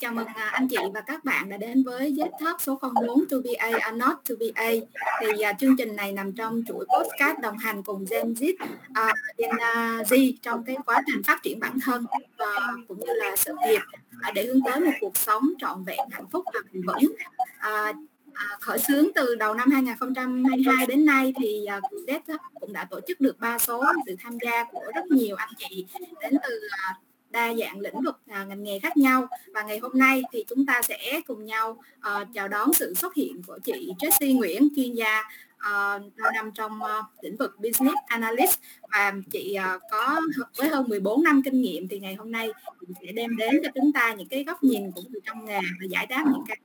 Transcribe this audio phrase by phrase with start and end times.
[0.00, 3.28] chào mừng à, anh chị và các bạn đã đến với Z Talk số 04
[3.28, 4.70] To Be A or Not To Be A.
[5.20, 8.54] Thì uh, chương trình này nằm trong chuỗi podcast đồng hành cùng Gen Z,
[8.90, 9.50] uh, Gen
[10.08, 12.04] Z trong cái quá trình phát triển bản thân
[12.42, 13.82] uh, cũng như là sự nghiệp
[14.28, 17.12] uh, để hướng tới một cuộc sống trọn vẹn hạnh phúc và bền vững.
[17.68, 17.96] Uh,
[18.38, 23.00] À, khởi xướng từ đầu năm 2022 đến nay thì uh, Z cũng đã tổ
[23.08, 25.86] chức được ba số sự tham gia của rất nhiều anh chị
[26.20, 26.60] đến từ
[26.90, 29.26] uh, đa dạng lĩnh vực à, ngành nghề khác nhau.
[29.54, 33.14] Và ngày hôm nay thì chúng ta sẽ cùng nhau uh, chào đón sự xuất
[33.14, 35.20] hiện của chị Jessie Nguyễn chuyên gia
[35.56, 36.02] uh,
[36.34, 38.58] nằm trong uh, lĩnh vực business analyst.
[38.92, 40.20] Và chị uh, có
[40.56, 42.48] với hơn 14 năm kinh nghiệm thì ngày hôm nay
[43.06, 45.86] sẽ đem đến cho chúng ta những cái góc nhìn cũng từ trong nghề và
[45.88, 46.58] giải đáp những cái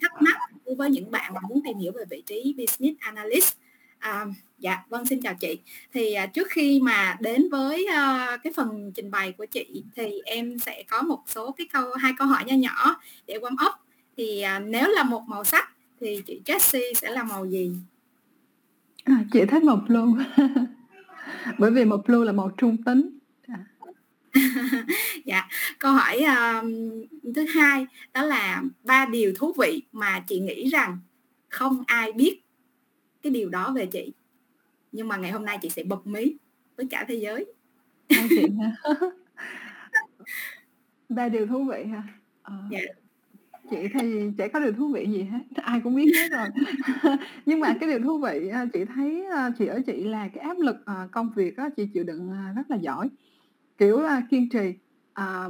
[0.00, 0.36] thắc mắc
[0.66, 3.56] đối với những bạn mà muốn tìm hiểu về vị trí business analyst.
[4.00, 4.26] À,
[4.58, 5.58] dạ vâng xin chào chị.
[5.92, 10.20] Thì à, trước khi mà đến với à, cái phần trình bày của chị thì
[10.24, 13.74] em sẽ có một số cái câu hai câu hỏi nho nhỏ để warm up.
[14.16, 15.68] Thì à, nếu là một màu sắc
[16.00, 17.72] thì chị Jessie sẽ là màu gì?
[19.04, 20.24] À, chị thích màu blue.
[21.58, 23.18] Bởi vì màu blue là màu trung tính.
[23.48, 23.56] Dạ,
[25.24, 26.64] dạ câu hỏi uh,
[27.34, 30.98] thứ hai đó là ba điều thú vị mà chị nghĩ rằng
[31.48, 32.39] không ai biết
[33.22, 34.12] cái điều đó về chị.
[34.92, 36.36] Nhưng mà ngày hôm nay chị sẽ bật mí
[36.76, 37.46] với cả thế giới.
[41.08, 42.02] Ba điều thú vị hả?
[42.42, 42.80] Ờ, dạ.
[43.70, 46.48] chị thì chả có điều thú vị gì hết ai cũng biết hết rồi.
[47.46, 50.44] Nhưng mà cái điều thú vị à, chị thấy à, chị ở chị là cái
[50.44, 53.08] áp lực à, công việc á, chị chịu đựng rất là giỏi.
[53.78, 54.74] Kiểu kiên trì
[55.12, 55.48] à,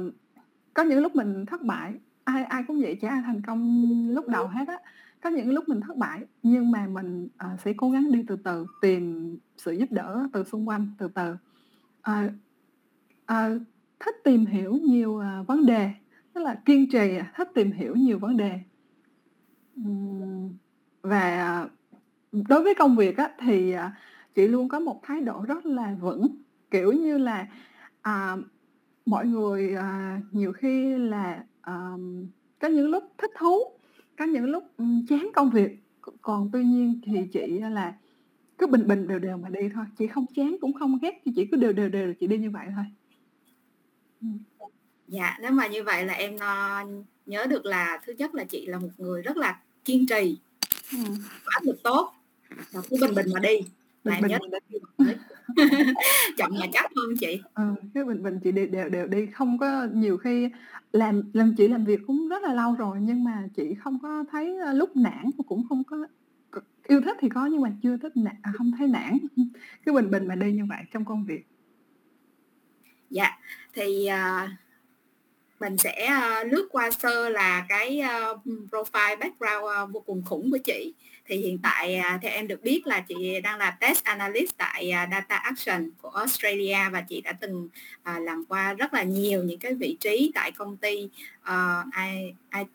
[0.73, 4.27] có những lúc mình thất bại ai ai cũng vậy chả ai thành công lúc
[4.27, 4.77] đầu hết á
[5.21, 8.35] có những lúc mình thất bại nhưng mà mình à, sẽ cố gắng đi từ
[8.43, 11.35] từ tìm sự giúp đỡ từ xung quanh từ từ.
[12.01, 12.29] À,
[13.25, 13.49] à,
[13.99, 15.91] thích tìm hiểu nhiều à, vấn đề
[16.33, 18.59] tức là kiên trì à, thích tìm hiểu nhiều vấn đề.
[21.01, 21.67] Và
[22.31, 23.75] đối với công việc á, thì
[24.35, 26.27] chị luôn có một thái độ rất là vững.
[26.71, 27.47] Kiểu như là
[28.01, 28.37] à,
[29.05, 31.91] mọi người à, nhiều khi là à,
[32.59, 33.57] có những lúc thích thú
[34.21, 34.63] có những lúc
[35.09, 35.71] chán công việc.
[36.21, 37.93] Còn tuy nhiên thì chị là
[38.57, 39.85] cứ bình bình đều đều mà đi thôi.
[39.97, 42.67] Chị không chán cũng không ghét chị cứ đều đều đều chị đi như vậy
[42.75, 42.85] thôi.
[45.07, 48.65] Dạ nếu mà như vậy là em uh, nhớ được là thứ nhất là chị
[48.65, 50.37] là một người rất là kiên trì.
[50.91, 50.97] Ừ.
[51.45, 52.13] áp lực tốt.
[52.71, 53.59] Và cứ bình bình mà đi
[54.03, 54.39] mà em nhớ
[56.37, 57.41] chậm mà chắc hơn chị.
[57.53, 57.63] Ừ,
[57.93, 60.49] cái bình bình chị đều đều đều đi không có nhiều khi
[60.93, 64.23] làm làm chị làm việc cũng rất là lâu rồi nhưng mà chị không có
[64.31, 66.07] thấy lúc nản cũng không có
[66.87, 69.17] yêu thích thì có nhưng mà chưa thích nản à, không thấy nản.
[69.85, 71.45] Cứ bình bình mà đi như vậy trong công việc.
[73.09, 73.39] Dạ
[73.73, 74.49] thì uh,
[75.61, 78.01] mình sẽ uh, lướt qua sơ là cái
[78.31, 80.93] uh, profile background uh, vô cùng khủng của chị
[81.25, 84.93] thì hiện tại uh, theo em được biết là chị đang là test analyst tại
[85.03, 87.69] uh, Data Action của Australia và chị đã từng
[88.09, 91.09] uh, làm qua rất là nhiều những cái vị trí tại công ty
[91.41, 91.85] uh,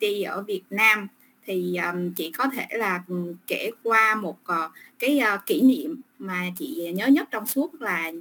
[0.01, 1.09] IT ở Việt Nam
[1.47, 3.03] thì um, chị có thể là
[3.47, 8.13] kể qua một uh, cái uh, kỷ niệm mà chị nhớ nhất trong suốt là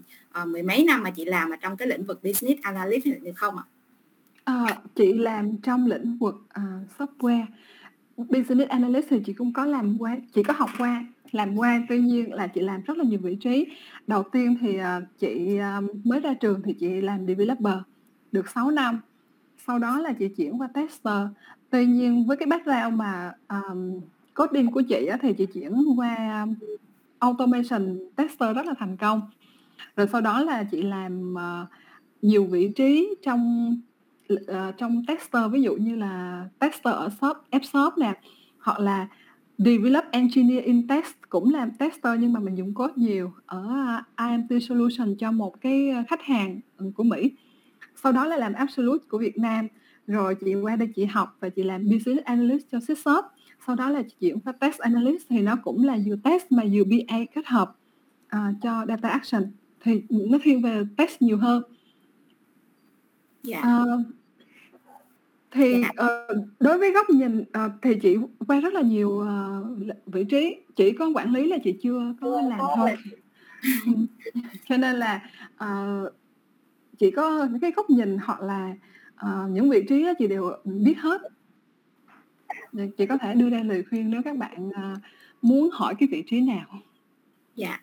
[0.42, 3.34] uh, mười mấy năm mà chị làm ở trong cái lĩnh vực business analyst được
[3.36, 3.64] không ạ?
[4.46, 7.46] À, chị làm trong lĩnh vực uh, software.
[8.18, 11.82] Business analyst thì chị cũng có làm qua chị có học qua làm qua.
[11.90, 13.66] Tuy nhiên là chị làm rất là nhiều vị trí.
[14.08, 17.74] Đầu tiên thì uh, chị uh, mới ra trường thì chị làm developer
[18.32, 19.00] được 6 năm.
[19.68, 21.28] Sau đó là chị chuyển qua tester.
[21.70, 24.02] Tuy nhiên với cái background mà um,
[24.34, 26.56] coding của chị á, thì chị chuyển qua um,
[27.20, 29.22] automation tester rất là thành công.
[29.96, 31.70] Rồi sau đó là chị làm uh,
[32.22, 33.76] nhiều vị trí trong
[34.34, 38.14] uh, trong tester ví dụ như là tester ở shop app shop nè
[38.60, 39.08] hoặc là
[39.58, 44.28] develop engineer in test cũng làm tester nhưng mà mình dùng code nhiều ở ờ,
[44.30, 47.32] IMT solution cho một cái ờ, khách hàng ừ, của Mỹ.
[48.04, 49.68] Sau đó là làm absolute của Việt Nam.
[50.08, 53.26] Rồi chị qua đây chị học và chị làm business analyst cho Sysop
[53.68, 56.64] sau đó là chị chuyển qua test analyst thì nó cũng là vừa test mà
[56.74, 57.76] vừa BA kết hợp
[58.36, 59.52] uh, cho data action.
[59.84, 61.64] Thì nó thiên về test nhiều hơn
[63.46, 63.62] dạ.
[63.62, 64.06] uh,
[65.52, 70.24] thì uh, đối với góc nhìn uh, thì chị qua rất là nhiều uh, vị
[70.24, 70.58] trí.
[70.76, 72.98] Chỉ có quản lý là chị chưa có làm thôi.
[74.70, 75.22] cho nên là
[75.64, 76.14] uh,
[76.98, 78.76] chỉ có cái góc nhìn hoặc là
[79.26, 81.22] uh, những vị trí chị đều biết hết.
[82.98, 85.00] Chị có thể đưa ra lời khuyên nếu các bạn uh,
[85.42, 86.82] muốn hỏi cái vị trí nào.
[87.56, 87.82] Dạ.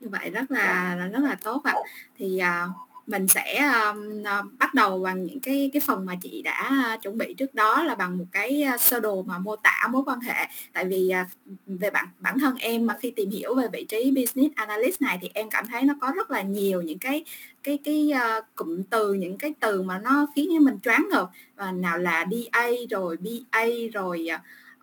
[0.00, 1.74] Như vậy rất là rất là tốt ạ.
[2.16, 4.22] Thì uh, mình sẽ um,
[4.58, 7.94] bắt đầu bằng những cái cái phần mà chị đã chuẩn bị trước đó là
[7.94, 10.46] bằng một cái sơ đồ mà mô tả mối quan hệ.
[10.72, 11.26] Tại vì uh,
[11.66, 15.18] về bản bản thân em mà khi tìm hiểu về vị trí business analyst này
[15.22, 17.24] thì em cảm thấy nó có rất là nhiều những cái
[17.62, 21.30] cái cái uh, cụm từ những cái từ mà nó khiến cho mình choáng ngợp.
[21.56, 24.28] Và nào là DA rồi BA rồi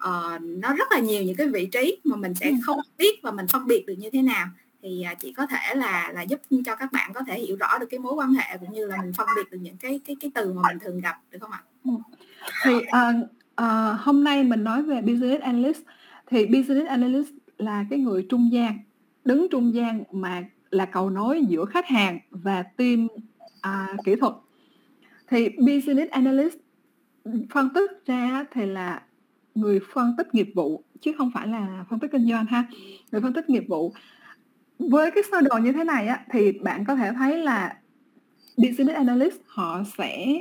[0.07, 3.31] uh, nó rất là nhiều những cái vị trí mà mình sẽ không biết và
[3.31, 4.47] mình phân biệt được như thế nào
[4.81, 7.77] thì à, chị có thể là là giúp cho các bạn có thể hiểu rõ
[7.79, 10.15] được cái mối quan hệ cũng như là mình phân biệt được những cái cái
[10.19, 11.63] cái từ mà mình thường gặp được không ạ?
[11.83, 11.91] Ừ.
[12.63, 13.29] Thì uh,
[13.61, 15.81] uh, hôm nay mình nói về business analyst.
[16.27, 18.79] Thì business analyst là cái người trung gian
[19.25, 23.07] đứng trung gian mà là cầu nối giữa khách hàng và team
[23.67, 24.33] uh, kỹ thuật.
[25.27, 26.55] Thì business analyst
[27.49, 29.01] phân tích ra thì là
[29.55, 32.63] người phân tích nghiệp vụ chứ không phải là phân tích kinh doanh ha.
[33.11, 33.93] Người phân tích nghiệp vụ
[34.79, 37.77] với cái sơ đồ như thế này á thì bạn có thể thấy là
[38.57, 40.39] business analyst họ sẽ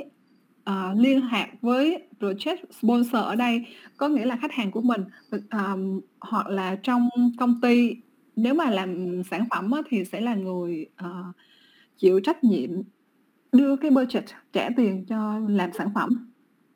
[0.69, 3.65] uh, liên hệ với project sponsor ở đây.
[3.97, 5.03] Có nghĩa là khách hàng của mình
[5.51, 7.09] um, hoặc là trong
[7.39, 7.95] công ty.
[8.35, 11.35] Nếu mà làm sản phẩm á, thì sẽ là người uh,
[11.97, 12.69] chịu trách nhiệm
[13.51, 16.29] đưa cái budget trả tiền cho làm sản phẩm.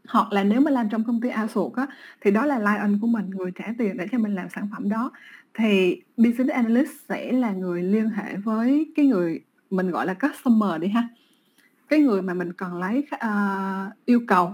[0.07, 1.87] Hoặc là nếu mà làm trong công ty outsource á,
[2.21, 4.89] thì đó là line của mình người trả tiền để cho mình làm sản phẩm
[4.89, 5.11] đó
[5.53, 10.81] thì business analyst sẽ là người liên hệ với cái người mình gọi là customer
[10.81, 11.09] đi ha.
[11.89, 14.51] Cái người mà mình cần lấy uh, yêu cầu.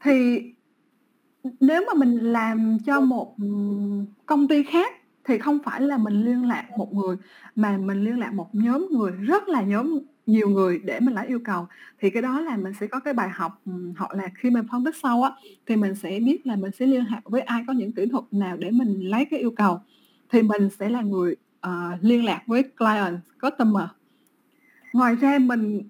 [0.00, 0.42] Thì
[1.60, 3.46] nếu mà mình làm cho một ừ,
[4.26, 4.94] công ty khác
[5.24, 7.16] thì không phải là mình liên lạc một người
[7.54, 11.26] mà mình liên lạc một nhóm người rất là nhóm nhiều người để mình lấy
[11.26, 11.66] yêu cầu.
[12.00, 13.62] Thì cái đó là mình sẽ có cái bài học
[13.96, 15.30] hoặc là khi mình phân tích sau á
[15.66, 18.24] thì mình sẽ biết là mình sẽ liên hệ với ai có những kỹ thuật
[18.30, 19.80] nào để mình lấy cái yêu cầu.
[20.30, 21.36] Thì mình sẽ là người
[21.66, 23.88] uh, liên lạc với client customer.
[24.92, 25.82] Ngoài ra mình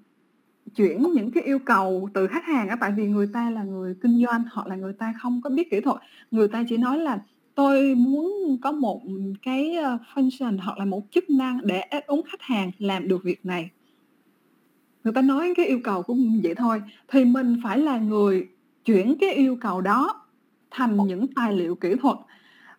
[0.76, 3.94] chuyển những cái yêu cầu từ khách hàng á tại vì người ta là người
[4.02, 5.96] kinh doanh hoặc là người ta không có biết kỹ thuật.
[6.30, 7.18] Người ta chỉ nói là
[7.54, 9.02] tôi muốn có một
[9.42, 13.24] cái ờ, function hoặc là một chức năng để đáp ứng khách hàng làm được
[13.24, 13.70] việc này
[15.04, 16.82] người ta nói cái yêu cầu của mình vậy thôi.
[17.08, 18.48] Thì mình phải là người
[18.84, 20.26] chuyển cái yêu cầu đó
[20.70, 22.16] thành những tài liệu kỹ thuật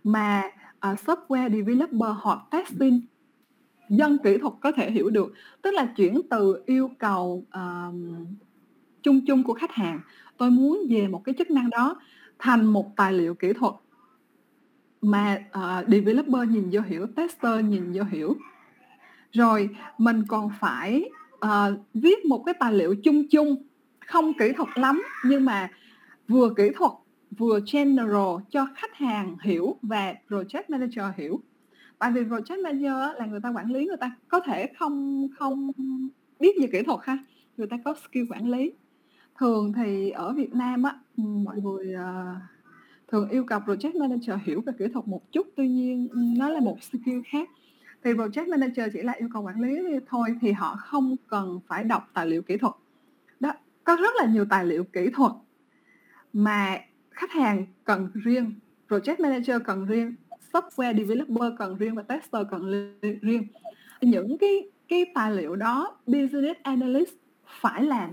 [0.04, 0.44] mà
[0.92, 3.01] uh, software developer hoặc testing
[3.89, 5.33] dân kỹ thuật có thể hiểu được.
[5.62, 7.95] Tức là chuyển từ yêu cầu uh,
[9.04, 10.00] chung chung của khách hàng
[10.38, 12.01] tôi muốn về một cái chức năng đó
[12.39, 13.74] thành một tài liệu kỹ thuật
[15.01, 18.36] mà uh, developer nhìn vô hiểu tester nhìn vô hiểu.
[19.31, 21.10] Rồi mình còn phải
[21.45, 23.56] uh, viết một cái tài liệu chung chung
[24.00, 25.69] không kỹ thuật lắm nhưng mà
[26.27, 26.92] vừa kỹ thuật
[27.38, 31.42] vừa general cho khách hàng hiểu và project manager hiểu.
[32.00, 35.71] Tại vì project manager là người ta quản lý người ta có thể không không
[36.39, 37.18] biết về kỹ thuật ha
[37.57, 38.74] người ta có skill quản lý.
[39.39, 42.38] Thường thì ở Việt Nam á mọi người uh,
[43.07, 46.50] thường yêu cầu project manager hiểu về kỹ thuật một chút tuy nhiên ừ, nó
[46.50, 47.50] là một skill khác
[48.06, 51.84] thì project manager chỉ là yêu cầu quản lý thôi thì họ không cần phải
[51.84, 52.74] đọc tài liệu kỹ thuật.
[53.40, 53.54] Đó
[53.84, 55.31] có rất là nhiều tài liệu kỹ thuật
[56.34, 56.80] mà
[57.12, 58.54] khách hàng cần riêng
[58.90, 60.16] project manager cần riêng
[60.54, 63.48] software developer cần riêng và tester cần riêng.
[64.02, 67.13] Những cái cái tài liệu đó business analyst
[67.62, 68.10] phải làm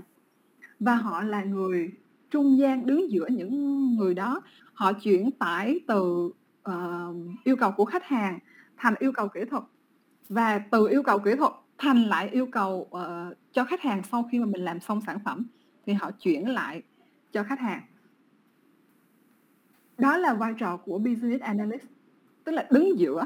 [0.79, 1.91] và họ là người
[2.31, 4.41] trung gian đứng giữa những người đó.
[4.73, 6.31] Họ chuyển tải từ
[6.69, 8.39] uh, yêu cầu của khách hàng
[8.77, 9.63] thành yêu cầu kỹ thuật
[10.33, 14.29] và từ yêu cầu kỹ thuật thành lại yêu cầu uh, cho khách hàng sau
[14.31, 15.45] khi mà mình làm xong sản phẩm
[15.85, 16.81] thì họ chuyển lại
[17.31, 17.81] cho khách hàng.
[19.97, 21.83] Đó là vai trò của business analyst
[22.43, 23.25] tức là đứng giữa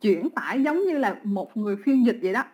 [0.00, 2.44] chuyển tải giống như là một người phiên dịch vậy đó.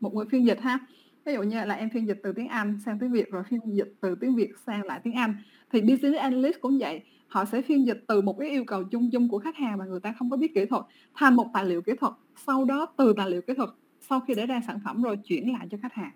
[0.00, 0.78] Một người phiên dịch ha.
[1.24, 3.60] Ví dụ như là em phiên dịch từ tiếng Anh sang tiếng Việt rồi phiên
[3.76, 5.36] dịch từ tiếng Việt sang lại tiếng Anh.
[5.72, 9.10] Thì business analyst cũng vậy họ sẽ phiên dịch từ một cái yêu cầu chung
[9.12, 10.82] chung của khách hàng mà người ta không có biết kỹ thuật
[11.14, 12.12] thành một tài liệu kỹ thuật
[12.46, 13.70] sau đó từ tài liệu kỹ thuật
[14.08, 16.12] sau khi để ra sản phẩm rồi chuyển lại cho khách hàng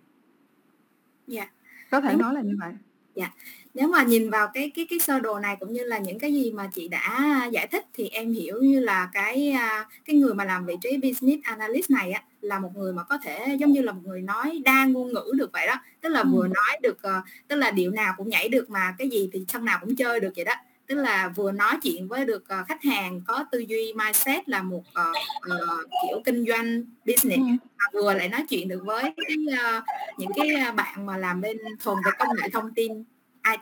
[1.26, 1.52] dạ yeah.
[1.90, 2.21] có thể Đúng.
[2.21, 2.73] nói là như vậy
[3.14, 3.30] dạ
[3.75, 6.35] nếu mà nhìn vào cái cái cái sơ đồ này cũng như là những cái
[6.35, 10.35] gì mà chị đã giải thích thì em hiểu như là cái à, cái người
[10.35, 13.73] mà làm vị trí business analyst này á là một người mà có thể giống
[13.73, 16.28] như là một người nói đa ngôn ngữ được vậy đó tức là ừ.
[16.33, 19.44] vừa nói được uh, tức là điệu nào cũng nhảy được mà cái gì thì
[19.49, 20.54] sân nào cũng chơi được vậy đó
[20.86, 24.62] tức là vừa nói chuyện với được uh, khách hàng có tư duy mindset là
[24.62, 25.16] một uh,
[25.52, 27.68] uh, kiểu kinh doanh business ừ.
[27.78, 29.36] và vừa lại nói chuyện được với cái,
[29.76, 29.84] uh,
[30.18, 33.04] những cái bạn mà làm bên thuần về công nghệ thông tin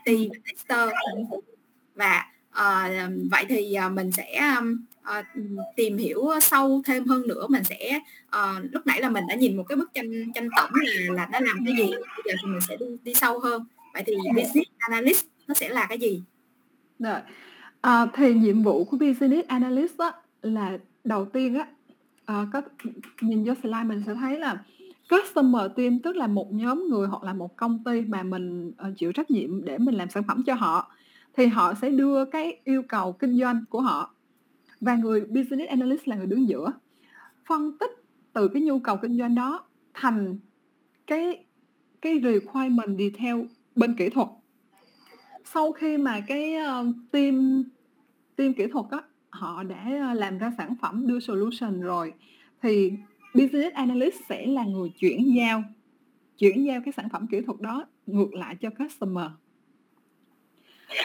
[0.06, 0.88] IT và tester.
[1.94, 4.84] Và uh, vậy thì uh, mình sẽ um,
[5.18, 5.26] uh,
[5.76, 7.46] tìm hiểu sâu thêm hơn nữa.
[7.48, 8.00] Mình sẽ
[8.36, 11.28] uh, lúc nãy là mình đã nhìn một cái bức tranh tranh tổng là là
[11.32, 13.64] nó làm cái gì bây giờ thì mình sẽ đi, đi sâu hơn.
[13.94, 16.22] Vậy thì business analyst nó sẽ là cái gì
[17.02, 17.20] rồi
[17.80, 21.66] à, thì nhiệm vụ của business analyst á, là đầu tiên á
[22.24, 22.62] à, có
[23.20, 24.64] nhìn vô slide mình sẽ thấy là
[25.10, 28.98] customer team tức là một nhóm người hoặc là một công ty mà mình uh,
[28.98, 30.92] chịu trách nhiệm để mình làm sản phẩm cho họ
[31.36, 34.14] thì họ sẽ đưa cái yêu cầu kinh doanh của họ.
[34.80, 36.72] Và người business analyst là người đứng giữa
[37.48, 37.90] phân tích
[38.32, 40.38] từ cái nhu cầu kinh doanh đó thành
[41.06, 41.44] cái
[42.02, 43.44] cái requirement đi theo
[43.76, 44.28] bên kỹ thuật
[45.44, 47.64] sau khi mà cái uh, team
[48.36, 48.98] team kỹ thuật á
[49.30, 52.12] họ đã ờ, làm ra sản phẩm đưa solution rồi
[52.62, 52.92] thì
[53.34, 55.62] business analyst sẽ là người chuyển giao
[56.38, 59.26] chuyển giao cái sản phẩm kỹ thuật đó ngược lại cho customer.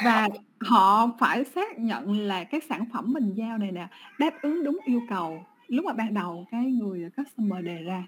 [0.03, 0.27] Và
[0.59, 3.87] họ phải xác nhận là cái sản phẩm mình giao này nè
[4.19, 8.07] đáp ứng đúng yêu cầu lúc mà ban đầu cái người customer đề ra.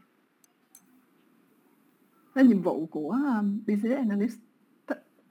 [2.36, 4.40] Đó nhiệm vụ của ờ, business analyst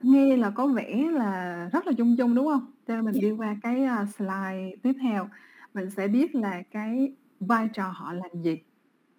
[0.01, 2.71] nghe là có vẻ là rất là chung chung đúng không?
[2.87, 3.21] Cho nên mình dạ.
[3.21, 5.29] đi qua cái uh, slide tiếp theo
[5.73, 8.59] mình sẽ biết là cái vai trò họ làm gì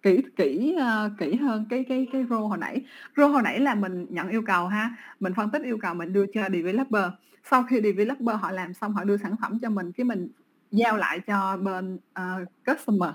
[0.01, 2.81] kỹ kỹ uh, kỹ hơn cái cái cái role hồi nãy.
[3.17, 6.13] Role hồi nãy là mình nhận yêu cầu ha mình phân tích yêu cầu mình
[6.13, 7.03] đưa cho developer.
[7.49, 10.29] Sau khi developer họ làm xong họ đưa sản phẩm cho mình cái mình
[10.71, 13.09] giao lại cho bên uh, customer.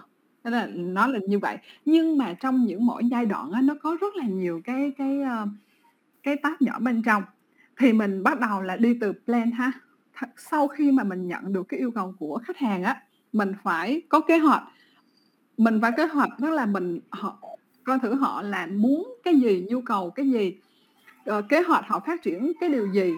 [0.44, 1.58] Thế là nó là như vậy.
[1.84, 5.20] Nhưng mà trong những mỗi giai đoạn á, nó có rất là nhiều cái cái
[5.22, 5.48] uh,
[6.22, 7.22] cái tác nhỏ bên trong
[7.78, 9.72] thì mình bắt đầu là đi từ plan ha.
[10.36, 13.02] Sau khi mà mình nhận được cái yêu cầu của khách hàng á
[13.32, 14.62] mình phải có kế hoạch.
[15.56, 17.38] Mình phải kế hoạch tức là mình họ
[17.84, 20.60] coi thử họ là muốn cái gì nhu cầu cái gì
[21.24, 23.14] ờ, kế hoạch họ phát triển cái điều gì.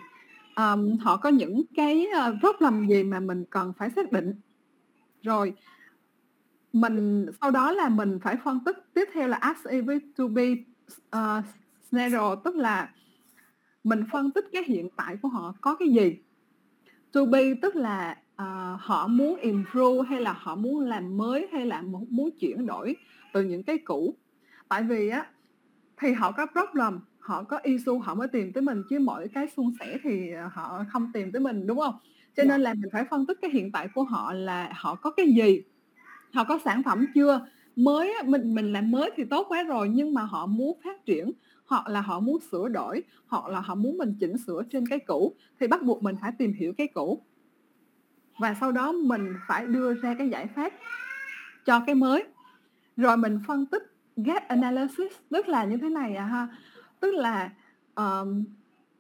[0.57, 4.35] Um, họ có những cái ờ, uh, problem gì mà mình cần phải xác định.
[5.23, 5.55] Rồi
[6.73, 10.51] mình sau đó là mình phải phân tích tiếp theo là ask với to be
[10.53, 10.59] uh,
[11.11, 11.43] ờ,
[11.91, 12.89] scenario tức là
[13.85, 16.19] mình phân tích cái hiện tại của họ có cái gì?
[17.13, 21.67] To be tức là uh, họ muốn improve hay là họ muốn làm mới hay
[21.67, 22.97] là muốn chuyển đổi
[23.33, 24.15] từ những cái cũ?
[24.69, 25.27] Tại vì á
[26.01, 29.49] thì họ có problem họ có issue họ mới tìm tới mình chứ mỗi cái
[29.57, 31.95] suôn sẻ thì họ không tìm tới mình đúng không?
[32.37, 35.11] Cho nên là mình phải phân tích cái hiện tại của họ là họ có
[35.11, 35.63] cái gì?
[36.33, 37.47] Họ có sản phẩm chưa?
[37.77, 41.33] Mới mình mình làm mới thì tốt quá rồi nhưng mà họ muốn phát triển
[41.69, 44.99] hoặc là họ muốn sửa đổi hoặc là họ muốn mình chỉnh sửa trên cái
[44.99, 47.23] cũ thì bắt buộc mình phải tìm hiểu cái cũ.
[48.39, 50.73] Và sau đó mình phải đưa ra cái giải pháp
[51.67, 52.25] cho cái mới.
[52.97, 56.49] Rồi mình phân tích gap analysis tức là như thế này à ha.
[57.01, 57.51] Tức là
[57.95, 58.45] um,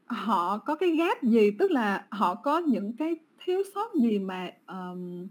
[0.07, 4.51] họ có cái gap gì tức là họ có những cái thiếu sót gì mà
[4.67, 5.29] um,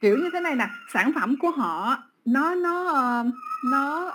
[0.00, 2.82] kiểu như thế này nè sản phẩm của họ nó nó
[3.20, 3.34] uh,
[3.70, 4.12] nó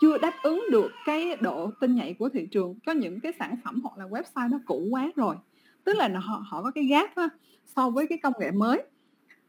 [0.00, 2.74] chưa đáp ứng được cái độ tin nhạy của thị trường.
[2.86, 5.36] Có những cái sản phẩm hoặc là website nó cũ quá rồi.
[5.84, 7.28] Tức là họ họ có cái gap á
[7.76, 8.82] so với cái công nghệ mới.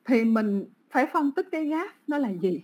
[0.05, 2.63] Thì mình phải phân tích cái gap nó là gì?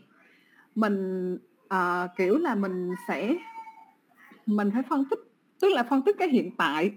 [0.75, 3.35] Mình uh, kiểu là mình sẽ
[4.45, 5.19] mình phải phân tích
[5.59, 6.91] tức là phân tích cái hiện tại.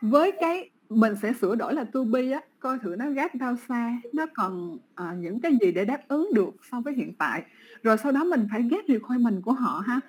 [0.00, 3.56] Với cái mình sẽ sửa đổi là to be á coi thử nó gap bao
[3.68, 7.42] xa nó còn à, những cái gì để đáp ứng được so với hiện tại.
[7.82, 10.00] Rồi sau đó mình phải ghép requirement của họ ha.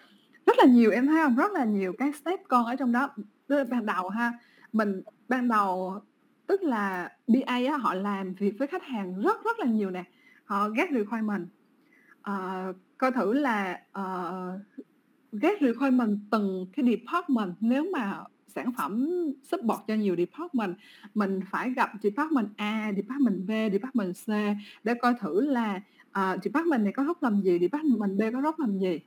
[0.46, 1.36] Rất là nhiều em thấy không?
[1.36, 3.10] Rất là nhiều cái step con ở trong đó.
[3.70, 4.34] Ban đầu ha
[4.74, 6.02] mình ban đầu
[6.48, 10.04] tức là BA á, họ làm việc với khách hàng rất rất là nhiều nè.
[10.46, 11.50] Họ ghép requirement uh,
[12.22, 14.62] ờ, coi thử là uh,
[15.32, 18.24] ghép requirement từng cái department nếu mà
[18.56, 19.08] sản phẩm
[19.44, 20.76] support cho nhiều department
[21.16, 26.84] mình phải gặp department A, department B, department C để coi thử là uh, department
[26.84, 29.00] này có rốt làm gì, department B có rốt làm gì.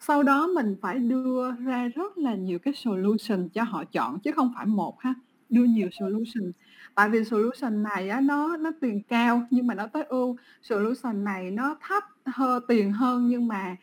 [0.00, 4.32] Sau đó mình phải đưa ra rất là nhiều cái solution cho họ chọn chứ
[4.32, 5.14] không phải một ha,
[5.48, 6.52] đưa nhiều solution.
[6.94, 11.24] Tại vì solution này á, nó nó tiền cao nhưng mà nó tối ưu, solution
[11.24, 13.76] này nó thấp hơn tiền hơn nhưng mà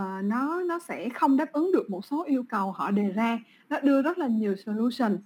[0.00, 3.38] uh, nó nó sẽ không đáp ứng được một số yêu cầu họ đề ra.
[3.68, 5.18] Nó đưa rất là nhiều solution.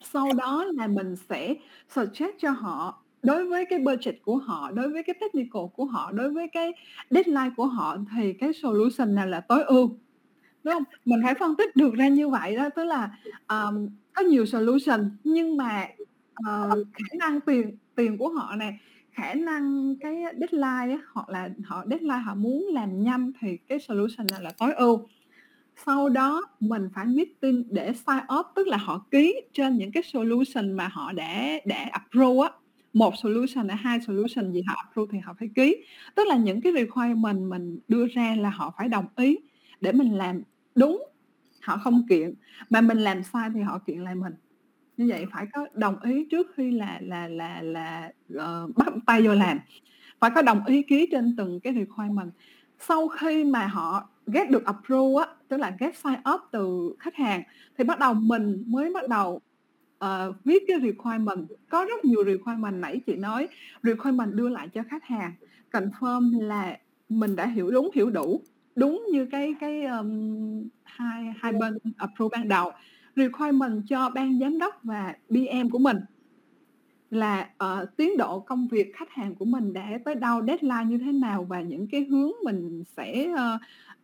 [0.00, 1.54] Sau đó là mình sẽ
[1.88, 6.12] suggest cho họ đối với cái budget của họ đối với cái technical của họ
[6.12, 6.72] đối với cái
[7.10, 9.88] deadline của họ thì cái solution nào là tối ưu.
[10.64, 10.84] Đúng không?
[11.04, 13.10] Mình phải phân tích được ra như vậy đó tức là
[13.48, 15.88] um, có nhiều solution nhưng mà
[16.40, 18.78] uh, khả năng tiền tiền của họ này
[19.14, 23.78] khả năng cái deadline á, hoặc là họ deadline họ muốn làm nhanh thì cái
[23.80, 25.08] solution này là tối ưu.
[25.86, 30.02] Sau đó mình phải meeting để sign up tức là họ ký trên những cái
[30.02, 32.50] solution mà họ đã đã approve á.
[32.92, 35.76] Một solution hay hai solution gì họ approve thì họ phải ký.
[36.14, 39.38] Tức là những cái requirement mình đưa ra là họ phải đồng ý
[39.80, 40.42] để mình làm
[40.74, 41.06] đúng
[41.62, 42.34] họ không kiện.
[42.70, 44.32] Mà mình làm sai thì họ kiện lại mình
[44.96, 49.22] như vậy phải có đồng ý trước khi là là là là uh, bắt tay
[49.22, 49.58] vô làm.
[50.20, 52.30] Phải có đồng ý ký trên từng cái requirement.
[52.78, 57.14] Sau khi mà họ get được approve á tức là get sign up từ khách
[57.14, 57.42] hàng
[57.78, 59.40] thì bắt đầu mình mới bắt đầu
[60.04, 61.48] uh, viết cái requirement.
[61.68, 63.48] Có rất nhiều requirement nãy chị nói
[63.82, 65.32] requirement đưa lại cho khách hàng.
[65.72, 68.42] Confirm là mình đã hiểu đúng hiểu đủ.
[68.76, 72.72] Đúng như cái cái um, hai hai bên approve ban đầu
[73.16, 75.96] requirement cho ban giám đốc và BM của mình
[77.10, 80.98] là uh, tiến độ công việc khách hàng của mình đã tới đâu deadline như
[80.98, 83.60] thế nào và những cái hướng mình sẽ uh,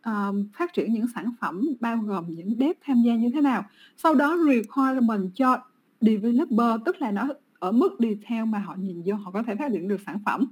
[0.09, 3.63] uh, phát triển những sản phẩm bao gồm những dev tham gia như thế nào.
[3.97, 5.57] Sau đó requirement cho
[6.01, 7.27] developer tức là nó
[7.59, 10.45] ở mức detail mà họ nhìn vô họ có thể phát triển được sản phẩm.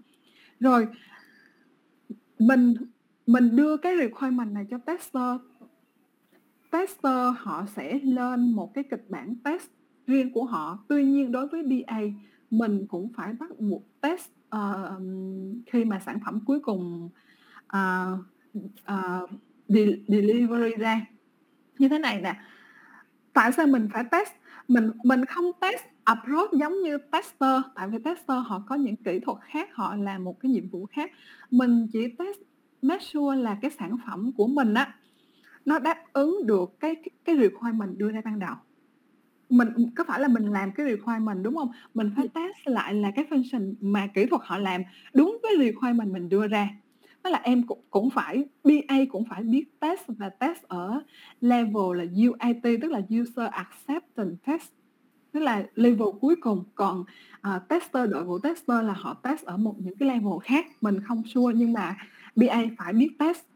[0.59, 0.87] Rồi
[2.39, 2.75] mình
[3.27, 5.35] mình đưa cái requirement này cho tester
[6.71, 9.69] tester họ sẽ lên một cái kịch bản test
[10.07, 10.79] riêng của họ.
[10.87, 11.99] Tuy nhiên đối với BA
[12.49, 15.01] mình cũng phải bắt buộc test uh,
[15.65, 17.09] khi mà sản phẩm cuối cùng
[17.77, 18.19] uh,
[18.91, 19.29] uh,
[20.07, 21.05] delivery ra.
[21.79, 22.35] Như thế này nè
[23.33, 24.31] tại sao mình phải test?
[24.67, 29.19] Mình mình không test approach giống như tester tại vì tester họ có những kỹ
[29.19, 31.11] thuật khác họ làm một cái nhiệm vụ khác.
[31.51, 32.37] Mình chỉ test
[32.81, 34.95] make sure là cái sản phẩm của mình á
[35.65, 38.55] nó đáp ứng được cái cái requirement đưa ra ban đầu.
[39.49, 41.71] Mình có phải là mình làm cái requirement đúng không?
[41.93, 44.81] Mình phải test lại là cái function mà kỹ thuật họ làm
[45.13, 46.69] đúng với requirement mình đưa ra.
[47.23, 51.01] Tức là em cũng cũng phải BA cũng phải biết test và test ở
[51.41, 54.71] level là UAT tức là user acceptance test.
[55.31, 56.63] Tức là level cuối cùng.
[56.75, 57.03] Còn
[57.55, 61.01] uh, tester đội ngũ tester là họ test ở một những cái level khác mình
[61.01, 61.97] không sure nhưng mà
[62.35, 63.48] BA phải biết test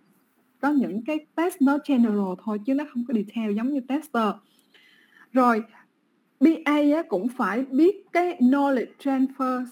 [0.63, 4.33] có những cái test nó general thôi chứ nó không có detail giống như tester.
[5.31, 5.63] Rồi
[6.39, 9.65] BA á, cũng phải biết cái knowledge transfer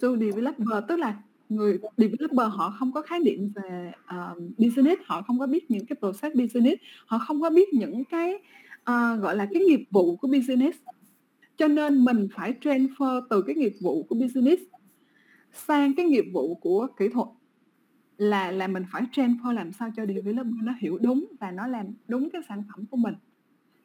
[0.00, 1.16] to developer tức là
[1.48, 5.86] người developer họ không có khái niệm về uh, business họ không có biết những
[5.86, 8.34] cái process business họ không có biết những cái
[8.80, 10.78] uh, gọi là cái nghiệp vụ của business.
[11.56, 14.62] Cho nên mình phải transfer từ cái nghiệp vụ của business
[15.52, 17.28] sang cái nghiệp vụ của kỹ thuật
[18.20, 21.86] là là mình phải transfer làm sao cho developer nó hiểu đúng và nó làm
[22.08, 23.14] đúng cái sản phẩm của mình.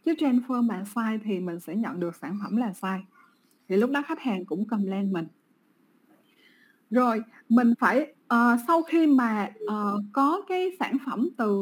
[0.05, 3.05] Chứ transfer mà sai thì mình sẽ nhận được sản phẩm là sai.
[3.69, 5.27] Thì lúc đó khách hàng cũng cầm lên mình.
[6.89, 11.55] Rồi mình phải uh, sau khi mà uh, có cái sản phẩm từ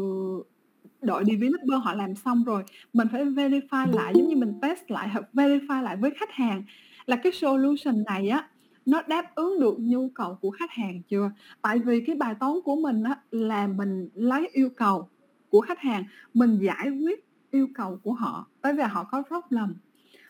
[1.01, 5.09] đội developer họ làm xong rồi mình phải verify lại giống như mình test lại
[5.09, 6.63] hoặc verify lại với khách hàng
[7.05, 8.47] là cái solution này á
[8.85, 11.31] nó đáp ứng được nhu cầu của khách hàng chưa?
[11.61, 15.09] Tại vì cái bài toán của mình á là mình lấy yêu cầu
[15.49, 18.47] của khách hàng mình giải quyết yêu cầu của họ.
[18.61, 19.75] Bởi vì họ có problem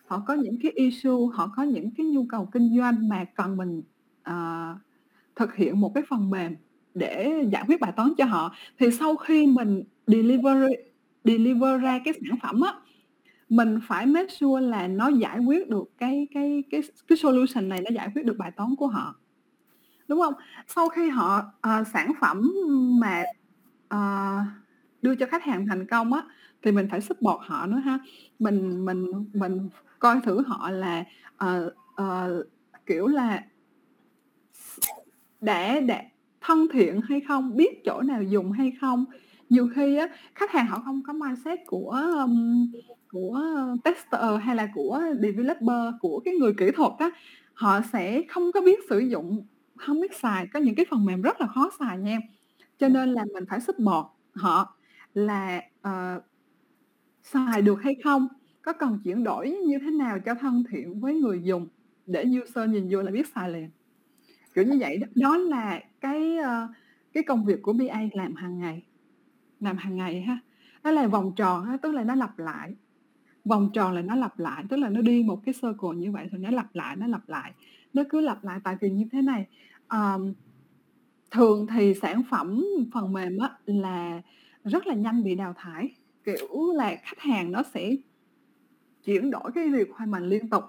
[0.06, 3.58] họ có những cái issue họ có những cái nhu cầu kinh doanh mà cần
[3.58, 3.82] mình
[4.30, 4.78] uh,
[5.36, 6.56] thực hiện một cái phần mềm
[6.94, 8.56] để giải quyết bài toán cho họ.
[8.80, 10.58] Thì sau khi mình deliver
[11.24, 12.74] deliver ra cái sản phẩm á
[13.56, 17.82] mình phải make sure là nó giải quyết được cái cái cái cái solution này
[17.82, 19.16] nó giải quyết được bài toán của họ.
[20.08, 20.34] Đúng không?
[20.68, 22.54] Sau khi họ uh, sản phẩm
[23.02, 23.24] mà
[23.94, 24.48] uh,
[25.02, 26.24] đưa cho khách hàng thành công á
[26.62, 28.00] thì mình phải support họ nữa ha.
[28.40, 31.04] Mình mình mình coi thử họ là
[31.44, 32.48] uh, uh,
[32.86, 33.44] kiểu là
[35.42, 36.02] để để
[36.42, 39.06] thân thiện hay không biết chỗ nào dùng hay không.
[39.50, 41.90] Nhiều khi á khách hàng họ không có mindset của
[42.24, 42.72] um,
[43.14, 43.42] của
[43.84, 47.10] tester hay là của developer của cái người kỹ thuật á
[47.54, 49.46] họ sẽ không có biết sử dụng
[49.76, 52.20] không biết xài có những cái phần mềm rất là khó xài nha.
[52.80, 54.76] Cho nên là mình phải support họ
[55.14, 56.24] là uh,
[57.24, 58.28] xài được hay không
[58.62, 61.68] có cần chuyển đổi như thế nào cho thân thiện với người dùng
[62.06, 63.70] để user nhìn vô là biết xài liền.
[64.54, 66.70] Kiểu như vậy đó, đó là cái uh,
[67.14, 68.84] cái công việc của BA làm hàng ngày
[69.60, 70.38] làm hàng ngày ha.
[70.84, 72.76] Nó là vòng tròn ha tức là nó lặp lại
[73.46, 76.28] vòng tròn là nó lặp lại tức là nó đi một cái circle như vậy
[76.32, 77.54] rồi nó lặp lại nó lặp lại
[77.94, 79.46] nó cứ lặp lại tại vì như thế này.
[79.90, 80.34] Um,
[81.32, 84.22] thường thì sản phẩm phần mềm á, là
[84.64, 87.96] rất là nhanh bị đào thải kiểu là khách hàng nó sẽ
[89.04, 90.64] chuyển đổi cái requirement liên tục.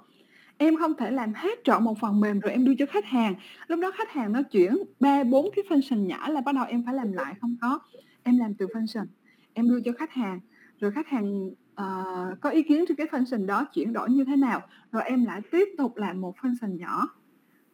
[0.57, 3.35] Em không thể làm hết trọn một phần mềm rồi em đưa cho khách hàng.
[3.67, 6.83] Lúc đó khách hàng nó chuyển ba bốn cái function nhỏ là bắt đầu em
[6.87, 7.79] phải làm lại không có.
[8.23, 9.07] Em làm từ function
[9.53, 10.41] em đưa cho khách hàng
[10.81, 11.51] rồi khách hàng
[11.83, 14.63] uh, có ý kiến trên cái function đó chuyển đổi như thế nào?
[14.93, 17.09] Rồi em lại tiếp tục làm một function nhỏ.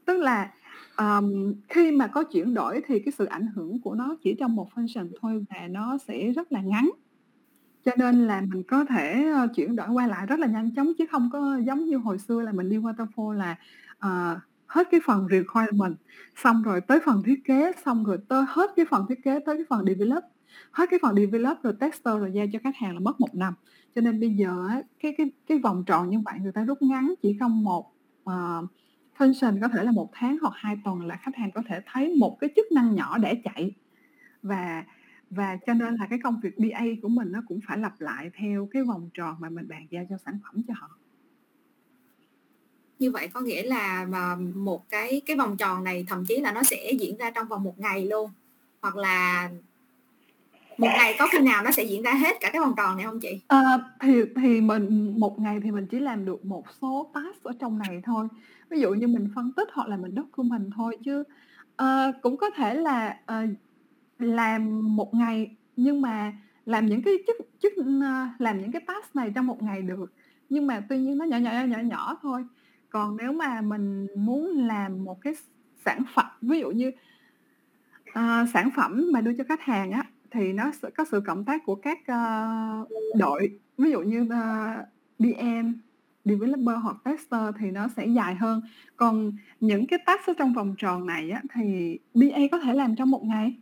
[0.04, 0.52] Tức là
[0.98, 4.56] um, khi mà có chuyển đổi thì cái sự ảnh hưởng của nó chỉ trong
[4.56, 6.90] một function thôi và nó sẽ rất là ngắn.
[7.84, 10.92] Cho nên là mình có thể ờ, chuyển đổi qua lại rất là nhanh chóng
[10.98, 13.56] chứ không có giống như hồi xưa là mình đi waterfall là
[14.06, 15.96] uh, hết cái phần requirement
[16.36, 19.56] xong rồi tới phần thiết kế xong rồi tới hết cái phần thiết kế tới
[19.56, 20.24] cái phần develop
[20.70, 23.54] hết cái phần develop rồi tester rồi giao cho khách hàng là mất một năm.
[23.94, 24.68] Cho nên bây giờ
[25.00, 28.64] cái cái cái vòng tròn như vậy người ta rút ngắn chỉ trong một uh,
[29.18, 32.16] function có thể là một tháng hoặc hai tuần là khách hàng có thể thấy
[32.18, 33.72] một cái chức năng nhỏ để chạy.
[34.42, 34.84] Và
[35.30, 38.30] và cho nên là cái công việc BA của mình nó cũng phải lặp lại
[38.34, 40.88] theo cái vòng tròn mà mình bàn giao cho sản phẩm cho họ.
[42.98, 46.52] Như vậy có nghĩa là mà một cái cái vòng tròn này thậm chí là
[46.52, 48.30] nó sẽ diễn ra trong vòng một ngày luôn.
[48.80, 49.50] Hoặc là
[50.80, 53.06] một ngày có khi nào nó sẽ diễn ra hết cả cái vòng tròn này
[53.06, 53.40] không chị?
[53.48, 57.52] À, thì thì mình một ngày thì mình chỉ làm được một số task ở
[57.60, 58.28] trong này thôi.
[58.70, 61.24] Ví dụ như mình phân tích hoặc là mình document thôi chứ
[61.76, 63.46] à, cũng có thể là à,
[64.18, 66.32] làm một ngày nhưng mà
[66.66, 67.72] làm những cái chức chức
[68.38, 70.12] làm những cái task này trong một ngày được
[70.48, 72.44] nhưng mà tuy nhiên nó nhỏ nhỏ nhỏ nhỏ thôi
[72.90, 75.34] còn nếu mà mình muốn làm một cái
[75.84, 76.92] sản phẩm ví dụ như
[78.10, 81.44] uh, sản phẩm mà đưa cho khách hàng á thì nó sẽ có sự cộng
[81.44, 82.88] tác của các uh,
[83.18, 83.58] đội.
[83.78, 84.86] Ví dụ như ờ, uh,
[85.18, 85.72] DM
[86.24, 88.60] developer hoặc tester thì nó sẽ dài hơn.
[88.96, 92.96] Còn những cái task ở trong vòng tròn này á, thì BA có thể làm
[92.96, 93.56] trong một ngày.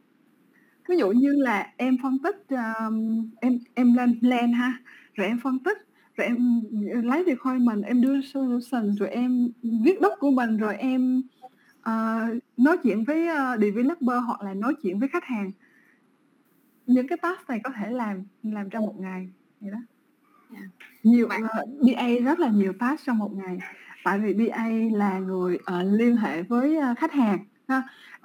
[0.89, 4.79] Ví dụ như là em phân tích um, em em lên plan ha
[5.15, 5.79] rồi em phân tích
[6.17, 6.63] rồi em
[6.95, 9.49] ờ, lấy requirement em đưa solution rồi em
[9.85, 11.23] viết doc của mình rồi em
[11.79, 15.53] uh, nói chuyện với uh, developer hoặc là nói chuyện với khách hàng
[16.89, 19.29] những cái task này có thể làm làm trong một ngày
[19.61, 19.79] vậy đó
[20.53, 20.65] yeah.
[20.71, 20.87] Dạ.
[21.03, 23.59] nhiều uh, ờ, BA rất là nhiều task trong một ngày
[24.05, 27.83] tại vì BA là người uh, liên hệ với uh, khách hàng ha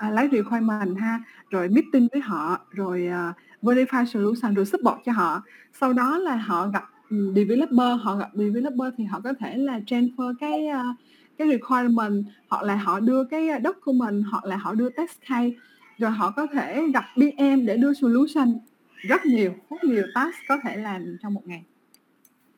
[0.07, 5.11] uh, lấy requirement ha rồi meeting với họ rồi uh, verify solution rồi support cho
[5.11, 5.41] họ
[5.73, 6.83] sau đó là họ gặp
[7.35, 10.95] developer họ gặp developer thì họ có thể là transfer cái uh,
[11.37, 15.51] cái requirement hoặc là họ đưa cái document hoặc là họ đưa test case
[15.97, 18.59] rồi họ có thể gặp PM để đưa solution
[18.95, 21.63] rất nhiều rất nhiều task có thể làm trong một ngày.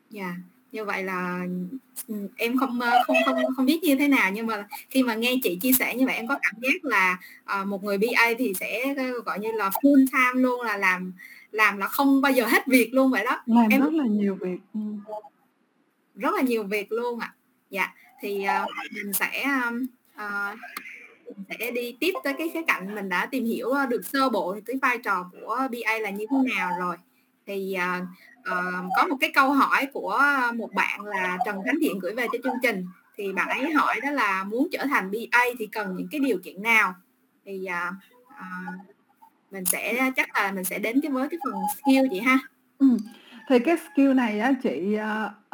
[0.10, 0.24] Dạ.
[0.24, 0.36] Yeah
[0.76, 1.46] như vậy là
[2.36, 5.56] em không không không không biết như thế nào nhưng mà khi mà nghe chị
[5.62, 7.18] chia sẻ như vậy em có cảm giác là
[7.62, 8.94] uh, một người BA thì sẽ
[9.26, 11.14] gọi như là full time luôn là làm
[11.52, 14.36] làm là không bao giờ hết việc luôn vậy đó làm em rất là nhiều
[14.36, 14.80] việc ừ.
[16.16, 17.36] rất là nhiều việc luôn ạ à.
[17.70, 19.46] dạ thì uh, mình sẽ
[20.16, 20.60] uh,
[21.50, 24.56] sẽ đi tiếp tới cái khía cạnh mình đã tìm hiểu ờ, được sơ bộ
[24.66, 26.96] cái vai trò của BA là như thế nào rồi.
[27.48, 28.04] Thì uh,
[28.52, 30.22] uh, có một cái câu hỏi của
[30.56, 32.86] một bạn là Trần Khánh Thiện gửi về cho chương trình.
[33.18, 36.38] Thì bạn ấy hỏi đó là muốn trở thành BA thì cần những cái điều
[36.44, 36.94] kiện nào?
[37.46, 37.94] Thì uh,
[38.30, 38.96] uh,
[39.52, 42.40] mình sẽ chắc là mình sẽ đến cái với cái phần skill chị ha.
[42.80, 42.98] Ừ.
[43.50, 44.98] thì cái skill này á chị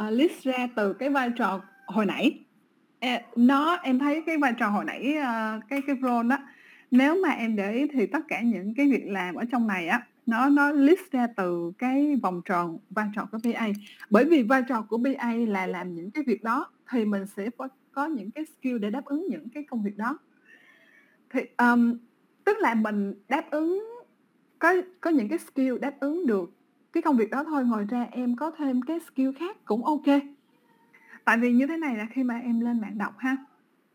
[0.08, 2.40] uh, list ra từ cái vai trò hồi nãy
[3.36, 6.38] nó em thấy cái vai trò hồi nãy ờ, cái cái role đó
[6.92, 9.88] nếu mà em để ý thì tất cả những cái việc làm ở trong này
[9.88, 13.68] á nó nó list ra từ cái vòng tròn vai trò của BA
[14.10, 17.50] bởi vì vai trò của BA là làm những cái việc đó thì mình sẽ
[17.58, 20.18] có, có những cái skill để đáp ứng những cái công việc đó.
[21.30, 21.98] Thì um,
[22.44, 23.86] tức là mình đáp ứng
[24.60, 26.54] có có những cái skill đáp ứng được
[26.94, 27.66] cái công việc đó thôi.
[27.66, 30.22] Ngoài ra em có thêm cái skill khác cũng ok
[31.26, 33.40] tại vì như thế này là khi mà em lên mạng đọc ha yeah.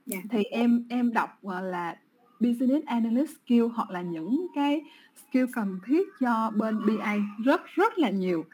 [0.06, 0.18] Dạ.
[0.30, 1.30] thì em em đọc
[1.62, 1.96] là
[2.40, 4.82] business analyst skill hoặc là những cái
[5.28, 8.44] skill cần thiết cho bên BA rất rất là nhiều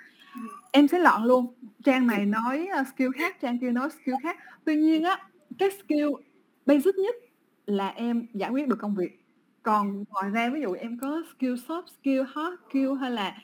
[0.72, 1.54] em sẽ lọn luôn
[1.84, 5.18] trang này nói uh, skill khác trang kia nói skill khác tuy nhiên á
[5.58, 6.08] cái skill
[6.66, 7.14] basic nhất
[7.66, 9.22] là em giải quyết được công việc
[9.62, 13.36] còn ngoài ra ví dụ em có skill soft skill hard skill hay là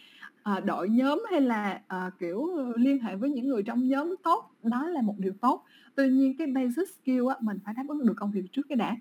[0.49, 4.51] à, đội nhóm hay là à, kiểu liên hệ với những người trong nhóm tốt
[4.63, 5.65] đó là một điều tốt.
[5.95, 8.77] Tuy nhiên cái basic skill á mình phải đáp ứng được công việc trước cái
[8.77, 8.97] đã.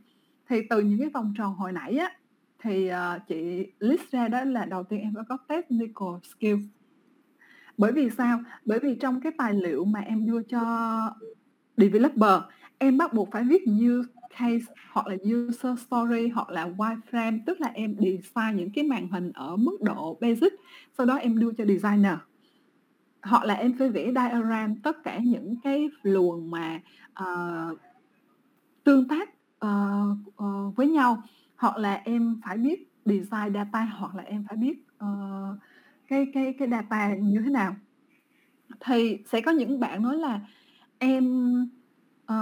[0.49, 2.11] Thì từ những cái vòng tròn hồi nãy á
[2.63, 6.55] thì uh, chị list ra đó là đầu tiên em phải có technical skill.
[7.77, 8.39] Bởi vì sao?
[8.65, 10.61] Bởi vì trong cái tài liệu mà em đưa cho
[11.77, 12.41] developer
[12.77, 17.61] em bắt buộc phải viết use case hoặc là user story hoặc là wireframe tức
[17.61, 20.53] là em design những cái màn hình ở mức độ basic.
[20.97, 22.13] Sau đó em đưa cho designer.
[23.21, 26.79] Hoặc là em phải vẽ diagram tất cả những cái luồng mà
[27.23, 27.79] uh,
[28.83, 29.29] tương tác
[29.65, 31.23] uh, uh, với nhau.
[31.55, 35.57] Hoặc là em phải biết design data hoặc là em phải biết uh,
[36.07, 37.75] cái cái cái data như thế nào.
[38.79, 40.39] Thì sẽ có những bạn nói là
[40.97, 41.25] em
[42.27, 42.35] Ờ,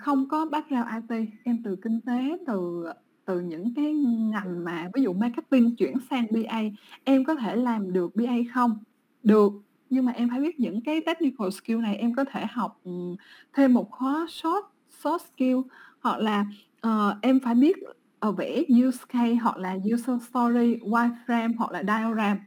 [0.00, 2.84] không có background IT, em từ kinh tế, từ
[3.24, 3.92] từ những cái
[4.32, 6.60] ngành mà ví dụ marketing chuyển sang BA,
[7.04, 8.78] em có thể làm được BA không?
[9.22, 9.52] Được,
[9.90, 13.16] nhưng mà em phải biết những cái technical skill này, em có thể học, ừm,
[13.52, 14.64] thêm một khóa short
[15.02, 15.56] soft skill
[16.00, 16.46] hoặc là,
[16.80, 17.76] ờ, em phải biết,
[18.18, 22.38] ờ, vẽ use case hoặc là user story, wireframe hoặc là diagram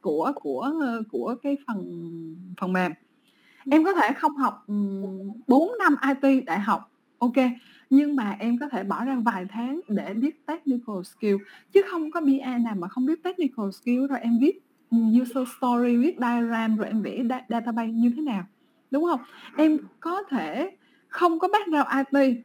[0.00, 1.78] của của, ờ, của cái phần
[2.60, 2.92] phần mềm.
[3.70, 5.02] Em có thể không học, ừm,
[5.46, 7.34] 4 năm IT đại học, OK,
[7.90, 11.36] nhưng mà em có thể bỏ ra vài tháng để biết technical skill,
[11.72, 14.60] chứ không có BA nào mà không biết technical skill rồi em viết,
[15.22, 18.44] user story, viết diagram rồi em vẽ database như thế nào,
[18.90, 19.20] đúng không
[19.56, 20.76] Em có thể
[21.08, 22.44] không có background IT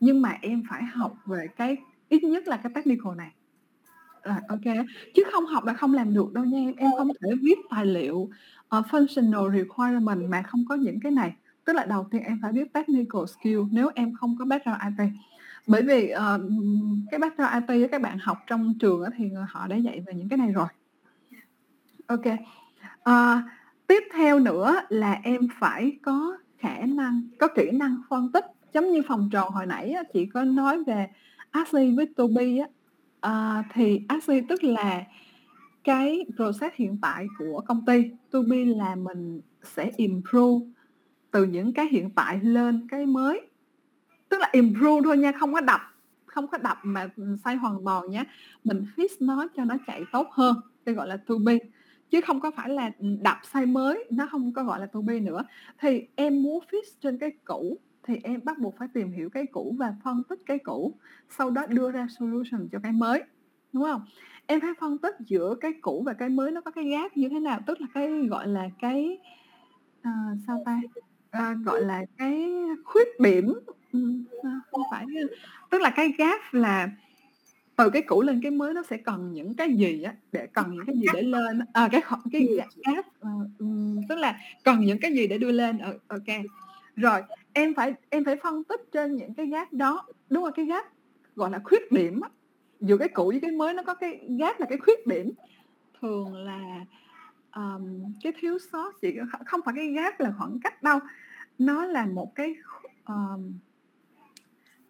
[0.00, 1.76] nhưng mà em phải học về cái
[2.08, 3.30] ít nhất là cái technical này.
[4.24, 4.60] Rồi, OK
[5.14, 7.86] chứ không học là không làm được đâu nha em, em không thể viết tài
[7.86, 8.30] liệu,
[8.68, 11.32] ờ, functional requirement mà không có những cái này.
[11.64, 15.08] Tức là đầu tiên em phải biết technical skill nếu em không có background IT.
[15.66, 19.42] Bởi vì, ờ, ừm, cái background IT các bạn học trong trường á thì, ờ,
[19.48, 20.66] họ đã dạy về những cái này rồi.
[22.06, 22.24] OK.
[23.02, 23.42] Ờ,
[23.86, 28.92] tiếp theo nữa là em phải có khả năng, có kỹ năng phân tích, giống
[28.92, 31.06] như vòng tròn hồi nãy chị có nói về
[31.50, 32.66] Ashley với Toby á,
[33.20, 35.04] ờ, thì Ashley tức là
[35.84, 40.66] cái process hiện tại của công ty, TUBI là mình sẽ improve
[41.30, 43.40] từ những cái hiện tại lên cái mới.
[44.28, 45.80] Tức là improve thôi nha, không có đập,
[46.26, 48.24] không có đập mà, sai xây hoàn toàn nhé
[48.64, 51.58] mình fix nó cho nó chạy tốt hơn, cái gọi là to be,
[52.10, 55.20] chứ không có phải là, đập xây mới, nó không có gọi là to be
[55.20, 55.44] nữa.
[55.80, 59.46] Thì em muốn fix trên cái cũ thì em bắt buộc phải tìm hiểu cái
[59.46, 60.94] cũ và phân tích cái cũ,
[61.38, 63.22] sau đó đưa ra solution cho cái mới,
[63.72, 64.04] đúng không?
[64.46, 67.28] Em phải phân tích giữa cái cũ và cái mới nó có cái gap như
[67.28, 69.18] thế nào, tức là cái, gọi là, cái,
[70.00, 70.80] uh, sao ta,
[71.38, 72.52] uh, gọi là, cái
[72.84, 73.48] khuyết điểm,
[73.96, 75.06] uh, không phải,
[75.70, 76.88] tức là cái gap là
[77.76, 80.70] từ cái cũ lên cái mới nó sẽ cần những cái gì á, để cần
[80.70, 81.58] những cái gì để lên?
[81.58, 82.48] À, ờ, cái cái
[82.86, 86.26] gap uh, tức là cần những cái gì để đưa lên, OK.
[86.96, 90.64] Rồi, em phải em phải phân tích trên những cái gap đó, đúng là cái
[90.64, 90.84] gap,
[91.36, 92.28] gọi là, khuyết điểm á,
[92.80, 95.32] giữa cái cũ với cái mới nó có cái gap là cái khuyết điểm.
[96.00, 96.84] Thường là,
[97.56, 100.98] um, cái thiếu sót chỉ không phải cái gap là khoảng cách đâu,
[101.58, 102.54] nó là một cái
[103.06, 103.52] um,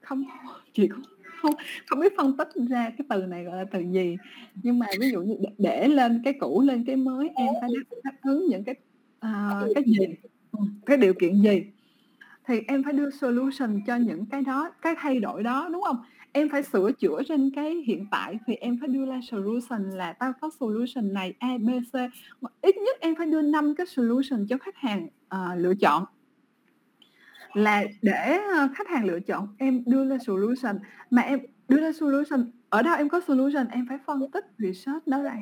[0.00, 0.24] không
[0.72, 1.02] chị không
[1.40, 1.54] không
[1.86, 4.16] không biết phân tích ra cái từ này gọi là từ gì,
[4.54, 7.70] nhưng mà ví dụ như để để lên cái cũ lên cái mới em phải
[8.04, 8.74] đáp ứng những cái,
[9.26, 10.06] uh, cái gì,
[10.52, 11.64] ừ, cái điều kiện gì,
[12.50, 15.96] thì em phải đưa solution cho những cái đó, cái thay đổi đó, đúng không?
[16.32, 20.12] Em phải sửa chữa trên cái hiện tại thì em phải đưa ra solution là
[20.12, 21.94] tao có solution này A, B, C,
[22.60, 26.04] ít nhất em phải đưa năm cái solution cho khách hàng, uh, lựa chọn.
[27.54, 30.78] Là để, ờ, khách hàng lựa chọn, em đưa ra solution,
[31.10, 35.08] mà em đưa ra solution, ở đâu em có solution em phải phân tích, research
[35.08, 35.36] nó ra,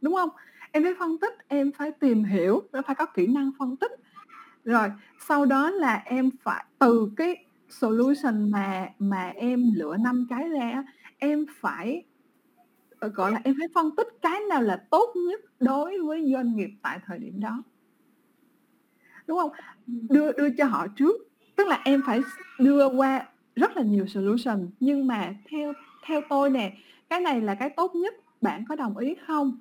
[0.00, 0.30] đúng không?
[0.72, 3.90] Em phải phân tích, em phải tìm hiểu, phải có kỹ năng phân tích.
[4.64, 4.88] Rồi,
[5.28, 10.84] sau đó là em phải từ cái solution mà mà em lựa năm cái ra
[11.18, 12.02] em phải,
[13.00, 16.56] ờ, gọi là, em phải phân tích cái nào là tốt nhất đối với doanh
[16.56, 17.62] nghiệp tại thời điểm đó.
[19.26, 19.50] Đúng không
[19.86, 21.16] Đưa đưa cho họ trước,
[21.56, 22.20] tức là em phải
[22.58, 25.72] đưa qua rất là nhiều solution, nhưng mà theo
[26.06, 26.72] theo tôi nè,
[27.10, 29.58] cái này là cái tốt nhất, bạn có đồng ý không?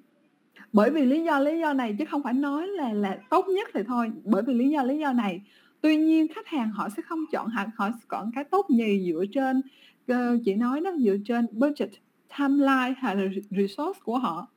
[0.73, 3.69] Bởi vì lý do, lý do này chứ không phải nói là là tốt nhất
[3.73, 5.41] thì thôi, bởi vì lý do, lý do này.
[5.81, 9.25] Tuy nhiên khách hàng họ sẽ không chọn hạt họ chọn cái tốt nhì dựa
[9.31, 9.61] trên,
[10.07, 11.89] ờ, chị nói đó, dựa trên budget,
[12.37, 14.47] timeline hay là resource của họ.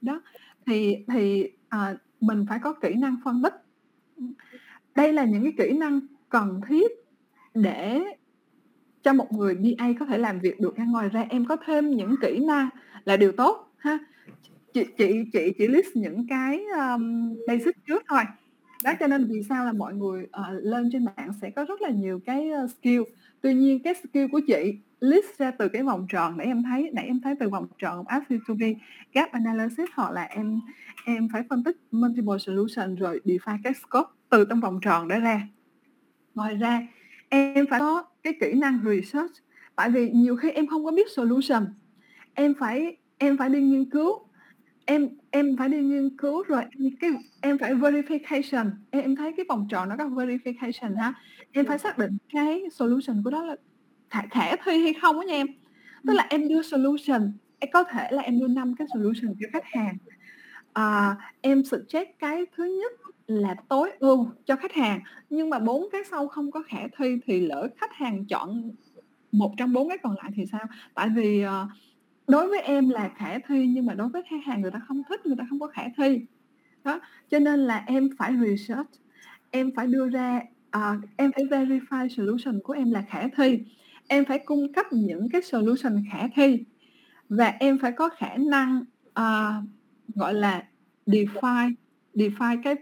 [0.00, 0.20] Đó,
[0.66, 3.54] thì thì, à, mình phải có kỹ năng phân tích.
[4.94, 6.92] Đây là những cái kỹ năng cần thiết
[7.54, 8.02] để
[9.02, 11.90] cho một người BA có thể làm việc được ra Ngoài ra em có thêm
[11.90, 12.68] những kỹ năng
[13.04, 13.98] là điều tốt ha.
[14.78, 18.22] Chị chị chị chỉ list những cái, ờm, basic trước thôi.
[18.84, 21.80] Đó, cho nên vì sao là mọi người, ờ, lên trên mạng sẽ có rất
[21.82, 23.02] là nhiều cái, ơ, skill.
[23.40, 26.90] Tuy nhiên cái skill của chị list ra từ cái vòng tròn nãy em thấy,
[26.92, 28.04] nãy em thấy từ vòng tròn
[28.58, 28.74] be,
[29.12, 30.60] gap analysis hoặc là em
[31.06, 35.18] em phải phân tích multiple solution rồi define cái scope từ trong vòng tròn đó
[35.20, 35.48] ra.
[36.34, 36.86] Ngoài ra
[37.28, 39.32] em phải có cái kỹ năng research,
[39.76, 41.66] tại vì nhiều khi em không có biết solution,
[42.34, 44.27] em phải em phải đi nghiên cứu,
[44.88, 46.62] em em phải đi nghiên cứu rồi.
[46.62, 51.14] Em cái em phải verification, em em thấy cái vòng tròn nó có verification ha,
[51.52, 53.56] em phải xác định cái solution của đó là
[54.10, 55.46] khả khả thi hay không á nha em.
[56.06, 59.48] Tức là em đưa solution, em có thể là em đưa 5 cái solution cho
[59.52, 59.96] khách hàng.
[60.72, 62.92] Ờ, em suggest cái thứ nhất
[63.26, 67.18] là tối ưu cho khách hàng nhưng mà bốn cái sau không có khả thi
[67.26, 68.70] thì lỡ khách hàng chọn
[69.32, 70.64] một trong bốn cái còn lại thì sao?
[70.94, 71.50] Tại vì uh,
[72.28, 75.02] đối với em là khả thi nhưng mà đối với khách hàng người ta không
[75.08, 76.20] thích người ta không có khả thi
[76.84, 78.90] đó cho nên là em phải research
[79.50, 80.40] em phải đưa ra
[80.76, 83.58] uh, em phải verify solution của em là khả thi
[84.08, 86.64] em phải cung cấp những cái solution khả thi
[87.28, 89.64] và em phải có khả năng uh,
[90.14, 90.64] gọi là
[91.06, 91.72] define
[92.14, 92.74] define cái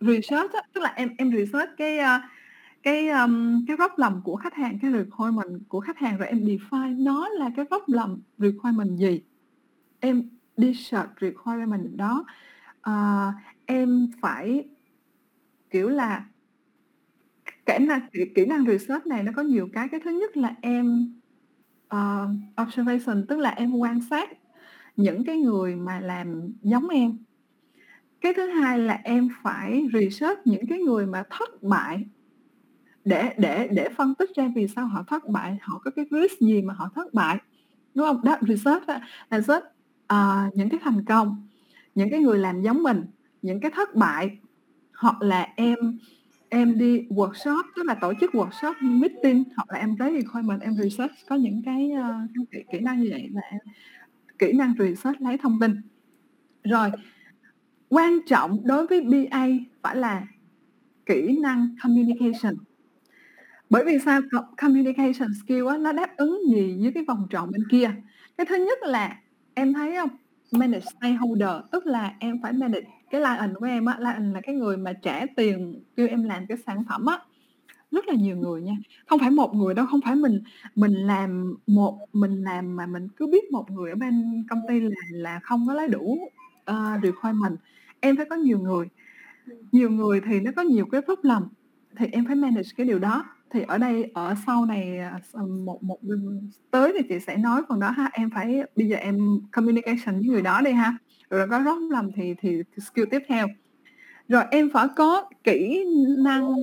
[0.00, 0.60] research đó.
[0.72, 2.22] tức là em em research cái uh,
[2.82, 7.04] cái um, cái lầm của khách hàng cái requirement của khách hàng rồi em define
[7.04, 9.22] nó là cái problem requirement gì?
[10.00, 12.24] Em đi search requirement đó.
[12.90, 13.34] Uh,
[13.66, 14.68] em phải
[15.70, 16.24] kiểu là
[17.66, 19.88] kỹ năng kỹ, kỹ năng research này nó có nhiều cái.
[19.88, 21.14] Cái thứ nhất là em
[21.94, 22.30] uh,
[22.62, 24.30] observation tức là em quan sát
[24.96, 27.18] những cái người mà làm giống em.
[28.20, 32.06] Cái thứ hai là em phải research những cái người mà thất bại
[33.04, 36.40] để để để phân tích ra vì sao họ thất bại họ có cái risk
[36.40, 37.38] gì mà họ thất bại
[37.94, 38.24] đúng không?
[38.24, 39.64] Đó research là research
[40.12, 41.48] uh, những cái thành công
[41.94, 43.04] những cái người làm giống mình
[43.42, 44.38] những cái thất bại
[44.94, 45.98] hoặc là em
[46.48, 50.74] em đi workshop tức là tổ chức workshop meeting hoặc là em lấy requirement em
[50.74, 53.60] research có những cái uh, kỹ, kỹ năng như vậy là em
[54.38, 55.82] kỹ năng research lấy thông tin.
[56.64, 56.90] Rồi
[57.88, 59.46] quan trọng đối với BA
[59.82, 60.26] phải là
[61.06, 62.54] kỹ năng communication
[63.70, 64.20] bởi vì sao?
[64.56, 67.90] Communication skill á, nó đáp ứng gì với cái vòng tròn bên kia.
[68.38, 69.16] Cái thứ nhất là
[69.54, 70.08] em thấy không?
[70.52, 73.96] Manage stakeholder tức là em phải manage cái client của em á.
[73.96, 77.18] Client là cái người mà trả tiền kêu em làm cái sản phẩm á.
[77.90, 78.76] Rất là nhiều người nha.
[79.06, 80.42] Không phải một người đâu không phải mình
[80.74, 84.80] mình làm một mình làm mà mình cứ biết một người ở bên công ty
[84.80, 86.18] là là không có lấy đủ
[86.70, 87.56] uh, requirement.
[88.00, 88.88] Em phải có nhiều người.
[89.72, 91.42] Nhiều người thì nó có nhiều cái problem
[91.96, 94.98] thì em phải manage cái điều đó thì ở đây ở sau này
[95.32, 95.98] ờ, một một
[96.70, 98.10] tới thì chị sẽ nói phần đó ha.
[98.12, 99.18] Em phải bây giờ em
[99.52, 100.96] communication với người đó đi ha.
[101.30, 103.46] Rồi có rót lầm thì thì skill tiếp theo.
[104.28, 105.84] Rồi em phải có kỹ
[106.18, 106.54] năng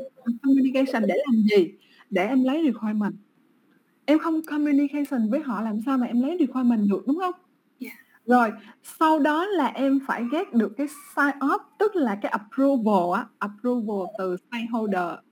[0.44, 1.74] communication để làm gì?
[2.10, 3.16] Để em lấy requirement.
[4.06, 7.34] Em không communication với họ làm sao mà em lấy requirement được đúng không?
[7.80, 7.96] Yeah.
[8.26, 8.52] rồi
[8.84, 13.26] sau đó là em phải get được cái sign off tức là cái approval á
[13.40, 15.27] approval từ stakeholder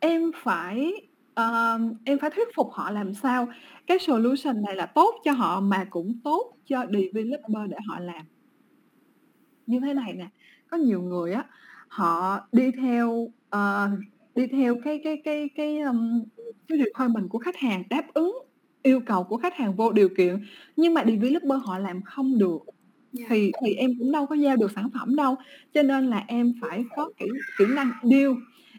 [0.00, 0.92] em phải
[1.40, 3.48] uh, em phải thuyết phục họ làm sao
[3.86, 8.24] cái solution này là tốt cho họ mà cũng tốt cho developer để họ làm
[9.66, 10.26] như thế này nè
[10.70, 11.44] có nhiều người á
[11.88, 13.10] họ đi theo
[13.56, 13.98] uh,
[14.34, 16.24] đi theo cái cái cái cái um,
[16.68, 18.38] cái requirement của khách hàng đáp ứng
[18.82, 20.38] yêu cầu của khách hàng vô điều kiện
[20.76, 22.74] nhưng mà developer họ làm không được yeah.
[23.12, 23.26] Dạ.
[23.28, 25.36] thì thì em cũng đâu có giao được sản phẩm đâu
[25.74, 27.26] cho nên là em phải có kỹ
[27.58, 28.30] kỹ năng deal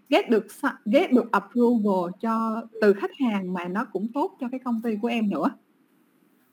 [0.09, 0.47] get được
[0.85, 4.95] get được approval cho, từ khách hàng mà nó cũng tốt cho cái công ty
[5.01, 5.49] của em nữa.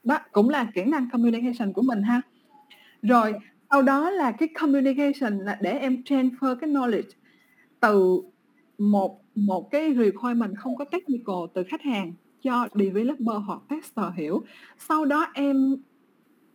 [0.05, 2.21] Đó, cũng là kỹ năng communication của mình ha.
[3.03, 3.35] Rồi,
[3.71, 7.11] sau đó là cái communication là để em transfer cái knowledge
[7.81, 8.21] từ
[8.79, 14.45] một một cái requirement không có technical từ khách hàng cho developer hoặc tester hiểu.
[14.79, 15.77] Sau đó em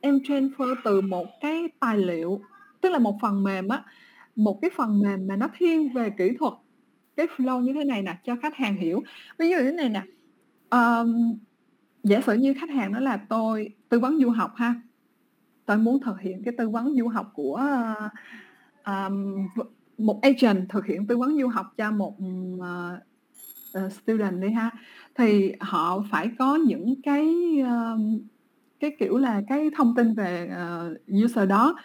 [0.02, 2.42] em transfer từ một cái tài liệu,
[2.82, 3.84] tức là một phần mềm á,
[4.36, 6.54] một cái phần mềm mà nó thiên về kỹ thuật
[7.22, 9.04] cái flow như thế này nè cho khách hàng hiểu.
[9.38, 10.04] Ví dụ thế này nè
[10.70, 11.38] um,
[12.04, 14.76] giả sử như khách hàng đó là tôi tư vấn du học ha
[15.66, 17.62] tôi muốn thực hiện cái tư vấn du học của
[18.86, 19.48] um,
[19.98, 22.16] một agent thực hiện tư vấn du học cho một
[22.56, 24.72] uh, student đi ha.
[25.16, 27.28] Thì họ phải có những cái
[27.62, 28.00] uh,
[28.80, 31.76] cái kiểu là cái thông tin về uh, user đó.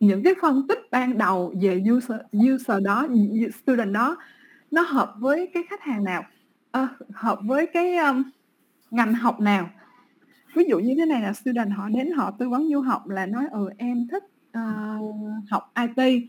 [0.00, 2.20] Những cái phân tích ban đầu về user
[2.54, 3.06] user đó
[3.62, 4.16] student đó
[4.70, 6.24] nó hợp với cái khách hàng nào?
[6.70, 8.22] À, hợp với cái um,
[8.90, 9.70] ngành học nào?
[10.54, 13.26] Ví dụ như thế này là student họ đến họ tư vấn du học là
[13.26, 14.24] nói ừ em thích
[14.58, 15.14] uh,
[15.50, 16.28] học IT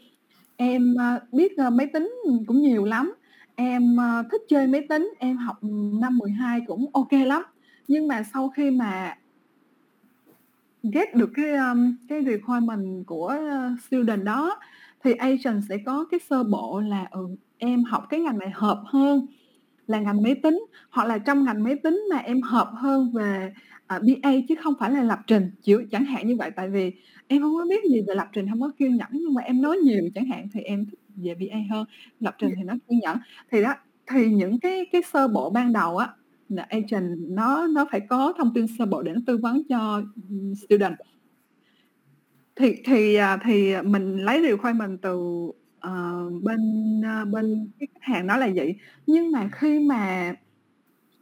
[0.62, 2.14] em uh, biết uh, máy tính
[2.48, 3.14] cũng nhiều lắm.
[3.56, 5.14] Em uh, thích chơi máy tính.
[5.20, 5.58] Em học
[6.02, 7.44] năm 12 cũng ok lắm.
[7.88, 9.18] Nhưng mà sau khi mà
[10.84, 13.38] get được cái um, cái requirement của
[13.88, 14.60] student đó
[15.04, 17.28] thì agent sẽ có cái sơ bộ là ừ,
[17.62, 19.28] em học cái ngành này hợp hơn
[19.88, 23.52] là ngành máy tính hoặc là trong ngành máy tính mà em hợp hơn về
[23.52, 25.52] uh, à, BA chứ không phải là lập trình.
[25.62, 26.92] Chịu chẳng hạn như vậy tại vì
[27.28, 29.62] em không có biết gì về lập trình không có kiên nhẫn nhưng mà em
[29.62, 31.86] nói nhiều chẳng hạn thì em thích về BA hơn.
[32.20, 33.18] Lập trình thì nó kiên nhẫn.
[33.52, 33.74] Thì đó
[34.08, 36.08] thì những cái cái sơ bộ ban đầu á
[36.50, 40.04] là agent nó nó phải có thông tin sơ bộ để nó tư vấn cho
[40.66, 40.96] student.
[42.56, 45.22] Thì thì à, thì mình lấy điều khai mình từ
[45.82, 46.62] ờ, bên,
[47.06, 48.76] ơ, bên cái khách hàng nói là vậy.
[49.08, 50.34] Nhưng mà khi mà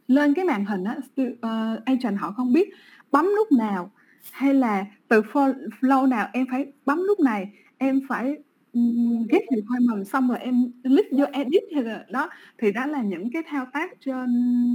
[0.08, 2.68] lên cái màn hình á, stu ờ, agent họ không biết
[3.12, 3.90] bấm nút nào,
[4.32, 8.38] hay là từ fo flow nào em phải bấm nút này, em phải,
[8.72, 10.54] ừm, get requirement xong rồi em
[10.84, 14.26] click vô edit hay là đó, thì đó là những cái thao tác trên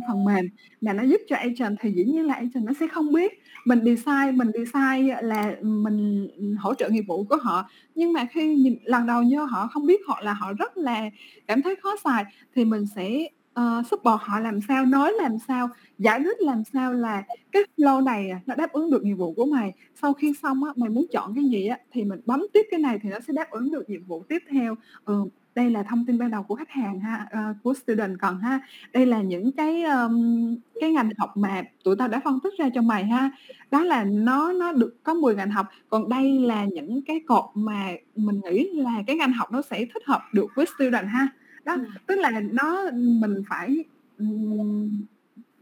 [0.08, 0.46] phần mềm
[0.82, 3.32] mà nó giúp cho agent thì dĩ nhiên là agent nó sẽ không biết.
[3.66, 6.28] Mình design mình design là, mình,
[6.60, 9.86] hỗ trợ nghiệp vụ của họ, nhưng mà khi nhìn lần đầu vô họ không
[9.86, 11.10] biết hoặc là họ rất là
[11.48, 12.24] cảm thấy khó xài
[12.56, 16.94] thì mình sẽ, ờ, support họ làm sao, nói làm sao, giải thích làm sao
[16.94, 19.74] là cái flow này, à, nó đáp ứng được nhiệm vụ của mày.
[20.02, 22.80] Sau khi xong á, mày muốn chọn cái gì á, thì mình bấm tiếp cái
[22.80, 24.76] này thì nó sẽ đáp ứng được nhiệm vụ tiếp theo.
[25.06, 28.40] Ừ, đây là thông tin ban đầu của khách hàng ha, uh, của student cần
[28.40, 28.60] ha.
[28.94, 32.70] Đây là những cái, um, cái ngành học mà tụi tao đã phân tích ra
[32.74, 33.32] cho mày ha.
[33.72, 37.46] Đó là nó nó được có 10 ngành học, còn đây là những cái cột
[37.54, 41.28] mà mình nghĩ là cái ngành học nó sẽ thích hợp được với student ha.
[41.66, 41.86] Đó, Ừm.
[42.08, 43.84] tức là nó mình phải,
[44.18, 45.06] ừm,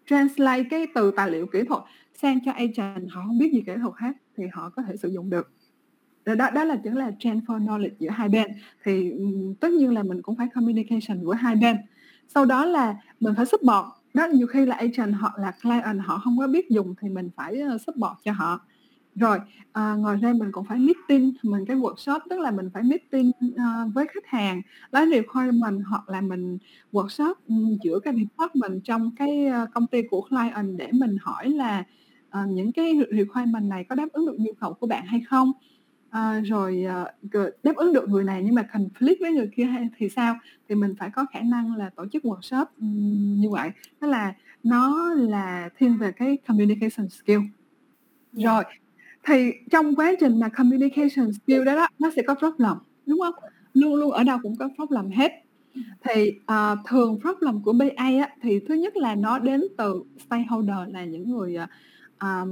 [0.10, 1.84] translate cái từ tài liệu kỹ thuật
[2.22, 5.10] sang cho agent họ hông biết gì kỹ thuật hết thì họ có thể sử
[5.10, 5.52] dụng được.
[6.26, 8.52] Đó đó là chính là transfer knowledge giữa hai bên.
[8.86, 11.78] Thì, ừm, tất nhiên là mình cũng phải communication giữa hai bên.
[12.30, 16.22] Sau đó là mình phải support, đó, nhiều khi là agent hoặc là client họ
[16.24, 18.62] hông có biết dùng thì mình phải, ơ, support cho họ.
[19.16, 19.40] Rồi,
[19.72, 23.32] ờ, ngoài ra mình còn phải meeting, mình cái workshop tức là mình phải meeting,
[23.58, 24.62] ơ, với khách hàng,
[24.92, 26.58] lấy requirement hoặc là mình
[26.92, 31.50] workshop, ừm, giữa các department trong cái, ơ, công ty của client để mình hỏi
[31.50, 31.84] là,
[32.30, 35.22] ờ, những cái re requirement này có đáp ứng được nhu cầu của bạn hay
[35.30, 35.52] không?
[36.10, 37.12] Ờ, rồi, ờ,
[37.64, 40.36] đáp ứng được người này nhưng mà conflict với người kia hay thì sao?
[40.70, 43.70] Thì mình phải có khả năng là tổ chức workshop, ừm, như vậy.
[44.00, 44.34] Tức là
[44.64, 47.40] nó là thiên về cái communication skill.
[48.34, 48.52] Dạ.
[48.54, 48.64] Rồi,
[49.28, 53.34] thì trong quá trình mà communication skill đó đó, nó sẽ có problem, đúng không
[53.74, 55.32] Luôn luôn ở đâu cũng có problem hết.
[56.04, 60.78] Thì, uh, thường problem của BA á, thì thứ nhất là nó đến từ stakeholder
[60.90, 61.56] là những người,
[62.18, 62.46] ờ,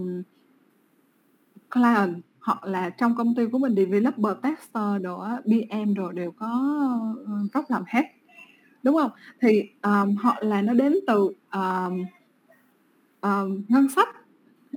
[1.71, 6.31] client hoặc là trong công ty của mình developer, tester đồ á, PM đồ đều
[6.31, 6.47] có,
[7.25, 8.03] ờ, ơ, problem hết,
[8.83, 9.11] đúng không
[9.41, 12.05] Thì, um, họ là nó đến từ, um,
[13.21, 14.09] um, ngân sách,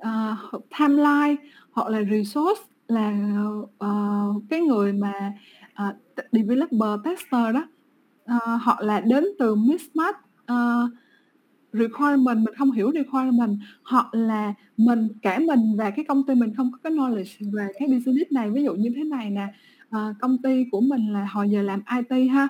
[0.01, 1.36] uh, timeline
[1.74, 3.12] hoặc là resource là,
[3.84, 5.32] uh, cái người mà,
[5.88, 5.94] uh,
[6.32, 7.68] developer, tester đó,
[8.36, 10.18] uh, họ là đến từ mismatch,
[10.52, 10.90] uh,
[11.72, 16.54] requirement, mình không hiểu requirement, hoặc là mình cả mình và cái công ty mình
[16.56, 18.50] không có cái knowledge về cái business này.
[18.50, 19.46] Ví dụ như thế này nè,
[19.96, 22.48] uh, công ty của mình là hồi giờ làm IT ha,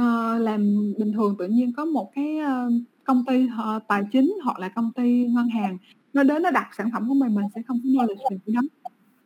[0.00, 0.60] uh, làm
[0.98, 2.72] bình thường tự nhiên có một cái, uh,
[3.04, 5.78] công ty uh, tài chính hoặc là công ty ngân hàng,
[6.14, 8.54] nó đến nó đặt sản phẩm của mình, mình sẽ không có knowledge về cái
[8.54, 8.60] đó,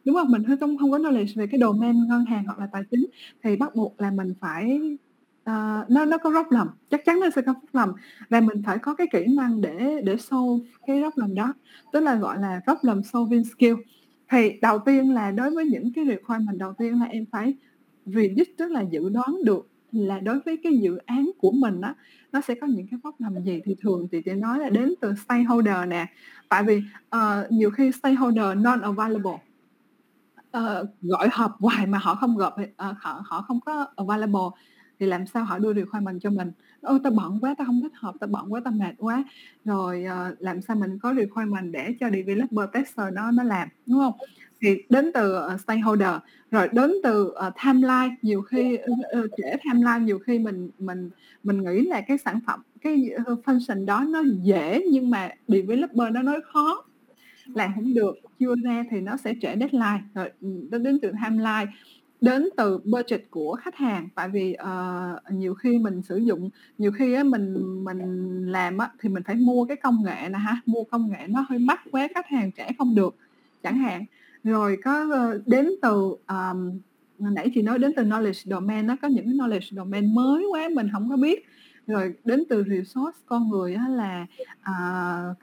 [0.05, 0.31] đúng không?
[0.31, 3.07] Mình không không có knowledge về cái domain ngân hàng hoặc là tài chính.
[3.43, 4.81] Thì bắt buộc là mình phải,
[5.51, 7.97] uh, nó nó có problem, chắc chắn nó sẽ có problem
[8.31, 11.55] và mình phải có cái kỹ năng để để solve cái problem đó,
[11.93, 13.75] tức là, gọi là, problem solving skill.
[14.31, 17.57] Thì đầu tiên là đối với những cái requirement đầu tiên là em phải
[18.13, 19.69] predict tức là dự đoán được
[19.99, 21.95] là đối với cái dự án của mình á,
[22.33, 23.61] nó sẽ có những cái problem gì.
[23.65, 26.07] Thì thường thì chị nói là đến từ stakeholder nè,
[26.49, 26.83] tại vì,
[27.17, 29.39] uh, nhiều khi stakeholder non-available,
[30.57, 34.49] uh, gọi họp hoài mà họ không gặp uh, họ họ không có available
[35.01, 36.53] thì làm sao họ đưa requirement cho mình.
[36.81, 39.25] "Ôi, tao bận quá, tao không thích họp, tao bận quá, tao mệt quá."
[39.65, 43.99] Rồi, uh, làm sao mình có requirement để cho developer, tester nó nó làm, đúng
[43.99, 44.13] không
[44.61, 46.09] thì đến từ, ờ, stakeholder,
[46.51, 51.11] rồi đến từ, ờ, timeline, nhiều khi, ơ, ơ, trễ timeline, nhiều khi mình mình
[51.43, 56.13] mình nghĩ là cái sản phẩm, cái, ơ, function đó nó dễ nhưng mà developer
[56.15, 56.85] nó nói khó,
[57.55, 60.01] làm hổng được, chưa ra thì nó sẽ trễ deadline.
[60.15, 61.67] Rồi, ừm, đến đến từ timeline,
[62.21, 66.93] đến từ budget của khách hàng, tại vì, ờ, nhiều khi mình sử dụng nhiều
[66.93, 67.55] khi á mình
[67.85, 68.01] mình
[68.53, 71.47] làm á thì mình phải mua cái công nghệ nè ha, mua công nghệ nó
[71.51, 73.17] hơi mắc quá, khách hàng trả không được
[73.63, 74.05] chẳng hạn.
[74.47, 76.81] Rồi có, ờ, đến từ, um,
[77.19, 80.69] nãy chị nói đến từ knowledge domain, nó có những cái knowledge domain mới quá
[80.75, 81.47] mình không có biết.
[81.87, 84.27] Rồi đến từ resource con người á là,
[84.61, 84.75] à,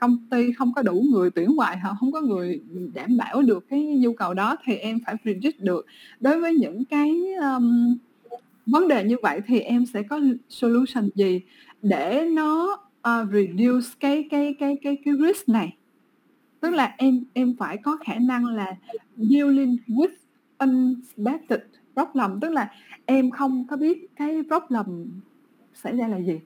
[0.00, 2.60] công ty không có đủ người tuyển hoài, họ không có người,
[2.94, 5.86] đảm bảo được cái nhu cầu đó thì em phải predict được.
[6.20, 7.96] Đối với những cái, um,
[8.66, 11.40] vấn đề như vậy thì em sẽ có solution gì
[11.82, 15.76] để nó, uh, reduce cái cái cái cái cái risk này.
[16.64, 18.76] Tức là em em phải có khả năng là
[19.16, 20.14] dealing with
[20.58, 21.60] unexpected
[21.94, 22.70] problem, tức là
[23.06, 25.20] em không có biết cái problem
[25.74, 26.40] xảy ra là gì.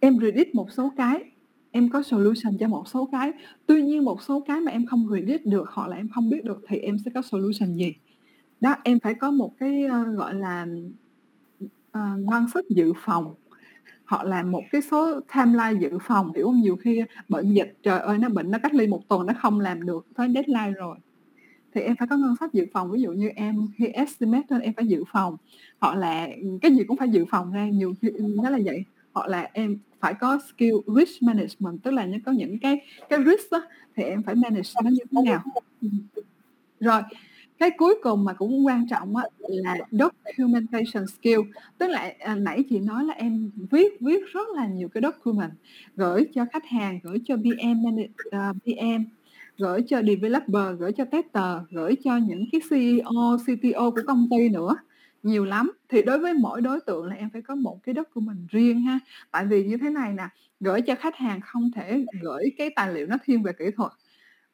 [0.00, 1.24] Em predict một số cái,
[1.70, 3.32] em có solution cho một số cái,
[3.66, 6.44] tuy nhiên một số cái mà em không predict được hoặc là em không biết
[6.44, 7.94] được thì em sẽ có solution gì.
[8.60, 10.66] Đó, em phải có một cái, uh, gọi là,
[11.64, 13.34] uh, ngân sức dự phòng
[14.08, 18.00] họ làm một cái số timeline dự phòng hiểu không nhiều khi bệnh dịch, trời
[18.00, 20.96] ơi, nó bệnh, nó cách ly một tuần, nó không làm được tới deadline rồi.
[21.74, 24.60] Thì em phải có ngân sách dự phòng, ví dụ như em khi estimate nên
[24.60, 25.36] em phải dự phòng.
[25.78, 26.28] Họ là,
[26.62, 28.84] cái gì cũng phải dự phòng ra, nhiều khi ừ, nó là vậy.
[29.12, 33.18] Họ là em phải có skill risk management, tức là nó có những cái cái
[33.24, 33.62] risk đó
[33.96, 35.42] thì em phải manage nó như thế nào.
[35.82, 35.88] Ừ.
[36.80, 37.02] Rồi
[37.58, 41.40] cái cuối cùng mà cũng quan trọng á, là documentation skill.
[41.78, 45.52] Tức là à, nãy chị nói là em viết viết rất là nhiều cái document
[45.96, 49.04] gửi cho khách hàng gửi cho PM uh, PM
[49.58, 54.48] gửi cho developer gửi cho tester gửi cho những cái CEO CTO của công ty
[54.48, 54.76] nữa.
[55.22, 55.72] Nhiều lắm.
[55.88, 58.98] Thì đối với mỗi đối tượng là em phải có một cái document riêng ha.
[59.30, 60.28] Tại vì như thế này nè
[60.60, 63.92] gửi cho khách hàng không thể gửi cái tài liệu nó thiên về kỹ thuật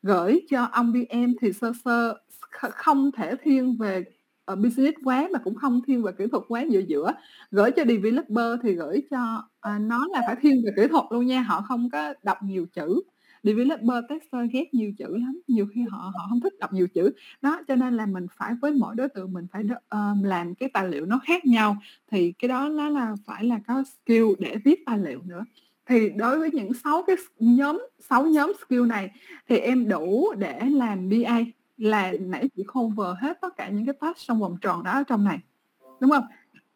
[0.05, 2.19] gửi cho ông BM thì sơ sơ
[2.51, 4.05] không thể thiên về
[4.53, 7.13] uh, business quá mà cũng không thiên về kỹ thuật quá giữa giữa.
[7.51, 11.27] Gửi cho developer thì gửi cho uh, nó là phải thiên về kỹ thuật luôn
[11.27, 13.03] nha họ không có đọc nhiều chữ.
[13.43, 17.13] Developer tester ghét nhiều chữ lắm nhiều khi họ họ không thích đọc nhiều chữ.
[17.43, 20.69] Đó cho nên là mình phải với mỗi đối tượng mình phải uh, làm cái
[20.73, 21.77] tài liệu nó khác nhau
[22.11, 25.45] thì cái đó nó là phải là có skill để viết tài liệu nữa
[25.87, 29.11] thì đối với những sáu cái nhóm sáu nhóm skill này
[29.49, 31.39] thì em đủ để làm BA
[31.77, 35.03] là nãy chị cover hết tất cả những cái task trong vòng tròn đó ở
[35.03, 35.39] trong này
[36.01, 36.25] đúng không?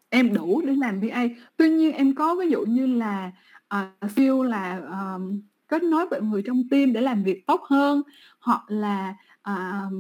[0.09, 1.23] Em đủ để làm BA
[1.57, 3.33] tuy nhiên em có ví dụ như là
[3.75, 8.03] uh, skill là um, kết nối với người trong team để làm việc tốt hơn
[8.41, 9.15] hoặc là
[9.51, 9.93] uh,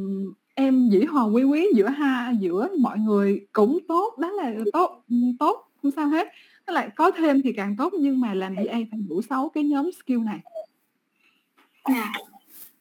[0.54, 5.04] em dĩ hòa quý quý giữa ha giữa mọi người cũng tốt đó là tốt
[5.38, 6.28] tốt không sao hết
[6.68, 9.64] tức là có thêm thì càng tốt nhưng mà làm BA phải đủ sáu cái
[9.64, 10.38] nhóm skill này.
[11.82, 12.12] À,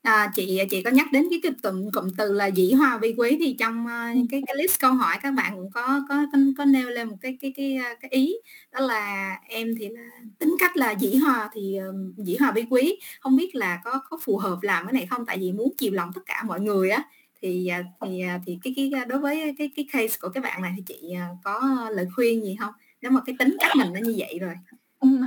[0.01, 3.13] à, chị chị có nhắc đến cái cái cụm cụm từ là dĩ hòa vi
[3.17, 6.37] quý thì trong uh, cái cái list câu hỏi các bạn cũng có có có,
[6.57, 8.35] có nêu lên một cái cái cái cái ý.
[8.71, 10.09] Đó là em thì là
[10.39, 12.99] tính cách là dĩ hòa thì uh, dĩ hòa vi quý.
[13.19, 15.25] Không biết là có có phù hợp làm cái này không?
[15.25, 17.03] Tại vì muốn chiều lòng tất cả mọi người á.
[17.41, 17.69] Thì
[18.01, 21.15] thì thì cái cái đối với cái cái case của các bạn này thì chị
[21.43, 24.53] có lời khuyên gì không nếu mà cái tính cách mình nó như vậy rồi.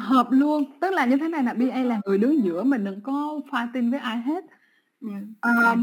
[0.00, 0.64] Hợp luôn.
[0.80, 3.40] Tức là như thế này là BA là người đứng giữa mình đừng có
[3.74, 4.44] tin với ai hết.
[5.40, 5.76] Ờ,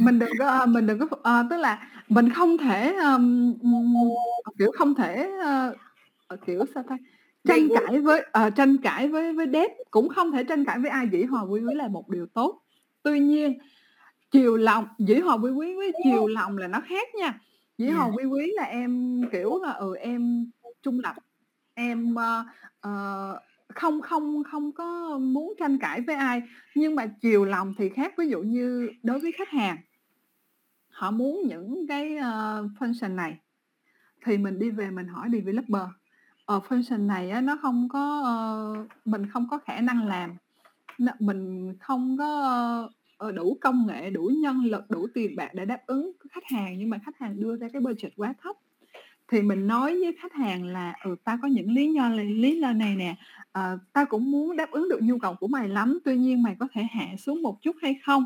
[0.00, 3.54] mình đừng có mình đừng có ờ, tức là mình không thể, ờm,
[4.58, 5.30] kiểu, không thể,
[6.28, 6.96] ờ, kiểu, sao ta,
[7.44, 10.90] tranh cãi với ờ, tranh cãi với với dev, cũng không thể tranh cãi với
[10.90, 12.62] ai, dĩ hòa vi quý là một điều tốt.
[13.02, 13.58] Tuy nhiên,
[14.30, 17.38] chiều lòng dĩ hòa vi quý với chiều lòng là nó khác nha.
[17.78, 20.50] Dĩ hòa vi quý là em, kiểu là, ừ, em
[20.82, 21.16] trung lập,
[21.74, 22.44] em, ơ,
[22.80, 23.40] ờ
[23.74, 26.42] không không không có muốn tranh cãi với ai,
[26.74, 28.14] nhưng mà chiều lòng thì khác.
[28.18, 29.76] Ví dụ như đối với khách hàng
[30.90, 33.38] họ muốn những cái, ơ, function này,
[34.24, 35.82] thì mình đi về mình hỏi developer,
[36.46, 38.74] ờ, function này á nó không có, ơ
[39.04, 40.36] mình không có khả năng làm,
[41.20, 45.80] mình không có, Ờ, đủ công nghệ, đủ nhân lực, đủ tiền bạc để đáp
[45.86, 48.56] ứng khách hàng, nhưng mà khách hàng đưa ra cái budget quá thấp.
[49.28, 52.72] Thì mình nói với khách hàng là ừ ta có những lý do lý do
[52.72, 53.16] này nè
[53.52, 56.42] ờ, à, ta cũng muốn đáp ứng được nhu cầu của mày lắm tuy nhiên
[56.42, 58.24] mày có thể hạ xuống một chút hay không?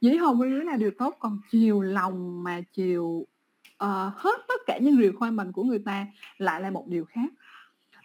[0.00, 4.60] Dĩ hồn với đứa là điều tốt còn chiều lòng mà chiều uh, hết tất
[4.66, 6.06] cả những requirement của người ta
[6.38, 7.32] lại là một điều khác.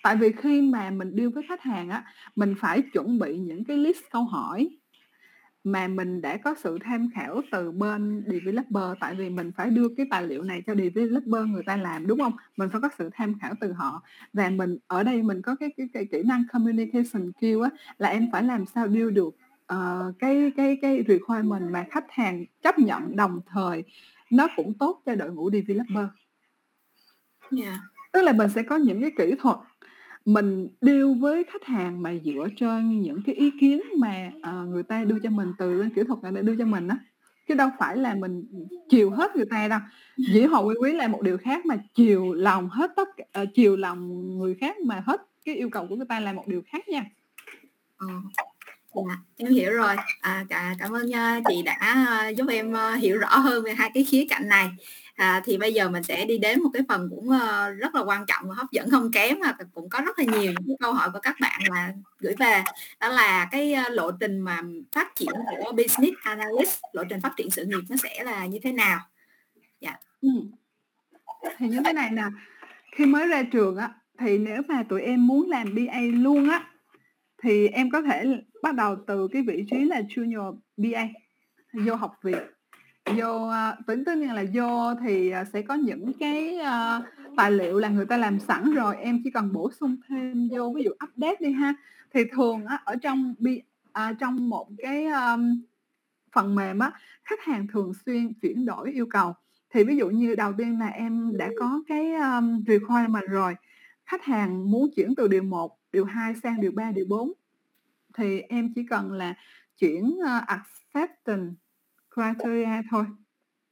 [0.04, 2.04] Tại vì khi mà mình deal với khách hàng á
[2.36, 4.70] mình phải chuẩn bị những cái list câu hỏi
[5.66, 9.88] mà mình đã có sự tham khảo từ bên developer tại vì mình phải đưa
[9.98, 12.34] cái tài liệu này cho developer người ta làm đúng không?
[12.58, 14.02] Mình phải có sự tham khảo từ họ.
[14.34, 18.10] Và mình ở đây mình có cái cái, cái kỹ năng communication skill á là
[18.10, 19.36] em phải làm sao deal được
[19.74, 23.84] uh, cái cái cái requirement mà khách hàng chấp nhận đồng thời
[24.32, 26.06] nó cũng tốt cho đội ngũ developer.
[27.58, 27.80] Yeah.
[28.14, 29.58] Tức là mình sẽ có những cái kỹ thuật
[30.26, 34.84] mình deal với khách hàng mà dựa trên những cái ý kiến mà, uh, người
[34.84, 36.98] ta đưa cho mình từ bên kỹ thuật người ta đưa cho mình á,
[37.48, 38.46] chứ đâu phải là mình
[38.90, 39.80] chiều hết người ta đâu.
[40.18, 43.46] Dĩ họ quy quý là một điều khác mà chiều lòng hết tất cả ờ,
[43.56, 46.62] chiều lòng người khác mà hết cái yêu cầu của người ta là một điều
[46.68, 47.06] khác nha.
[47.98, 48.08] ừ.
[48.96, 49.96] dạ, em hiểu rồi.
[50.22, 50.46] À,
[50.80, 54.48] cảm ơn, uh, chị đã, giúp em, hiểu rõ hơn về hai cái khía cạnh
[54.48, 54.70] này
[55.16, 58.02] à, thì bây giờ mình sẽ đi đến một cái phần cũng uh, rất là
[58.02, 60.94] quan trọng và hấp dẫn không kém mà cũng có rất là nhiều những câu
[60.94, 62.64] hỏi của các bạn là gửi về.
[63.00, 64.62] Đó là cái uh, lộ trình mà
[64.92, 68.60] phát triển của business analyst lộ trình phát triển sự nghiệp nó sẽ là như
[68.64, 69.00] thế nào?
[69.82, 69.96] Dạ.
[70.22, 70.30] Ừ.
[71.58, 72.24] thì như thế này nè
[72.96, 73.90] khi mới ra trường á
[74.20, 76.68] thì nếu mà tụi em muốn làm BA luôn á
[77.44, 78.26] thì em có thể
[78.64, 81.08] bắt đầu từ cái vị trí là junior BA
[81.86, 82.55] vô học việc
[83.06, 87.02] vô uh, tưởng tất nhiên là vô thì à, sẽ có những cái à,
[87.38, 90.74] tài liệu là người ta làm sẵn rồi em chỉ cần bổ sung thêm vô
[90.76, 91.76] ví dụ update đi ha.
[92.14, 95.06] Thì thường á, ở trong bi à, trong một cái
[96.32, 96.92] phần mềm á
[97.24, 99.34] khách hàng thường xuyên chuyển đổi yêu cầu.
[99.74, 103.56] Thì ví dụ như đầu tiên là em đã có cái um, requirement rồi
[104.06, 107.34] khách hàng muốn chuyển từ điều 1, điều 2 sang điều 3, điều 4
[108.18, 109.34] thì em chỉ cần là
[109.78, 111.54] chuyển acceptance
[112.16, 113.06] criteria thôi.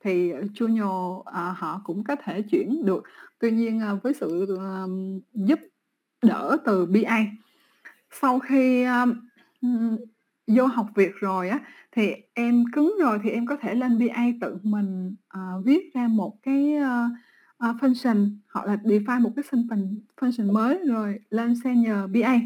[0.03, 3.03] Thì ờ, Junior uh, ờ, họ cũng có thể chuyển được.
[3.39, 4.89] Tuy nhiên uh, với sự uh,
[5.33, 5.59] giúp
[6.21, 7.19] đỡ từ BA
[8.21, 9.97] sau khi um,
[10.47, 11.59] vô học việc rồi á
[11.91, 16.07] thì em cứng rồi thì em có thể lên BA tự mình uh, viết ra
[16.07, 17.11] một cái uh,
[17.69, 22.39] uh, function hoặc là define một cái function function mới rồi lên senior BA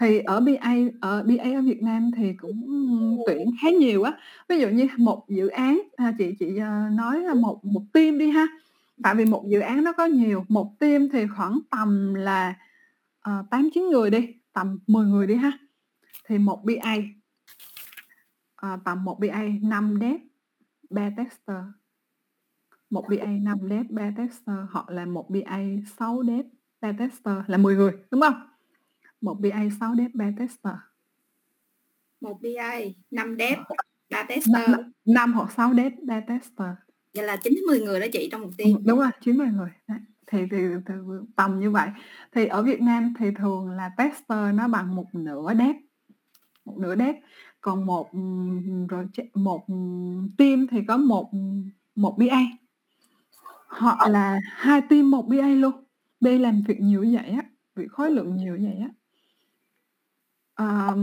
[0.00, 4.12] thì ở BA ở BA ở Việt Nam thì cũng tuyển khá nhiều á.
[4.48, 8.18] Ví dụ như một dự án à, chị chị ờ, nói là một một team
[8.18, 8.46] đi ha.
[9.02, 12.54] Tại vì một dự án nó có nhiều một team thì khoảng tầm là
[13.20, 15.52] ờ, tám chín người đi tầm 10 người đi ha.
[16.28, 17.04] Thì một BA uh,
[18.56, 20.20] ờ, tầm một BA 5 dev
[20.90, 21.56] 3 tester.
[22.90, 25.58] Một BA 5 dev 3 tester hoặc là một BA
[25.98, 26.46] 6 dev
[26.80, 28.48] 3 tester là 10 người đúng không?
[29.20, 30.74] Một BA 6 dev 3 tester.
[32.20, 32.78] Một BA
[33.10, 33.58] 5 dev
[34.10, 34.68] 3 tester.
[34.68, 36.68] 5, 5 hoặc 6 dev 3 tester.
[37.14, 38.74] Vậy là 90 người đó chị trong một team.
[38.74, 39.70] Ừ, đúng rồi 90 người.
[39.88, 39.98] Đấy.
[40.26, 40.94] Thì, thì, thì
[41.36, 41.88] tầm như vậy.
[42.32, 45.76] Thì ở Việt Nam thì thường là tester nó bằng một nửa dev
[46.64, 47.16] một nửa dev
[47.60, 48.08] còn một
[48.88, 49.66] rồi một
[50.38, 51.30] team thì có một
[51.94, 52.40] một BA
[53.68, 55.84] hoặc là hai team một BA luôn.
[56.20, 57.42] B làm việc nhiều vậy á
[57.76, 58.88] việc khối lượng nhiều vậy á
[60.58, 60.94] à,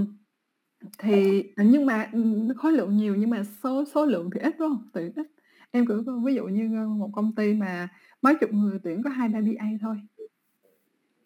[0.99, 2.12] thì nhưng mà
[2.58, 4.89] khối lượng nhiều nhưng mà số số lượng thì ít đúng không?
[4.93, 5.28] Tuyển ít.
[5.72, 7.88] Em cứ ví dụ như một công ty mà
[8.22, 9.97] mấy chục người tuyển có hai ba BA thôi.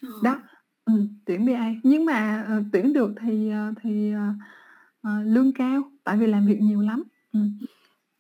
[0.02, 0.10] Ờ.
[0.24, 0.40] đó
[0.86, 0.94] ừ,
[1.26, 4.36] tuyển BA nhưng mà uh, tuyển được thì uh, thì uh,
[5.08, 7.04] uh, lương cao tại vì làm việc nhiều lắm.
[7.34, 7.40] Ừ.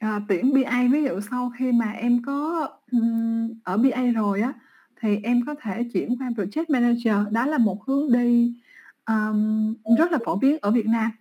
[0.05, 4.53] uh, tuyển BA ví dụ sau khi mà em có um, ở BA rồi á
[5.01, 7.33] thì em có thể chuyển qua project manager.
[7.33, 8.53] Đó là một hướng đi
[9.09, 11.11] um, rất là phổ biến ở Việt Nam.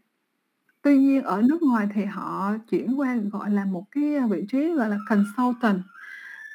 [0.82, 4.72] Tuy nhiên ở nước ngoài thì họ chuyển qua gọi là một cái vị trí
[4.72, 5.80] gọi là consultant.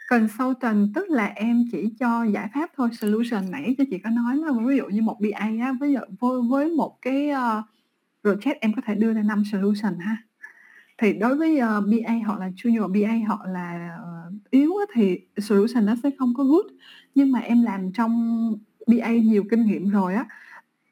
[0.09, 4.37] Consultant tức là em chỉ cho giải pháp thôi solution nãy cho chị có nói
[4.37, 7.65] là ví dụ như một BA á ví dụ với, với một cái uh,
[8.23, 10.17] project em có thể đưa ra năm solution ha.
[10.97, 14.85] Thì đối với ờ, uh, BA hoặc là junior BA hoặc là uh, yếu á,
[14.93, 16.65] thì solution nó sẽ không có good.
[17.15, 18.11] Nhưng mà em làm trong
[18.87, 20.25] BA nhiều kinh nghiệm rồi á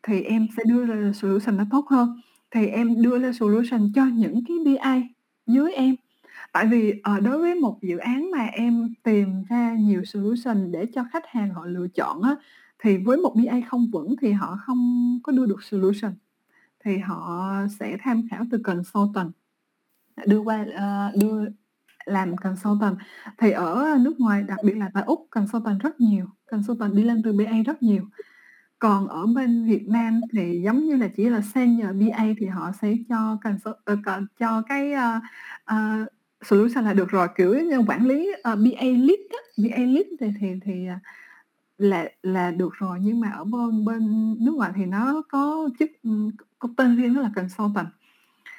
[0.04, 2.22] thì em sẽ đưa ra solution nó tốt hơn.
[2.52, 5.08] Thì em đưa ra solution cho những cái BI
[5.48, 5.96] dưới em.
[6.52, 10.86] Tại vì ở đối với một dự án mà em tìm ra nhiều solution để
[10.86, 12.36] cho khách hàng họ lựa chọn á
[12.84, 16.14] thì với một BI không vững thì họ không có đưa được solution.
[16.86, 19.32] Thì họ sẽ tham khảo từ consultant.
[20.28, 21.46] Đưa qua uh, đưa
[22.06, 22.98] làm consultant.
[23.38, 26.26] Thì ở nước ngoài đặc biệt là tại úc consultant rất nhiều.
[26.52, 28.04] Consultant đi lên từ BA rất nhiều
[28.82, 32.72] còn ở bên Việt Nam thì giống như là chỉ là senior BA thì họ
[32.82, 35.24] sẽ cho consult, uh, cho cái uh,
[35.74, 36.08] uh,
[36.42, 37.28] solution là được rồi.
[37.38, 41.02] Kiểu như quản lý uh, BA lead á, BA lead thì thì thì uh,
[41.78, 43.00] là là được rồi.
[43.02, 45.92] Nhưng mà ở bên bên nước ngoài thì nó có chức
[46.60, 47.88] có tên riêng đó là consultant.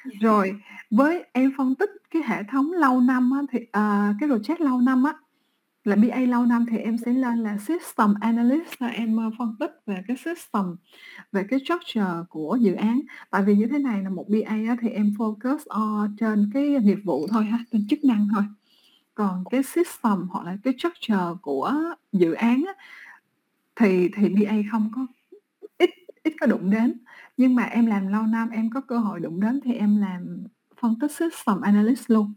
[0.05, 0.11] Dạ.
[0.21, 0.61] rồi
[0.91, 4.81] với em phân tích cái hệ thống lâu năm á, thì uh, cái project lâu
[4.81, 5.13] năm á
[5.83, 9.55] là BA lâu năm thì em sẽ lên là system analyst là em ờ, phân
[9.59, 10.75] tích về cái system
[11.31, 13.01] về cái structure của dự án.
[13.29, 16.63] Tại vì như thế này là một BA á, thì em focus on trên cái
[16.83, 18.43] nghiệp vụ thôi ha trên chức năng thôi.
[19.15, 21.73] Còn cái system hoặc là cái structure của
[22.11, 22.73] dự án á,
[23.75, 25.07] thì thì BA không có
[25.77, 25.89] ít
[26.23, 26.93] ít có đụng đến.
[27.37, 30.43] Nhưng mà em làm lâu năm em có cơ hội đụng đến thì em làm
[30.81, 32.33] phân tích system analyst luôn.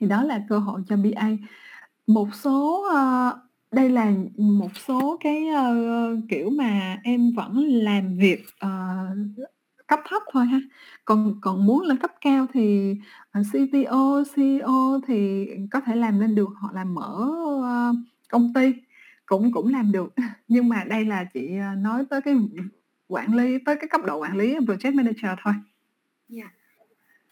[0.00, 1.28] Thì đó là cơ hội cho BA
[2.08, 3.32] một số, ơ
[3.72, 5.76] đây là một số cái, ơ,
[6.30, 8.70] kiểu mà em vẫn làm việc, ờ,
[9.88, 10.60] cấp thấp thôi ha.
[11.04, 12.94] Còn còn muốn lên cấp cao thì,
[13.32, 17.16] ờ, CTO, CEO thì có thể làm lên được hoặc là mở,
[17.64, 17.94] ơ,
[18.30, 18.74] công ty
[19.26, 20.14] cũng cũng làm được.
[20.48, 22.36] Nhưng mà đây là chị, ờ, nói tới cái,
[23.08, 25.54] quản lý, tới cái cấp độ quản lý project manager thôi.
[26.36, 26.52] Yeah.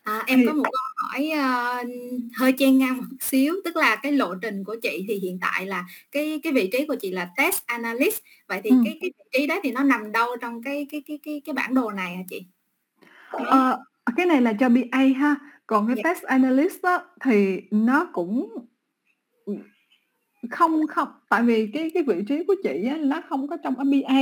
[0.04, 0.72] À, em Thì có một câu
[1.06, 1.88] hỏi uh,
[2.36, 5.66] hơi chen ngang một xíu tức là cái lộ trình của chị thì hiện tại
[5.66, 8.76] là cái cái vị trí của chị là test analyst vậy thì ừ.
[8.84, 11.52] cái cái vị trí đó thì nó nằm đâu trong cái cái cái cái cái
[11.52, 12.42] bản đồ này hả chị?
[13.30, 13.78] Ờ,
[14.16, 15.36] cái này là cho BA ha
[15.66, 16.02] Còn cái Dạ.
[16.04, 18.66] test analyst á, thì nó cũng
[20.50, 23.76] không không tại vì cái cái vị trí của chị á, nó không có trong
[23.76, 24.20] ở BA.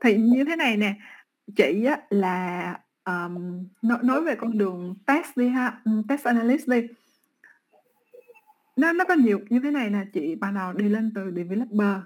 [0.00, 0.94] Thì như thế này nè,
[1.56, 2.74] chị á là,
[3.08, 6.86] ờm, nói nói về con đường test đi ha, ừm, test analyst đi.
[8.76, 11.96] Nó nó có nhiều như thế này nè, chị ban đầu đi lên từ developer,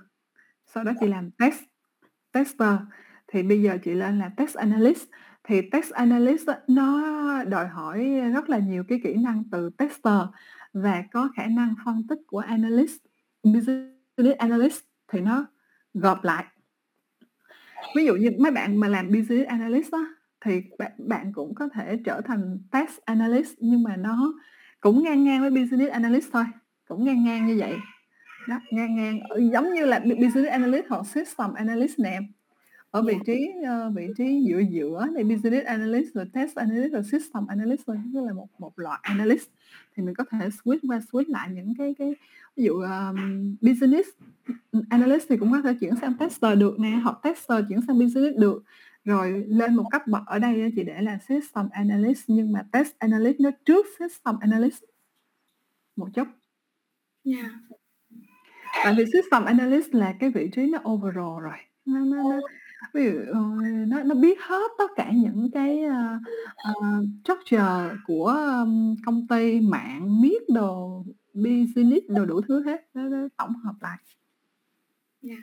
[0.67, 1.61] sau đó chị làm test
[2.33, 2.75] tester,
[3.29, 5.09] thì bây giờ chị lên là test analyst.
[5.45, 10.21] Thì test analyst á, nó đòi hỏi rất là nhiều cái kỹ năng từ tester
[10.73, 12.97] và có khả năng phân tích của analyst,
[13.45, 14.83] business analyst
[15.13, 15.47] thì nó
[15.95, 16.45] gộp lại.
[17.97, 20.05] Ví dụ như mấy bạn mà làm business analyst á,
[20.45, 24.35] thì bạn bạn cũng có thể trở thành test analyst nhưng mà nó
[24.81, 26.45] cũng ngang ngang với business analyst thôi,
[26.89, 27.75] cũng ngang ngang như vậy.
[28.49, 32.21] Đó, ngang ngang, ờ, giống như là bu business analyst hoặc system analyst nè.
[32.91, 37.03] Ở vị trí, ơ, vị trí giữa giữa thì business analyst, rồi test analyst, rồi
[37.05, 39.49] system analyst thôi, tức là một một loại analyst.
[39.97, 42.15] Thì mình có thể switch qua switch lại những cái cái
[42.57, 44.09] ví dụ, ờm, business,
[44.91, 48.39] analyst thì cũng có thể chuyển sang tester được nè, hoặc tester chuyển sang business
[48.39, 48.63] được.
[49.05, 52.89] Rồi lên một cấp bậc ở đây chị để là system analyst nhưng mà test
[52.99, 54.83] analyst nó trước system analyst
[55.97, 56.29] một chút.
[57.25, 57.51] Yeah.
[58.85, 62.41] Tại vì system analyst là cái vị trí nó overall rồi, nó nó nó
[62.95, 63.41] ví dụ, ờ,
[63.89, 66.19] nó nó biết hết tất cả những cái, ơ,
[66.57, 66.73] ờ,
[67.25, 73.29] structure của, ưm, công ty, mạng, biết đồ, business đồ đủ thứ hết, nó nó
[73.39, 73.99] tổng hợp lại.
[75.23, 75.39] Yeah.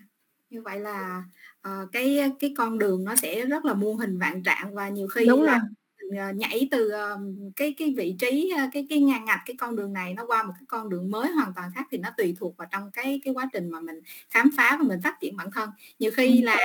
[0.50, 1.24] Như vậy là,
[1.62, 5.08] ờ, cái cái con đường nó sẽ rất là muôn hình vạn trạng và nhiều
[5.08, 5.70] khi Đúng là rồi.
[6.02, 7.18] mình, ờ, nhảy từ, ờ,
[7.56, 10.54] cái cái vị trí, cái cái ngang ngạch cái con đường này nó qua một
[10.60, 13.34] cái con đường mới hoàn toàn khác thì nó tùy thuộc vào trong cái cái
[13.34, 13.95] quá trình mà mình
[14.30, 15.70] khám phá và mình phát triển bản thân.
[16.00, 16.58] Nhiều khi là,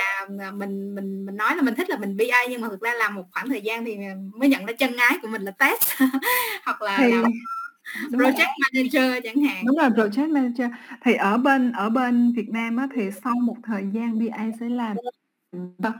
[0.53, 3.15] mình mình mình nói là mình thích là mình BA nhưng mà thực ra làm
[3.15, 3.97] một khoảng thời gian thì,
[4.35, 5.81] mới nhận ra chân ái của mình là test
[6.65, 7.23] hoặc là Thì làm
[8.11, 8.31] đúng rồi.
[8.31, 9.65] project manager chẳng hạn.
[9.65, 10.67] Đúng rồi, project manager.
[11.01, 14.69] Thì ở bên ở bên Việt Nam á, thì sau một thời gian BA sẽ
[14.69, 14.97] làm
[15.83, 15.91] ờ,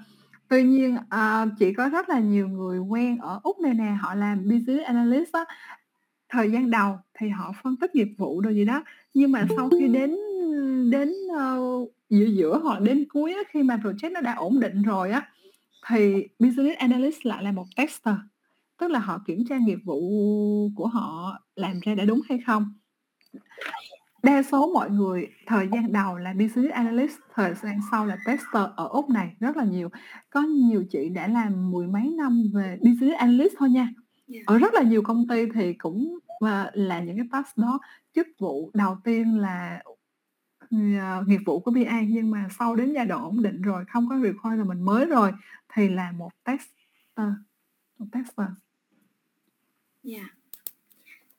[0.48, 4.16] tuy nhiên, ờ, chị có rất là nhiều người quen ở Úc này nè, họ
[4.16, 5.46] làm business analyst á,
[6.30, 8.84] thời gian đầu thì họ phân tích nghiệp vụ đồ gì đó,
[9.14, 10.16] nhưng mà sau khi đến
[10.92, 11.60] đến, ơ,
[12.10, 15.30] giữa giữa hoặc đến cuối á, khi mà project nó đã ổn định rồi á,
[15.88, 18.16] thì business analyst lại là một tester,
[18.78, 20.00] tức là họ kiểm tra nghiệp vụ
[20.76, 22.74] của họ làm ra đã đúng hay không.
[24.24, 28.64] Đa số mọi người thời gian đầu là business analyst, thời gian sau là tester
[28.76, 29.90] ở Úc này rất là nhiều.
[30.30, 33.90] Có nhiều chị đã làm mười mấy năm về business analyst thôi nha.
[34.46, 37.80] Ở rất là nhiều công ty thì cũng, ờ, là những cái task đó,
[38.16, 39.82] chức vụ đầu tiên là,
[40.72, 44.10] ờ, nghiệp vụ của BA nhưng mà sau đến giai đoạn ổn định rồi, không
[44.10, 45.32] có requirement mới rồi
[45.74, 47.34] thì là một tester,
[48.00, 48.48] một tester.
[50.06, 50.30] Yeah.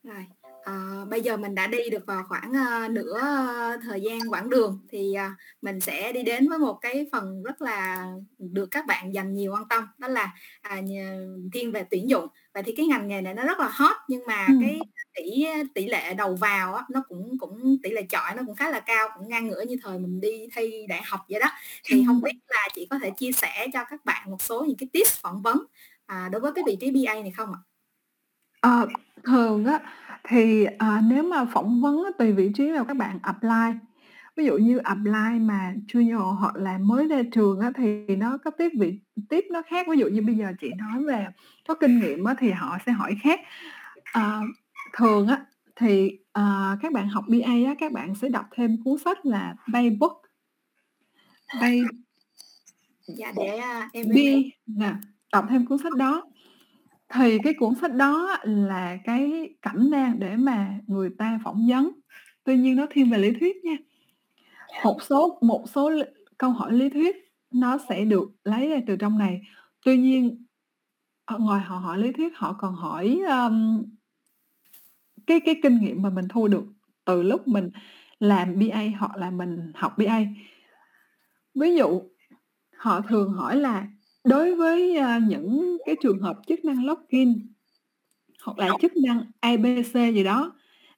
[0.04, 0.26] Rồi,
[0.64, 0.72] ờ,
[1.10, 4.80] bây giờ mình đã đi được vào khoảng, ơ, nửa, ơ, thời gian quãng đường
[4.90, 8.06] thì, à, mình sẽ đi đến với một cái phần rất là
[8.38, 12.26] được các bạn dành nhiều quan tâm, đó là, à, nh thiên về tuyển dụng.
[12.54, 14.60] Vậy thì cái ngành nghề này nó rất là hot nhưng mà Ừm.
[14.60, 14.80] cái
[15.14, 15.44] tỷ
[15.74, 18.80] tỷ lệ đầu vào á, nó cũng cũng tỷ lệ chọi nó cũng khá là
[18.80, 21.48] cao, cũng ngang ngửa như thời mình đi thi đại học vậy đó.
[21.84, 22.22] Thì hông Ừm.
[22.22, 25.20] biết là chị có thể chia sẻ cho các bạn một số những cái tips
[25.22, 25.64] phỏng vấn,
[26.06, 27.58] à, đối với cái vị trí BA này không ạ?
[28.66, 28.86] Ờ,
[29.24, 29.80] thường á,
[30.28, 33.78] thì, ờ, nếu mà phỏng vấn á, tùy vị trí mà các bạn apply.
[34.36, 38.50] Ví dụ như apply mà junior hoặc là mới ra trường á, thì nó có
[38.50, 38.98] tiếp vị
[39.28, 39.86] tiếp nó khác.
[39.90, 41.26] Ví dụ như bây giờ chị nói về
[41.68, 43.40] có kinh nghiệm á, thì họ sẽ hỏi khác.
[44.12, 44.40] Ờ,
[44.96, 45.44] thường á,
[45.76, 49.54] thì, ờ, các bạn học BA á, các bạn sẽ đọc thêm cuốn sách là
[49.70, 50.22] Playbook.
[51.58, 51.82] Play
[53.06, 54.94] Dạ, để, a, em B em em nè,
[55.32, 56.22] đọc thêm cuốn sách đó.
[57.14, 61.90] Thì cái cuốn sách đó là cái cẩm nang để mà người ta phỏng vấn,
[62.44, 63.76] tuy nhiên nó thiên về lý thuyết nha.
[64.84, 66.02] Một số một số l
[66.38, 67.16] câu hỏi lý thuyết
[67.52, 69.42] nó sẽ được lấy ra từ trong này.
[69.86, 70.44] Tuy nhiên,
[71.24, 73.84] ờ, ngoài họ hỏi lý thuyết họ còn hỏi, ờm
[75.26, 76.64] cái cái kinh nghiệm mà mình thu được
[77.04, 77.70] từ lúc mình
[78.20, 80.20] làm BA hoặc là mình học BA.
[81.54, 82.02] Ví dụ,
[82.78, 83.86] họ thường hỏi là
[84.26, 87.46] đối với, à, những cái trường hợp chức năng login
[88.42, 90.52] hoặc là chức năng ABC gì đó,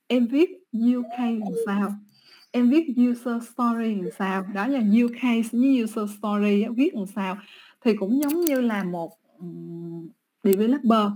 [0.06, 0.50] em viết
[0.96, 1.92] uk làm sao?
[2.50, 4.44] Em viết user story làm sao?
[4.54, 5.22] Đó là uk
[5.52, 7.38] với user story viết làm sao?
[7.84, 9.12] Thì cũng giống như là một,
[10.44, 11.12] developer.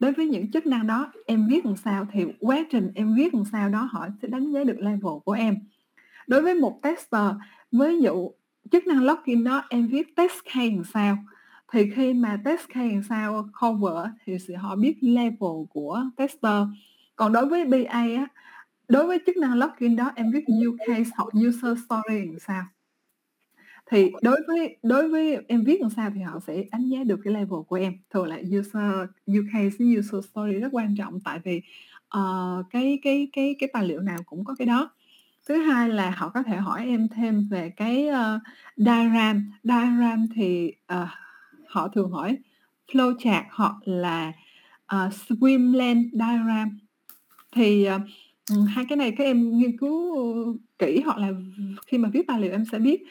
[0.00, 3.34] Đối với những chức năng đó, em viết làm sao thì quá trình em viết
[3.34, 5.56] làm sao đó họ sẽ đánh giá được level của em.
[6.26, 7.30] Đối với một tester,
[7.72, 8.30] với dụ
[8.72, 11.18] chức năng login đó em viết test case làm sao?
[11.72, 16.62] Thì khi mà test case làm sao cover thì sẽ họ biết level của tester.
[17.16, 18.26] Còn đối với BA á
[18.88, 22.64] đối với chức năng login đó em viết new case hoặc user story làm sao.
[23.90, 27.20] Thì đối với đối với em viết làm sao thì họ sẽ đánh giá được
[27.24, 27.92] cái level của em.
[28.10, 31.62] Thường là user use case với user story rất quan trọng tại vì
[32.18, 34.90] uh, cái cái cái cái tài liệu nào cũng có cái đó.
[35.48, 38.42] Thứ hai là họ có thể hỏi em thêm về cái uh,
[38.76, 39.52] diagram.
[39.62, 41.08] Diagram thì uh,
[41.68, 42.38] họ thường hỏi
[42.92, 44.32] flowchart hoặc là
[44.94, 46.78] uh, swim lane diagram.
[47.52, 50.16] Thì uh, hai cái này các em nghiên cứu
[50.78, 51.30] kỹ hoặc là
[51.86, 53.02] khi mà viết tài liệu em sẽ biết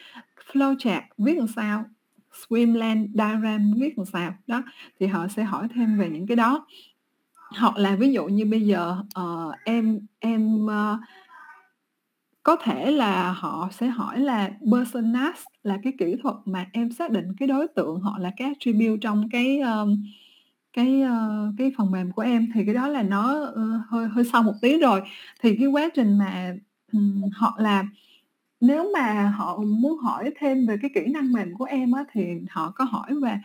[0.52, 1.84] flowchart viết làm sao
[2.32, 4.34] swim lane diagram viết làm sao.
[4.46, 4.62] Đó
[5.00, 6.66] thì họ sẽ hỏi thêm về những cái đó.
[7.58, 11.00] Hoặc là ví dụ như bây giờ uh, em em uh,
[12.48, 17.10] có thể là họ sẽ hỏi là personas là cái kỹ thuật mà em xác
[17.10, 20.02] định cái đối tượng họ là cái attribute trong cái um,
[20.72, 22.48] cái uh, cái phần mềm của em.
[22.54, 23.56] Thì cái đó là nó uh,
[23.88, 25.00] hơi hơi sau một tí rồi.
[25.40, 26.54] Thì cái quá trình mà
[26.92, 27.90] um, họ làm
[28.60, 32.22] nếu mà họ muốn hỏi thêm về cái kỹ năng mềm của em á, thì
[32.50, 33.38] họ có hỏi về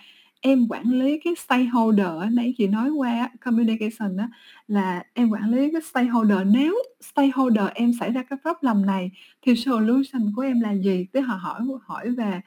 [0.46, 4.30] em quản lý cái stakeholder nãy chị nói qua communication á
[4.68, 9.56] là em quản lý cái stakeholder nếu stakeholder em xảy ra cái problem này thì
[9.56, 12.41] solution của em là gì tức họ hỏi hỏi về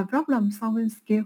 [0.00, 1.22] uh, problem solving skill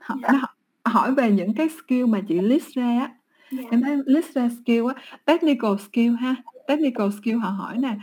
[0.00, 0.34] họ, yeah.
[0.34, 0.92] Dạ.
[0.92, 3.10] hỏi về những cái skill mà chị list ra á yeah.
[3.50, 3.62] Dạ.
[3.70, 6.34] em thấy list ra skill á technical skill ha
[6.68, 7.96] technical skill họ hỏi nè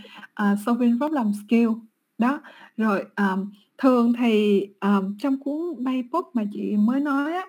[0.43, 1.70] uh, solving problem skill
[2.18, 2.41] đó
[2.78, 3.51] rồi um,
[3.84, 7.45] thường thì um, trong cuốn bay book mà chị mới nói á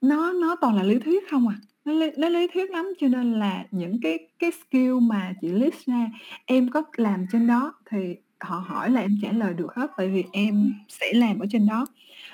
[0.00, 1.56] nó nó toàn là lý thuyết không à.
[1.84, 5.48] Nó lý, nó lý thuyết lắm cho nên là những cái cái skill mà chị
[5.48, 6.10] list ra
[6.44, 10.08] em có làm trên đó thì họ hỏi là em trả lời được hết tại
[10.08, 11.86] vì em sẽ làm ở trên đó.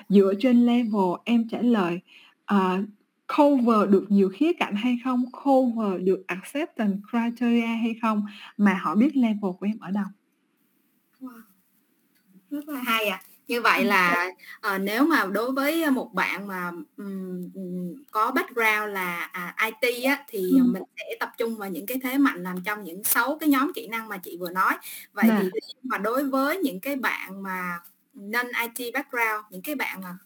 [0.09, 1.99] Dựa trên level em trả lời
[2.53, 2.79] uh,
[3.37, 8.25] cover được nhiều khía cạnh hay không cover được acceptance criteria hay không
[8.57, 10.05] mà họ biết level của em ở đâu.
[11.21, 11.50] Wow
[12.51, 13.21] rất là hay à
[13.51, 17.49] như vậy là uh, nếu mà đối với một bạn mà um,
[18.11, 20.63] có background là à, IT á, thì ừ.
[20.63, 23.71] mình sẽ tập trung vào những cái thế mạnh nằm trong những sáu cái nhóm
[23.75, 24.73] kỹ năng mà chị vừa nói
[25.13, 25.39] vậy Đà.
[25.41, 25.49] thì
[25.83, 27.79] mà đối với những cái bạn mà
[28.13, 30.17] non IT background những cái bạn mà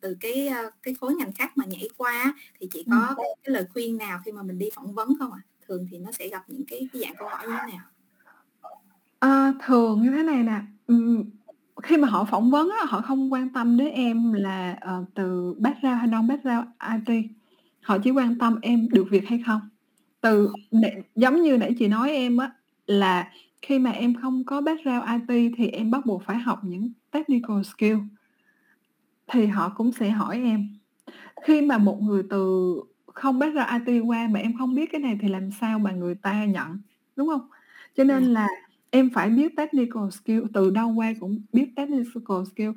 [0.00, 3.14] từ cái cái khối ngành khác mà nhảy qua thì chị có ừ.
[3.16, 5.40] cái, cái lời khuyên nào khi mà mình đi phỏng vấn không ạ?
[5.42, 5.46] À?
[5.68, 7.84] Thường thì nó sẽ gặp những cái, cái dạng câu hỏi như thế nào?
[9.18, 10.60] À, thường như thế này nè
[11.82, 15.54] khi mà họ phỏng vấn á, họ không quan tâm đến em là, ờ, từ
[15.58, 16.66] background hay non background
[17.06, 17.24] IT,
[17.80, 19.60] họ chỉ quan tâm em được việc hay không.
[20.20, 20.50] Từ
[21.14, 22.50] giống như nãy chị nói em á,
[22.86, 23.30] là
[23.62, 27.62] khi mà em không có background IT thì em bắt buộc phải học những technical
[27.62, 27.96] skill.
[29.26, 30.68] Thì họ cũng sẽ hỏi em.
[31.44, 32.74] Khi mà một người từ
[33.06, 36.14] không background IT qua mà em không biết cái này thì làm sao mà người
[36.14, 36.78] ta nhận,
[37.16, 37.48] đúng không?
[37.96, 38.48] Cho nên là
[38.94, 42.70] Em phải biết technical skill, từ đâu qua cũng biết technical skill.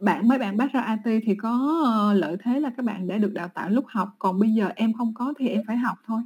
[0.00, 3.32] Bạn mấy bạn background IT thì có, ờ, lợi thế là các bạn đã được
[3.32, 6.22] đào tạo lúc học, còn bây giờ em không có thì em phải học thôi.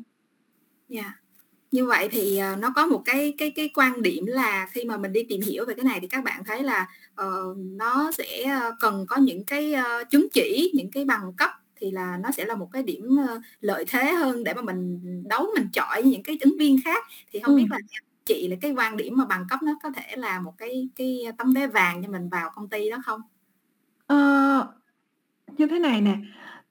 [0.89, 1.07] Yeah.
[1.73, 4.97] Như vậy thì, ờ, nó có một cái cái cái quan điểm là khi mà
[4.97, 8.61] mình đi tìm hiểu về cái này thì các bạn thấy là, ờ, nó sẽ,
[8.81, 12.45] cần có những cái, ơ, chứng chỉ, những cái bằng cấp thì là nó sẽ
[12.45, 13.03] là một cái điểm,
[13.61, 17.05] lợi thế hơn để mà mình đấu, mình chọi những cái ứng viên khác.
[17.33, 17.79] Thì không biết là
[18.29, 21.21] chị là cái quan điểm mà bằng cấp nó có thể là một cái cái
[21.39, 23.21] tấm vé vàng cho mình vào công ty đó không?
[24.07, 24.73] Ờ,
[25.57, 26.17] như thế này nè,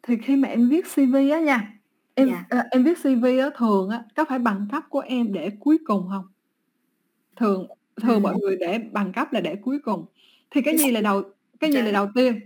[0.04, 1.74] thì khi mà em viết CV á nha,
[2.14, 2.46] em Dạ.
[2.50, 5.78] ờ, em viết CV á, thường á, có phải bằng cấp của em để cuối
[5.86, 6.26] cùng không?
[7.36, 7.68] Thường
[8.02, 10.06] thường mọi người để bằng cấp là để cuối cùng.
[10.52, 11.24] Thì cái gì là đầu
[11.60, 12.40] cái gì là đầu tiên?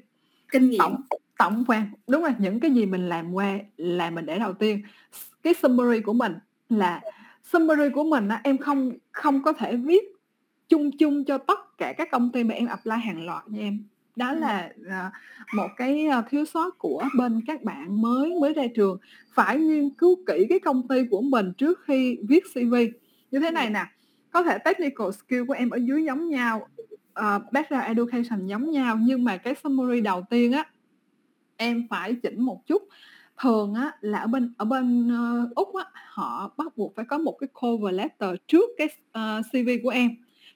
[0.51, 0.79] Kinh nghiệm.
[0.79, 1.01] Tổng
[1.37, 4.81] tổng quan, đúng rồi, những cái gì mình làm qua là mình để đầu tiên.
[5.43, 6.33] cái summary của mình
[6.69, 7.01] là
[7.53, 10.03] summary của mình á, em không không có thể viết
[10.69, 13.83] chung chung cho tất cả các công ty mà em apply hàng loạt như em.
[14.15, 15.11] Đó là, à,
[15.55, 18.97] một cái, a, thiếu sót của bên các bạn mới mới ra trường.
[19.33, 22.75] Phải nghiên cứu kỹ cái công ty của mình trước khi viết CV.
[23.31, 23.85] Như thế này nè,
[24.31, 26.67] có thể technical skill của em ở dưới giống nhau,
[27.13, 30.65] ờ, background education giống nhau, nhưng mà cái summary đầu tiên á,
[31.57, 32.83] em phải chỉnh một chút
[33.41, 37.17] thường á là ở bên ở bên ờ, úc á họ bắt buộc phải có
[37.17, 40.11] một cái cover letter trước cái uh, ờ, cv của em.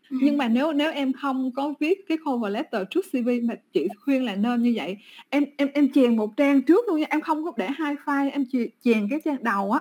[0.10, 0.18] Ừ.
[0.22, 3.88] nhưng mà nếu nếu em không có viết cái cover letter trước cv mà chị
[4.04, 4.98] khuyên là nên như vậy
[5.30, 8.32] em em em chèn một trang trước luôn nha em không có để hai file
[8.32, 8.46] em
[8.84, 9.80] chèn cái trang đầu á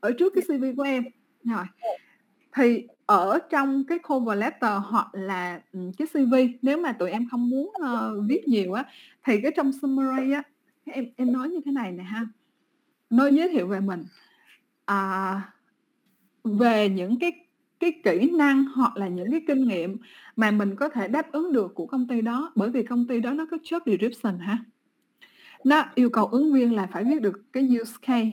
[0.00, 1.04] ở trước cái cv của em.
[1.44, 1.64] Rồi
[2.56, 7.50] thì ở trong cái cover letter hoặc là cái cv nếu mà tụi em không
[7.50, 8.84] muốn uh, viết nhiều á
[9.24, 10.42] thì cái trong summary á
[10.84, 12.26] em em nói như thế này nè ha,
[13.16, 14.04] nói giới thiệu về mình,
[14.84, 15.42] à,
[16.44, 17.32] về những cái
[17.80, 19.96] cái kỹ năng hoặc là những cái kinh nghiệm
[20.36, 23.20] mà mình có thể đáp ứng được của công ty đó, bởi vì công ty
[23.20, 24.58] đó nó có job description ha.
[25.64, 28.30] Nó yêu cầu ứng viên là phải viết được cái use case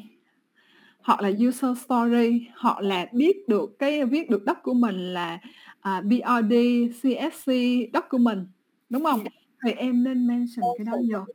[0.99, 5.39] hoặc là user story, hoặc là biết được cái viết được đất của mình là,
[5.81, 6.53] à, BRD,
[7.01, 7.51] CSC
[8.19, 8.47] mình
[8.89, 9.23] đúng không
[9.65, 11.25] Thì em nên mention cái đó vô.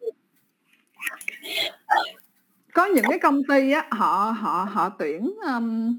[2.78, 5.98] Có những cái công ty á, họ họ họ tuyển, ờm,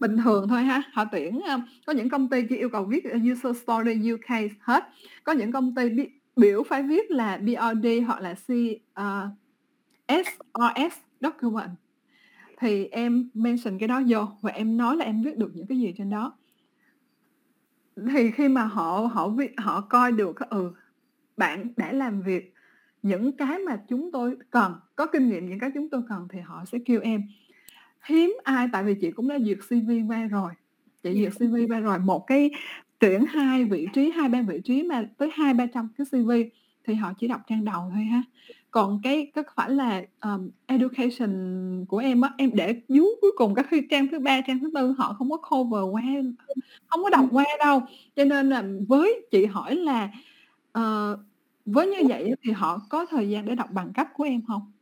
[0.00, 3.04] bình thường thôi ha, họ tuyển, ơ có những công ty chỉ yêu cầu viết,
[3.32, 4.84] user story, use case hết.
[5.24, 8.48] Có những công ty biết biểu phải viết là BRD hoặc là C
[8.94, 9.28] ờ,
[10.06, 11.70] SRS document.
[12.58, 15.78] Thì em mention cái đó vô và em nói là em viết được những cái
[15.78, 16.32] gì trên đó.
[18.12, 20.70] Thì khi mà họ họ họ coi được ừ,
[21.36, 22.54] bạn đã làm việc
[23.08, 26.40] những cái mà chúng tôi cần, có kinh nghiệm những cái chúng tôi cần thì
[26.40, 27.22] họ sẽ kêu em.
[28.04, 30.50] Hiếm ai tại vì chị cũng đã duyệt CV qua rồi,
[31.02, 32.50] chị duyệt CV qua rồi, một cái
[32.98, 36.30] tuyển 2 vị trí, 2-3 vị trí mà tới 200-300 cái CV
[36.84, 38.22] thì họ chỉ đọc trang đầu thôi ha.
[38.70, 43.54] Còn cái có phải là, ờm, education của em á, em để dú cuối cùng
[43.54, 46.02] cái khi trang thứ 3, trang thứ 4 họ không có cover qua,
[46.86, 47.82] không có đọc qua đâu.
[48.16, 50.10] Cho nên là với chị hỏi là,
[50.72, 51.18] ờ,
[51.72, 54.72] với như vậy thì họ có thời gian để đọc bằng cấp của em không?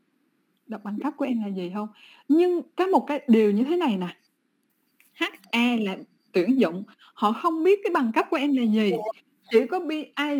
[0.67, 1.89] Đọc bằng cấp của em là gì không?
[2.29, 4.17] Nhưng có một cái điều như thế này nè,
[5.13, 5.97] HA là
[6.33, 6.85] tuyển dụng,
[7.15, 8.93] họ không biết cái bằng cấp của em là gì,
[9.51, 10.31] chỉ có BA,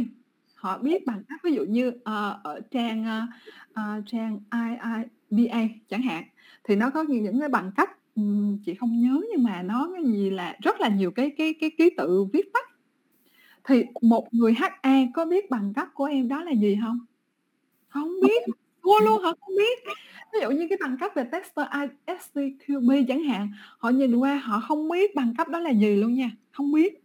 [0.55, 1.95] họ biết bằng cấp ví dụ như, uh,
[2.43, 3.27] ở trang,
[3.71, 4.41] uh, trang
[5.31, 6.25] IIBA chẳng hạn,
[6.65, 9.91] thì nó có những những cái bằng cấp, ừm, chị không nhớ nhưng mà nó
[9.95, 12.76] cái gì là rất là nhiều cái cái cái ký tự viết tắt.
[13.67, 17.01] Thì một người HR có biết bằng cấp của em đó là gì hông?
[17.89, 18.43] Hông biết,
[18.83, 19.79] thua luôn, họ không biết.
[20.33, 21.67] Ví dụ như cái bằng cấp về tester
[22.07, 26.15] ISTQB chẳng hạn, họ nhìn qua họ không biết bằng cấp đó là gì luôn
[26.15, 27.03] nha, không biết.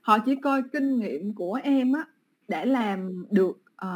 [0.00, 2.04] Họ chỉ coi kinh nghiệm của em á,
[2.48, 3.88] để làm được, ờ,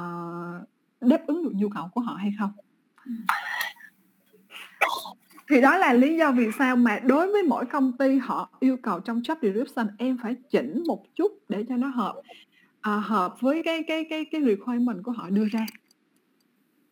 [1.01, 2.51] đáp ứng được nhu cầu của họ hay không.
[5.51, 8.77] Thì đó là lý do vì sao mà đối với mỗi công ty họ yêu
[8.83, 12.15] cầu trong job description em phải chỉnh một chút để cho nó hợp,
[12.81, 15.67] ờ, hợp với cái cái cái cái requirement của họ đưa ra.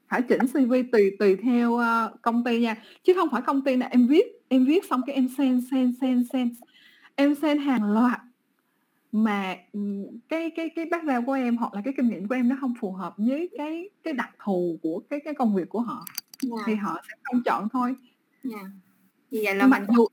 [0.09, 3.77] Phải chỉnh CV tùy tùy theo, ơ, công ty nha, chứ không phải công ty
[3.77, 6.53] nào em viết em viết xong cái em send, send, send, send,
[7.15, 8.21] em send hàng loạt
[9.13, 12.49] mà, ừm, cái cái cái background của em hoặc là cái kinh nghiệm của em
[12.49, 15.81] nó hông phù hợp với cái cái đặc thù của cái cái công việc của
[15.81, 16.05] họ,
[16.67, 16.83] thì Yeah.
[16.85, 17.95] họ sẽ không chọn thôi.
[18.45, 18.67] Yeah.
[19.31, 20.07] Như vậy là Mặc mình dù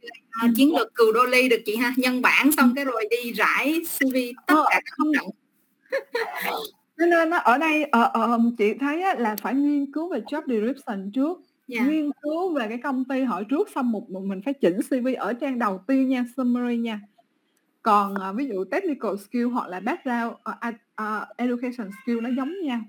[0.55, 3.81] chiến lược cừu đô ly được chị ha, nhân bản xong cái rồi đi rải
[3.99, 4.15] CV
[4.47, 5.29] tất Ờ, cả các hoạt động.
[6.97, 10.41] Nên á, ở đây, ờ, ờ, chị thấy á là phải nghiên cứu về job
[10.47, 11.87] description trước, Yeah.
[11.89, 15.07] nghiên cứu về cái công ty họ trước xong một một mình phải chỉnh CV
[15.17, 16.99] ở trang đầu tiên nha, summary nha.
[17.81, 22.53] Còn, ờ, ví dụ technical skill hoặc là background, a ờ, education skill nó giống
[22.63, 22.79] nhau.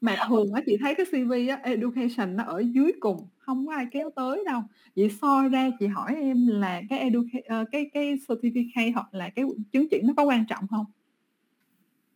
[0.00, 3.72] Mà thường á, chị thấy cái CV á, education nó ở dưới cùng, hông có
[3.74, 4.60] ai kéo tới đâu.
[4.96, 9.28] Vậy so ra chị hỏi em là cái educa ờ, cái cái certificate hoặc là
[9.36, 10.84] cái chứng chỉ nó có quan trọng hông?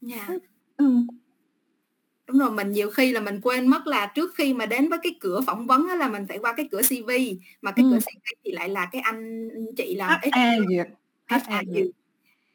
[0.02, 0.28] Yeah.
[0.28, 0.38] Ừm,
[0.78, 1.06] ừm.
[2.26, 4.98] Đúng rồi, mình nhiều khi là mình quên mất là trước khi mà đến với
[5.02, 7.10] cái cửa phỏng vấn á là mình phải qua cái cửa CV,
[7.62, 8.00] mà cái cửa Ừm.
[8.00, 10.86] CV thì lại là cái anh chị làm HR duyệt,
[11.26, 12.03] HR.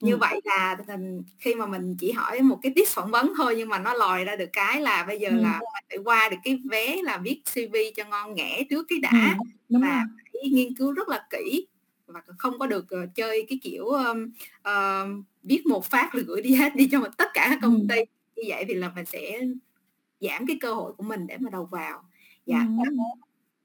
[0.01, 3.55] Như vậy là mình khi mà mình chỉ hỏi một cái tips phỏng vấn thôi
[3.57, 5.37] nhưng mà nó lòi ra được cái là bây giờ Ừm.
[5.37, 8.99] là mình phải qua được cái vé là viết CV cho ngon nghẻ trước cái
[8.99, 9.35] đã,
[9.69, 9.91] đúng rồi.
[9.91, 11.67] và phải nghiên cứu rất là kỹ
[12.07, 14.31] và không có được, ờ, chơi cái kiểu, ờm,
[14.61, 15.07] ờ,
[15.43, 17.95] viết một phát rồi gửi đi hết, đi cho tất cả các công ty.
[18.35, 19.41] Như vậy thì là mình sẽ
[20.21, 22.03] giảm cái cơ hội của mình để mà đầu vào.
[22.45, 22.77] Dạ, Ừm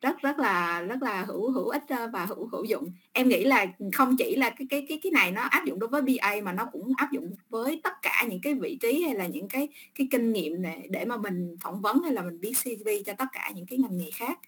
[0.05, 1.83] rất rất là rất là hữu hữu ích,
[2.13, 2.93] và hữu hữu dụng.
[3.13, 5.89] Em nghĩ là, không chỉ là cái cái cái cái này nó áp dụng đối
[5.89, 9.15] với BA mà nó cũng áp dụng với tất cả những cái vị trí hay
[9.15, 12.41] là những cái cái kinh nghiệm để để mà mình phỏng vấn hay là mình
[12.41, 14.39] viết CV cho tất cả những cái ngành nghề khác.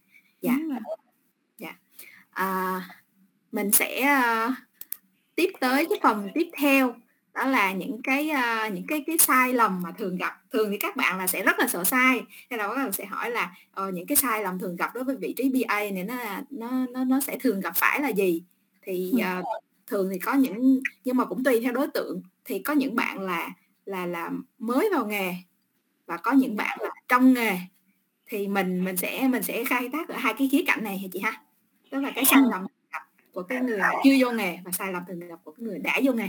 [0.41, 0.57] Dạ.
[1.59, 1.77] Dạ.
[2.31, 2.81] À,
[3.53, 4.55] mình sẽ, a,
[5.35, 6.95] tiếp tới cái phần tiếp theo,
[7.37, 10.41] đó là những cái, a, những cái cái sai lầm mà thường gặp.
[10.53, 13.05] Thường thì các bạn là sẽ rất là sợ sai, nên là bắt đầu sẽ
[13.05, 16.05] hỏi là, ờ, những cái sai lầm thường gặp đối với vị trí BA này
[16.05, 18.43] nó là nó nó nó sẽ thường gặp phải là gì?
[18.83, 19.43] Thì, ờ,
[19.87, 23.21] thường thì có những nhưng mà cũng tùy theo đối tượng, thì có những bạn
[23.21, 23.51] là
[23.85, 25.35] là là mới vào nghề
[26.07, 27.59] và có những bạn là trong nghề.
[28.27, 31.09] Thì mình mình sẽ mình sẽ khai thác ở hai cái khía cạnh này hả
[31.13, 31.43] chị ha?
[31.91, 32.67] Tức là cái sai lầm
[33.33, 36.01] của cái người chưa vô nghề và sai lầm thường gặp của cái người đã
[36.05, 36.29] vô nghề.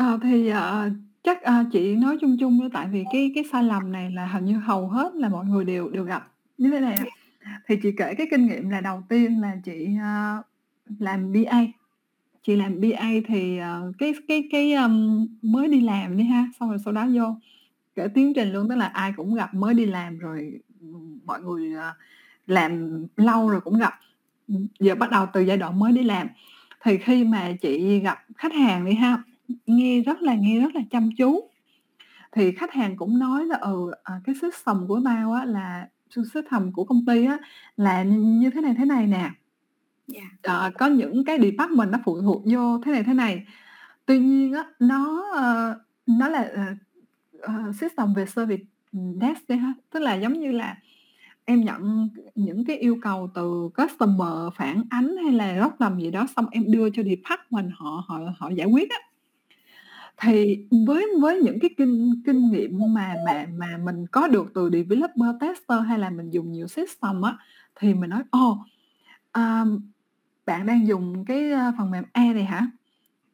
[0.00, 0.90] Ờ, thì, ờ,
[1.22, 4.26] chắc, a, chị nói chung chung thôi tại vì cái cái sai lầm này là
[4.26, 6.32] hình như hầu hết là mọi người đều đều gặp.
[6.58, 7.04] như thế này ạ.
[7.66, 10.42] Thì chị kể cái kinh nghiệm là đầu tiên là chị, ờ,
[10.98, 11.60] làm BA.
[12.42, 16.68] Chị làm BA thì, ờ, cái cái cái, ưm, mới đi làm đi ha, xong
[16.68, 17.36] rồi sau đó vô
[17.96, 20.60] kể tiến trình luôn, tức là ai cũng gặp mới đi làm rồi,
[21.26, 21.92] mọi người, ờ,
[22.46, 23.94] làm lâu rồi cũng gặp.
[24.80, 26.28] giờ bắt đầu từ giai đoạn mới đi làm,
[26.82, 29.22] thì khi mà chị gặp khách hàng đi ha,
[29.66, 31.50] nghe rất là nghe rất là chăm chú.
[32.32, 35.88] Thì khách hàng cũng nói là, ừ, ờ, "Cái system của tao á là
[36.34, 37.38] system của công ty á
[37.76, 39.30] là như thế này, thế này nè."
[40.14, 40.26] Yeah.
[40.42, 43.44] Ờ, có những cái department nó phụ thuộc vô thế này, thế này.
[44.06, 46.50] Tuy nhiên á, nó, ờ, nó là,
[47.42, 50.76] ờ, system về service, desk đi ha, tức là giống như là
[51.44, 56.26] em nhận những cái yêu cầu từ customer phản ánh hay là lầm gì đó,
[56.36, 58.96] xong em đưa cho department họ họ họ giải quyết á.
[60.22, 64.70] Thì với với những cái kinh kinh nghiệm mà mà mà mình có được từ
[64.72, 67.36] developer, tester hay là mình dùng nhiều system á,
[67.80, 68.58] thì mình nói: "Ồ,
[69.32, 69.64] à,
[70.46, 72.68] bạn đang dùng cái, ờ, phần mềm A này hả?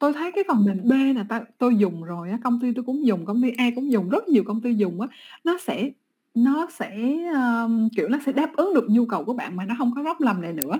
[0.00, 2.84] Tôi thấy cái phần mềm B là ta tôi dùng rồi á, công ty tôi
[2.84, 5.08] cũng dùng, công ty A cũng dùng, rất nhiều công ty dùng á,
[5.44, 5.90] nó sẽ
[6.34, 9.74] nó sẽ, ơ, kiểu, nó sẽ đáp ứng được nhu cầu của bạn mà nó
[9.78, 10.78] hông có lầm này nữa."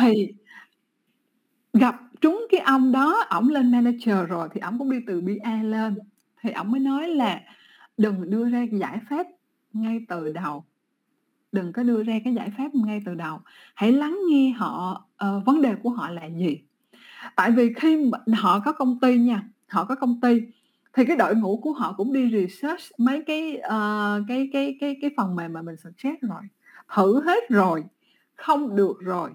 [0.00, 0.32] Thì
[1.72, 5.62] gặp trúng cái ông đó, ổng lên manager rồi thì ổng cũng đi từ BA
[5.62, 5.98] lên,
[6.42, 7.40] thì ổng mới nói là
[7.96, 9.26] "Đừng đưa ra giải pháp
[9.72, 10.64] ngay từ đầu."
[11.52, 13.40] Đừng có đưa ra cái giải pháp ngay từ đầu,
[13.74, 16.60] hãy lắng nghe họ, uh, vấn đề của họ là gì.
[17.36, 20.42] Tại vì khi họ có công ty nha, họ có công ty
[20.92, 24.96] thì cái đội ngũ của họ cũng đi research mấy cái, uh, cái cái cái
[25.00, 26.42] cái phần mềm mà mình suggest rồi,
[26.94, 27.84] thử hết rồi,
[28.36, 29.30] không được rồi.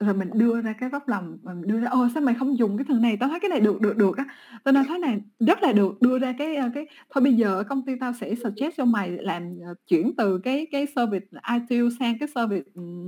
[0.00, 2.76] Rồi mình đưa ra cái góc lòng mình đưa ra: ôi sao mày không dùng
[2.78, 3.16] cái thằng này?
[3.16, 4.24] Tao thấy cái này được, được, được á,
[4.64, 7.62] tao nói thấy này rất là được." Đưa ra cái, cái "Thôi bây giờ ở
[7.64, 11.90] công ty tao sẽ suggest cho mày làm, ờ, chuyển từ cái cái service ITU
[11.98, 12.64] sang cái service,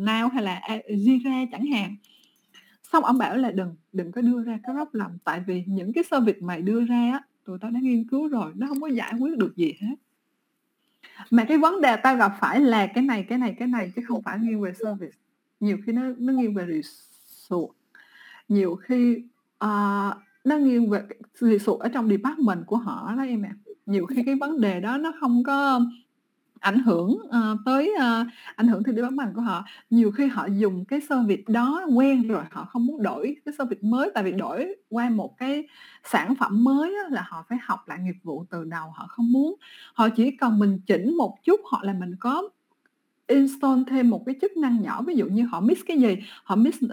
[0.06, 1.96] Now hay là Jira chẳng hạn."
[2.92, 5.92] Xong ông bảo là "Đừng, đừng có đưa ra cái góc lòng tại vì những
[5.94, 8.88] cái service mày đưa ra á, tụi tao đã nghiên cứu rồi, nó không có
[8.88, 9.96] giải quyết được gì hết.
[11.30, 14.02] Mà cái vấn đề tao gặp phải là cái này, cái này, cái này chứ
[14.08, 15.16] không phải nghiêng về service,
[15.60, 17.78] nhiều khi nó nó nghiêng về resort
[18.48, 19.22] nhiều khi,
[19.64, 21.02] uh, nó nghiêng về
[21.34, 23.54] resort ở trong department của họ đó em ạ.
[23.86, 25.80] Nhiều khi cái vấn đề đó nó không có
[26.60, 29.64] ảnh hưởng, uh, tới, uh, ảnh hưởng tới điểm bán bằng của họ.
[29.90, 33.80] Nhiều khi họ dùng cái service đó quen rồi, họ không muốn đổi cái service
[33.82, 35.68] mới, tại vì đổi qua một cái
[36.04, 39.32] sản phẩm mới á là họ phải học lại nghiệp vụ từ đầu, họ không
[39.32, 39.54] muốn.
[39.94, 42.48] Họ chỉ cần mình chỉnh một chút hoặc là mình có
[43.28, 46.56] install thêm một cái chức năng nhỏ, ví dụ như họ miss cái gì, họ
[46.56, 46.90] miss, uh,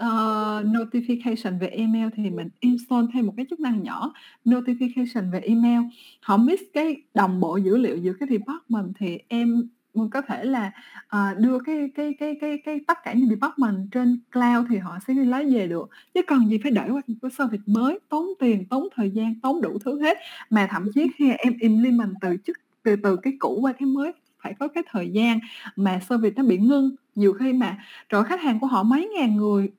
[0.64, 4.12] notification về email thì mình install thêm một cái chức năng nhỏ
[4.44, 5.80] notification về email.
[6.20, 9.68] Họ miss cái đồng bộ dữ liệu giữa cái department thì em,
[10.10, 10.72] có thể là,
[11.16, 14.98] uh, đưa cái cái cái cái cái tất cả những department trên cloud thì họ
[15.06, 18.64] sẽ lấy về được, chứ cần gì phải đợi qua cái service mới, tốn tiền,
[18.64, 20.18] tốn thời gian, tốn đủ thứ hết.
[20.50, 24.12] Mà thậm chí khi em implement từ chức từ từ cái cũ qua cái mới
[24.46, 25.38] phải có cái thời gian
[25.76, 26.90] mà service nó bị ngưng.
[27.14, 27.78] Nhiều khi mà
[28.08, 29.72] ơi, khách hàng của họ mấy ngàn người,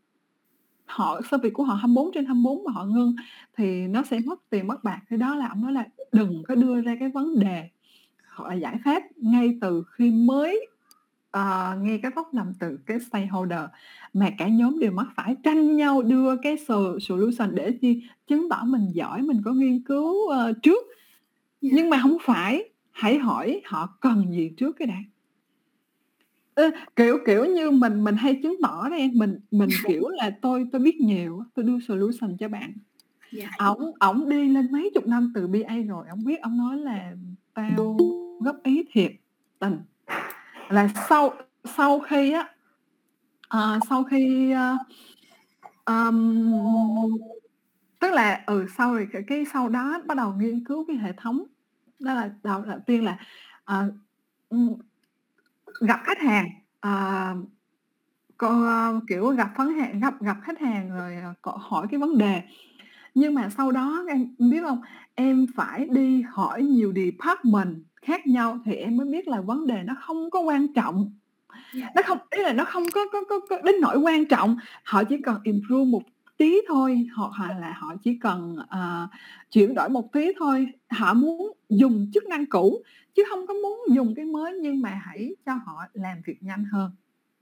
[0.86, 3.15] họ service của họ 24/24 mà họ ngưng
[3.57, 4.99] thì nó sẽ mất tiền mất bạc.
[5.09, 7.70] Thì đó là ổng nói là "Đừng có đưa ra cái vấn đề
[8.36, 10.68] hoặc là giải pháp ngay từ khi mới,
[11.32, 13.59] ờ, nghe cái lầm từ cái stakeholder
[14.13, 16.57] mà cả nhóm đều mắc phải, tranh nhau đưa cái
[17.01, 18.03] solution để chi?
[18.28, 20.86] Chứng tỏ mình giỏi, mình có nghiên cứu, ơ, trước.
[21.61, 24.98] Nhưng mà hông phải, hãy hỏi họ cần gì trước cái đã."
[26.56, 30.65] Ơ, kiểu, kiểu như, mình mình hay chứng tỏ em, mình mình, kiểu là, tôi
[30.72, 32.74] tôi biết nhiều tôi đưa solution cho bạn.
[33.32, 33.49] Dạ.
[33.57, 37.14] Ổng ổng đi lên mấy chục năm từ BA rồi, ổng biết ổng nói là
[37.53, 37.98] "Tao
[38.40, 39.11] góp ý thiệt
[39.60, 39.78] tình."
[40.69, 41.34] Là sau
[41.78, 42.49] sau khi á,
[43.48, 44.78] ờ, sau khi, ơ,
[45.84, 46.52] ờm,
[47.99, 51.11] tức là, ừ, sau rồi cái cái sau đó bắt đầu nghiên cứu cái hệ
[51.18, 51.44] thống.
[51.99, 53.18] Đó là đầu đầu tiên là,
[54.49, 54.74] ừm,
[55.82, 56.49] gặp khách hàng,
[56.82, 57.36] ờ,
[58.38, 62.41] co kiểu, gặp vấn hạn gặp gặp khách hàng rồi, c hỏi cái vấn đề.
[63.15, 64.82] Nhưng mà sau đó em biết hông?
[65.15, 69.84] Em phải đi hỏi nhiều department khác nhau thì em mới biết là vấn đề
[69.84, 71.11] nó không có quan trọng.
[71.74, 71.90] Dạ.
[71.95, 75.03] Nó không ý là nó không có có có có đến nỗi quan trọng, họ
[75.06, 76.03] chỉ cần improve một
[76.38, 79.07] tí thôi, hoặc là họ chỉ cần, ờ,
[79.51, 80.68] chuyển đổi một tí thôi.
[80.89, 82.84] Họ muốn dùng chức năng cũ
[83.15, 86.65] chứ hông có muốn dùng cái mới, nhưng mà hãy cho họ làm việc nhanh
[86.72, 86.91] hơn.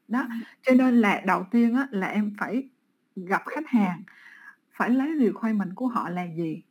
[0.07, 0.27] Đó,
[0.67, 2.69] cho nên là đầu tiên á là em phải
[3.15, 4.03] gặp khách hàng,
[4.73, 6.61] phải lấy requirement của họ là gì,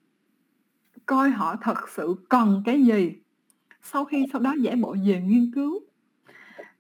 [1.07, 3.15] coi họ thật sự cần cái gì,
[3.83, 5.81] sau khi sau đó giả bộ về nghiên cứu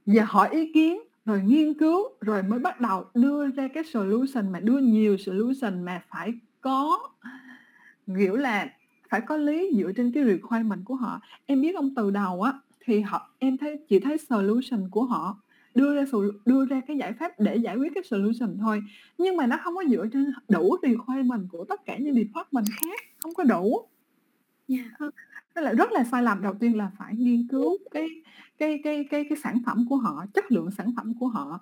[0.06, 4.52] và hỏi ý kiến rồi nghiên cứu rồi mới bắt đầu đưa ra cái solution
[4.52, 6.98] mà đưa nhiều solution mà phải có
[8.18, 8.68] kiểu là
[9.08, 11.20] phải có lý dựa trên cái requirement của họ.
[11.46, 12.52] Em biết ông từ đầu á
[12.84, 15.38] thì họ em thấy chỉ thấy solution của họ
[15.74, 16.04] đưa ra
[16.44, 18.82] đưa ra cái giải pháp để giải quyết cái solution thôi.
[19.18, 23.00] Nhưng mà nó không có dựa trên đủ requirement của tất cả những department khác
[23.20, 23.88] không có đủ.
[24.68, 24.86] Yeah.
[25.54, 26.42] Đó là rất là sai lầm.
[26.42, 28.08] Đầu tiên là phải nghiên cứu cái
[28.58, 31.60] cái cái cái cái sản phẩm của họ chất lượng sản phẩm của họ.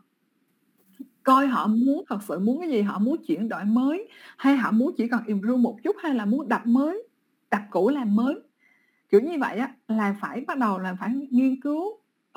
[1.23, 4.71] Coi họ muốn thật sự muốn cái gì họ muốn chuyển đổi mới hay họ
[4.71, 7.03] muốn chỉ cần improve một chút hay là muốn đập mới
[7.51, 8.35] đập cũ làm mới.
[9.11, 11.83] Kiểu như vậy á là phải bắt đầu là phải nghiên cứu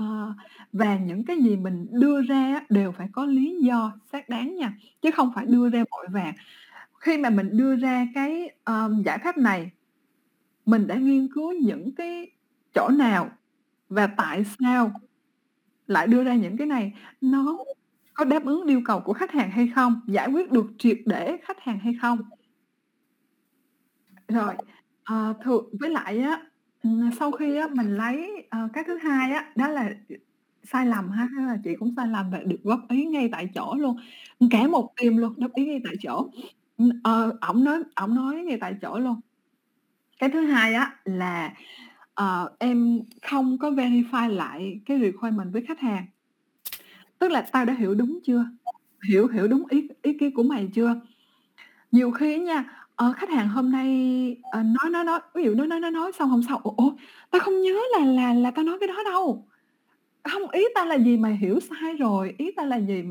[0.02, 0.36] uh,
[0.73, 4.73] và những cái gì mình đưa ra đều phải có lý do xác đáng nha
[5.02, 6.34] chứ không phải đưa ra vội vàng.
[6.99, 9.72] Khi mà mình đưa ra cái um, giải pháp này
[10.65, 12.31] mình đã nghiên cứu những cái
[12.73, 13.29] chỗ nào
[13.89, 14.91] và tại sao
[15.87, 16.93] lại đưa ra những cái này?
[17.21, 17.57] Nó
[18.13, 20.01] có đáp ứng yêu cầu của khách hàng hay không?
[20.07, 22.19] Giải quyết được triệt để khách hàng hay không?
[24.27, 24.55] Rồi
[25.03, 26.41] ờ, à, thường với lại á
[26.83, 26.89] ừ,
[27.19, 29.89] sau khi á mình lấy à, cái thứ hai á đó là
[30.63, 33.49] sai lầm ha hay là chị cũng sai lầm và được góp ý ngay tại
[33.55, 33.97] chỗ luôn.
[34.51, 36.29] Cả một tim luôn góp ý ngay tại chỗ.
[37.03, 39.21] Ờ, ổng nói ổng nói ngay tại chỗ luôn
[40.19, 41.53] cái thứ hai á là
[42.21, 46.05] uh, em không có verify lại cái requirement với khách hàng.
[47.19, 48.45] Tức là tao đã hiểu đúng chưa?
[49.09, 51.01] Hiểu hiểu đúng ý ý kiến của mày chưa?
[51.91, 53.89] Nhiều khi nha uh, khách hàng hôm nay
[54.59, 56.91] uh, nói nói nói ví dụ nói nói nói nói xong hôm sau ủa
[57.31, 59.47] tao không nhớ là là là tao nói cái đó đâu.
[60.23, 63.03] Không ý ta là gì mà hiểu sai rồi ý ta là gì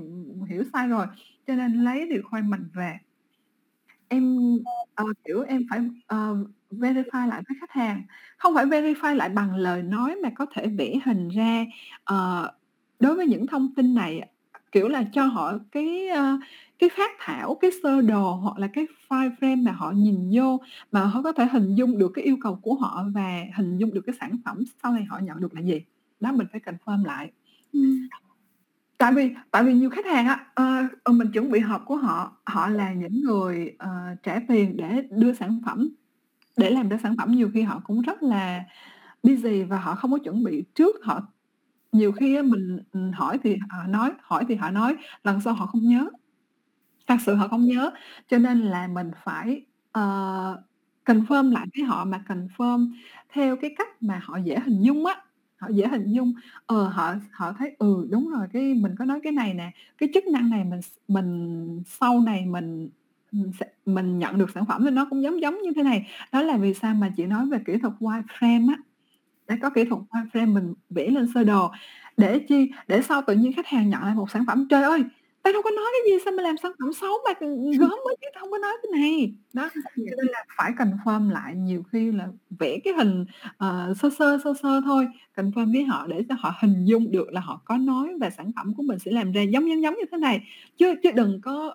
[0.49, 1.07] hiểu sai rồi
[1.47, 2.99] cho nên lấy requirement về.
[4.09, 4.55] Em
[5.03, 5.81] uh, kiểu em phải
[6.15, 6.49] uh,
[6.81, 8.03] verify lại với khách hàng.
[8.37, 11.65] Không phải verify lại bằng lời nói mà có thể vẽ hình ra
[12.13, 12.47] uh,
[13.01, 14.29] đối với những thông tin này
[14.73, 16.41] kiểu là cho họ cái uh,
[16.79, 20.61] cái phát thảo cái sơ đồ hoặc là cái file frame mà họ nhìn vô
[20.93, 23.95] mà họ có thể hình dung được cái yêu cầu của họ và hình dung
[23.95, 25.85] được cái sản phẩm sau này họ nhận được là gì.
[26.21, 27.31] Đó mình phải confirm lại.
[27.73, 27.81] Ừ.
[28.99, 30.47] tại vì tại vì nhiều khách hàng á
[31.11, 35.03] uh, mình chuẩn bị họp của họ họ là những người uh, trả tiền để
[35.11, 35.89] đưa sản phẩm
[36.57, 38.65] để làm ra sản phẩm nhiều khi họ cũng rất là
[39.23, 40.97] busy và họ không có chuẩn bị trước.
[41.03, 41.21] Họ
[41.93, 42.79] nhiều khi mình
[43.13, 46.09] hỏi thì họ nói hỏi thì họ nói lần sau họ không nhớ.
[47.07, 47.91] Thật sự họ không nhớ.
[48.29, 49.63] Cho nên là mình phải
[49.99, 50.59] uh,
[51.05, 52.93] confirm lại với họ mà confirm
[53.33, 55.15] theo cái cách mà họ dễ hình dung á.
[55.57, 56.33] Họ dễ hình dung.
[56.67, 60.09] Ờ họ họ thấy ừ đúng rồi cái mình có nói cái này nè cái
[60.15, 62.89] chức năng này mình mình sau này mình
[63.87, 66.07] mình nhận được sản phẩm thì nó cũng giống giống như thế này.
[66.33, 68.79] Đó là vì sao mà chị nói về kỹ thuật wireframe á.
[69.49, 71.71] Để có kỹ thuật wireframe mình vẽ lên sơ đồ
[72.17, 74.67] để chi để sau tự nhiên khách hàng nhận lại một sản phẩm.
[74.71, 75.05] Trời ơi
[75.43, 77.33] tao đâu có nói cái gì sao mà làm sản phẩm xấu mà
[77.79, 79.35] gớm mới chứ không có nói cái này.
[79.53, 82.29] Đó cho nên là phải confirm lại nhiều khi là
[82.59, 85.09] vẽ cái hình uh, sơ sơ sơ sơ thôi.
[85.37, 88.51] Confirm với họ để cho họ hình dung được là họ có nói và sản
[88.57, 90.43] phẩm của mình sẽ làm ra giống giống giống như thế này.
[90.77, 91.75] Chứ chứ đừng có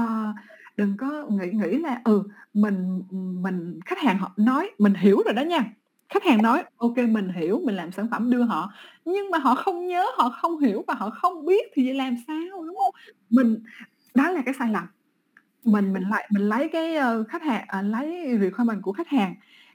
[0.00, 0.34] uh,
[0.76, 2.22] đừng có nghĩ nghĩ là ừ
[2.54, 3.02] mình
[3.42, 5.64] mình khách hàng họ nói mình hiểu rồi đó nha.
[6.08, 8.72] Khách hàng nói ok mình hiểu mình làm sản phẩm đưa họ.
[9.04, 12.16] Nhưng mà họ không nhớ họ không hiểu và họ không biết thì vậy làm
[12.26, 12.94] sao đúng không?
[13.30, 13.62] Mình
[14.14, 14.84] đó là cái sai lầm.
[15.64, 19.34] Mình mình lại mình lấy cái uh, khách hàng uh, lấy requirement của khách hàng.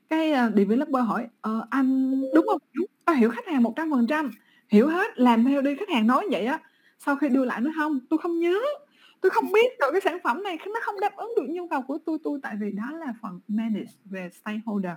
[0.09, 2.61] Cái uh, developer hỏi uh, anh đúng không?
[2.73, 4.31] Đúng tao hiểu khách hàng một trăm phần trăm
[4.69, 6.59] hiểu hết làm theo đi khách hàng nói vậy á.
[6.99, 8.59] Sau khi đưa lại nó không tôi không nhớ
[9.21, 11.81] tôi không biết được cái sản phẩm này nó không đáp ứng được nhu cầu
[11.81, 14.95] của tôi tôi tại vì đó là phần manage về stakeholder.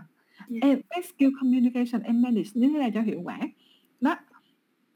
[0.48, 0.62] Yeah.
[0.62, 3.38] em cái skill communication em manage như thế nào cho hiệu quả.
[4.00, 4.16] Đó.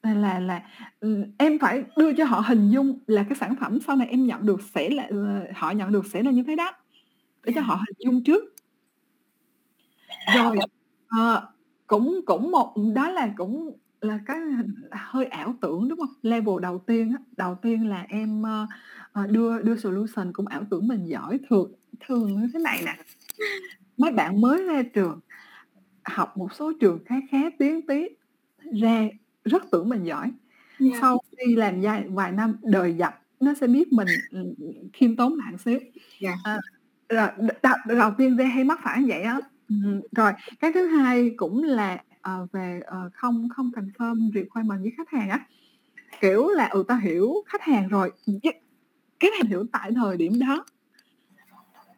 [0.03, 0.63] Là là, là
[1.01, 4.27] ừ, em phải đưa cho họ hình dung là cái sản phẩm sau này em
[4.27, 6.73] nhận được sẽ là ờ, họ nhận được sẽ là như thế đó.
[7.45, 8.55] Để cho họ hình dung trước.
[10.35, 10.57] Rồi
[11.09, 11.43] à,
[11.87, 14.39] cũng cũng một đó là cũng là cái
[14.91, 16.15] hơi ảo tưởng đúng không?
[16.23, 18.43] Level đầu tiên á đầu tiên là em
[19.21, 21.73] uh, đưa đưa solution cũng ảo tưởng mình giỏi thường
[22.07, 22.97] thường như thế này nè.
[23.97, 25.21] Mấy bạn mới ra trường
[26.05, 28.09] học một số trường khá khá tiếng tí
[28.81, 29.09] ra
[29.45, 30.33] rất tưởng mình giỏi.
[30.81, 31.01] Yeah.
[31.01, 34.55] sau khi làm vài, vài năm đời dập nó sẽ biết mình ừ,
[34.93, 35.79] khiêm tốn bạn xíu.
[36.21, 36.39] Yeah.
[36.45, 36.59] à,
[37.09, 37.29] rồi
[37.63, 39.41] đầu, đầu tiên ra hay mắc phải vậy á.
[39.69, 39.75] Ừ,
[40.13, 45.11] rồi cái thứ hai cũng là uh, về uh, không không confirm requirement với khách
[45.11, 45.47] hàng á.
[46.21, 48.13] Kiểu là ừ ta hiểu khách hàng rồi
[49.25, 50.65] cái này hiểu tại thời điểm đó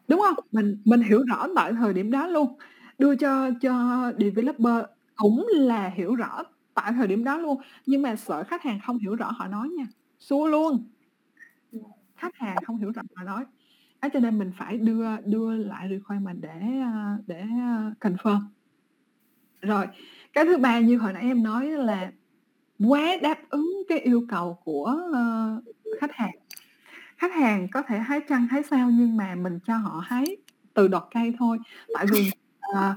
[0.07, 2.57] đúng không mình mình hiểu rõ tại thời điểm đó luôn
[2.97, 3.73] đưa cho cho
[4.19, 4.85] developer
[5.15, 6.43] cũng là hiểu rõ
[6.77, 9.69] tại thời điểm đó luôn, nhưng mà sợ khách hàng không hiểu rõ họ nói
[9.69, 9.87] nha,
[10.19, 10.89] xua luôn.
[12.15, 13.45] Khách hàng không hiểu rõ họ nói.
[13.99, 18.39] à, cho nên mình phải đưa đưa lại requirement để, ờ, để, ờ, confirm.
[19.61, 19.85] Rồi,
[20.33, 22.11] cái thứ ba như hồi nãy em nói là
[22.79, 25.49] quá đáp ứng cái yêu cầu của, ờ,
[26.01, 26.35] khách hàng.
[27.17, 30.25] Khách hàng có thể hái trăng hái sao nhưng mà mình cho họ hái
[30.73, 31.57] từ đọt cây thôi,
[31.93, 32.93] tại vì, ờ,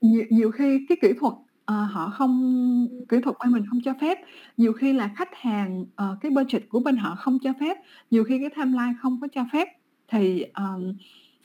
[0.00, 1.34] nhiều nhiều khi cái kỹ thuật,
[1.64, 4.18] ờ, họ không kỹ thuật bên mình không cho phép,
[4.56, 7.76] nhiều khi là khách hàng, ờ, cái budget của bên họ không cho phép,
[8.10, 9.68] nhiều khi cái timeline không có cho phép,
[10.08, 10.94] thì, ờm,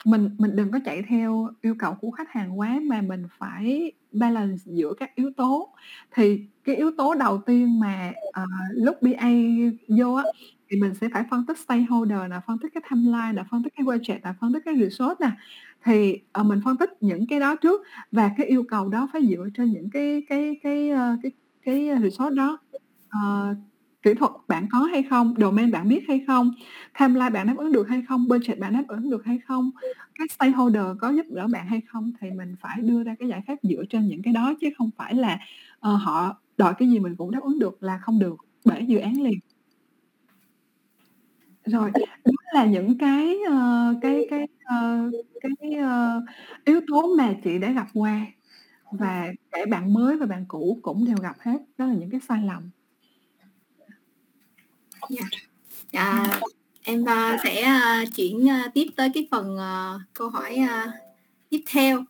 [0.05, 3.93] mình mình đừng có chạy theo yêu cầu của khách hàng quá mà mình phải
[4.11, 5.69] balance giữa các yếu tố.
[6.15, 9.29] Thì cái yếu tố đầu tiên mà, uh, lúc BA
[9.89, 10.23] vô á,
[10.69, 13.73] thì mình sẽ phải phân tích stakeholder là phân tích cái timeline là phân tích
[13.75, 15.31] cái budget là phân tích cái resource nè.
[15.83, 17.81] Thì, uh, mình phân tích những cái đó trước
[18.11, 20.89] và cái yêu cầu đó phải dựa trên những cái cái cái,
[21.23, 21.31] cái
[21.65, 22.57] cái cái resource đó.
[23.17, 23.57] uh,
[24.01, 26.51] kỹ thuật bạn có hay không, domain bạn biết hay không,
[26.99, 29.71] timeline bạn đáp ứng được hay không, budget bạn đáp ứng được hay không,
[30.15, 33.41] các stakeholder có giúp đỡ bạn hay không, thì mình phải đưa ra cái giải
[33.47, 35.39] pháp dựa trên những cái đó chứ không phải là,
[35.75, 38.35] uh, họ đòi cái gì mình cũng đáp ứng được là không được,
[38.65, 39.39] bể dự án liền.
[41.67, 41.91] Rồi,
[42.25, 45.11] đó là những cái, ờ, cái cái, ơ,
[45.41, 46.21] cái, ơ,
[46.65, 48.21] yếu tố mà chị đã gặp qua
[48.91, 52.19] và kể bạn mới và bạn cũ cũng đều gặp hết, đó là những cái
[52.29, 52.69] sai lầm.
[55.09, 55.29] Yeah.
[55.91, 56.39] À,
[56.83, 60.91] em, a, sẽ, a, chuyển, a, tiếp tới cái phần, ờ, câu hỏi, a,
[61.49, 62.03] tiếp theo.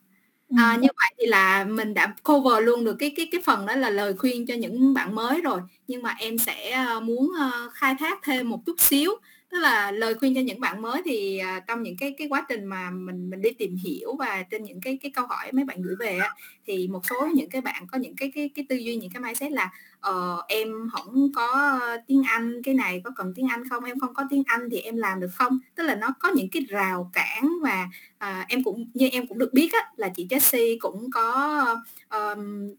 [0.58, 0.82] À, Ừm.
[0.82, 3.90] như vậy thì là mình đã cover luôn được cái cái cái phần đó là
[3.90, 7.96] lời khuyên cho những bạn mới rồi, nhưng mà em sẽ, a, muốn, ơ, khai
[8.00, 9.12] thác thêm một chút xíu.
[9.52, 12.46] Tức là lời khuyên cho những bạn mới thì, à, trong những cái cái quá
[12.50, 15.66] trình mà mình mình đi tìm hiểu và trên những cái cái câu hỏi mấy
[15.66, 16.30] bạn gửi về á,
[16.68, 19.22] thì một số những cái bạn có những cái cái cái tư duy, những cái
[19.22, 19.70] mindset là,
[20.00, 23.84] ờ, em không có tiếng Anh, cái này có cần tiếng Anh không?
[23.84, 25.60] Em không có tiếng Anh thì em làm được không?
[25.76, 29.38] Tức là nó có những cái rào cản và, à, em cũng như em cũng
[29.38, 31.66] được biết á, là chị Jessie cũng có,
[32.10, 32.70] um,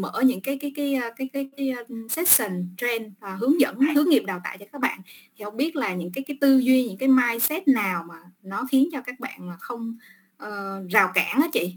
[0.00, 4.08] mở những cái cái cái, cái cái cái cái, session train à, hướng dẫn, hướng
[4.08, 5.00] nghiệp đào tạo cho các bạn.
[5.36, 8.66] Thì không biết là những cái cái tư duy, những cái mindset nào mà nó
[8.70, 9.98] khiến cho các bạn mà không,
[10.42, 11.76] uh, rào cản á chị?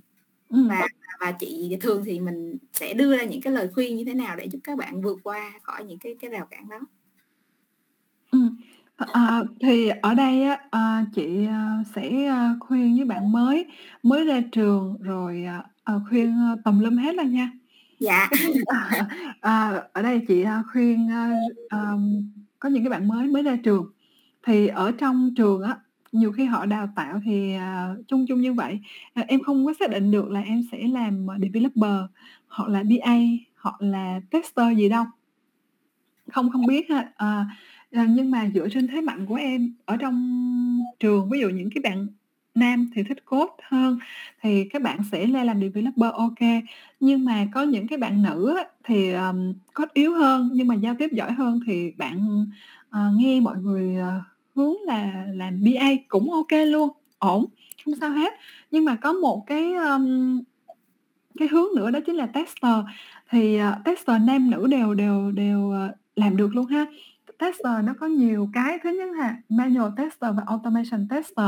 [0.67, 0.87] Và
[1.19, 4.35] và chị thường thì mình sẽ đưa ra những cái lời khuyên như thế nào
[4.35, 6.79] để giúp các bạn vượt qua khỏi những cái cái rào cản đó?
[8.97, 10.79] Ờ, ờ, thì ở đây á, ờ,
[11.15, 11.47] chị,
[11.95, 12.11] sẽ,
[12.59, 13.65] khuyên với bạn mới,
[14.03, 15.45] mới ra trường rồi,
[15.83, 17.51] ờ, khuyên, ơ, tùm lum hết luôn nha.
[17.99, 18.29] Dạ.
[19.41, 21.09] Ờ, ở đây chị, khuyên,
[21.69, 23.85] ờm, có những cái bạn mới mới ra trường,
[24.47, 25.77] thì ở trong trường á,
[26.13, 28.79] nhiều khi họ đào tạo thì, ờ, chung chung như vậy,
[29.13, 32.01] ờ, em không có xác định được là em sẽ làm, à, developer
[32.47, 33.17] hoặc là BA
[33.57, 35.05] hoặc là tester gì đâu.
[36.31, 37.43] Không không biết ha, ờ,
[38.09, 40.15] nhưng mà dựa trên thế mạnh của em ở trong
[40.99, 42.07] trường, ví dụ những cái bạn
[42.55, 43.99] nam thì thích code hơn
[44.41, 46.39] thì các bạn sẽ lên làm developer OK.
[46.99, 50.95] Nhưng mà có những cái bạn nữ thì, um, code yếu hơn nhưng mà giao
[50.99, 52.45] tiếp giỏi hơn thì bạn,
[52.89, 54.23] uh, nghe mọi người, uh,
[54.55, 56.89] hướng là làm BA cũng OK luôn,
[57.19, 57.45] ổn,
[57.85, 58.33] không sao hết.
[58.71, 60.41] Nhưng mà có một cái, um,
[61.39, 62.75] cái hướng nữa đó chính là tester,
[63.29, 66.85] thì, uh, tester nam nữ đều đều đều, uh, làm được luôn ha.
[67.37, 71.47] Tester nó có nhiều cái, thứ nhất là manual tester và automation tester.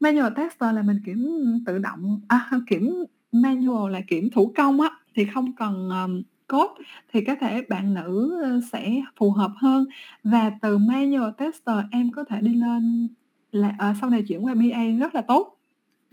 [0.00, 4.90] Manual tester là mình kiểm tự động à, kiểm manual là kiểm thủ công á,
[5.14, 8.40] thì không cần, um, code thì có thể bạn nữ,
[8.72, 9.86] sẽ phù hợp hơn.
[10.24, 13.08] Và từ manual tester em có thể đi lên
[13.52, 15.58] là, ờ, sau này chuyển qua BA rất là tốt.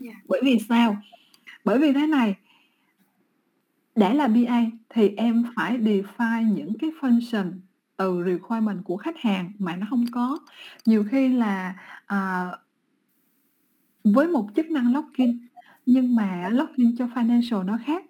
[0.04, 0.16] Yeah.
[0.28, 0.96] Bởi vì sao?
[1.64, 2.34] Bởi vì thế này
[3.96, 7.52] để là BA thì em phải define những cái function
[7.96, 10.38] từ requirement của khách hàng mà nó hông có.
[10.86, 11.74] Nhiều khi là,
[12.06, 12.58] ờ
[14.04, 15.38] với một chức năng login,
[15.86, 18.04] nhưng mà login cho financial nó khác,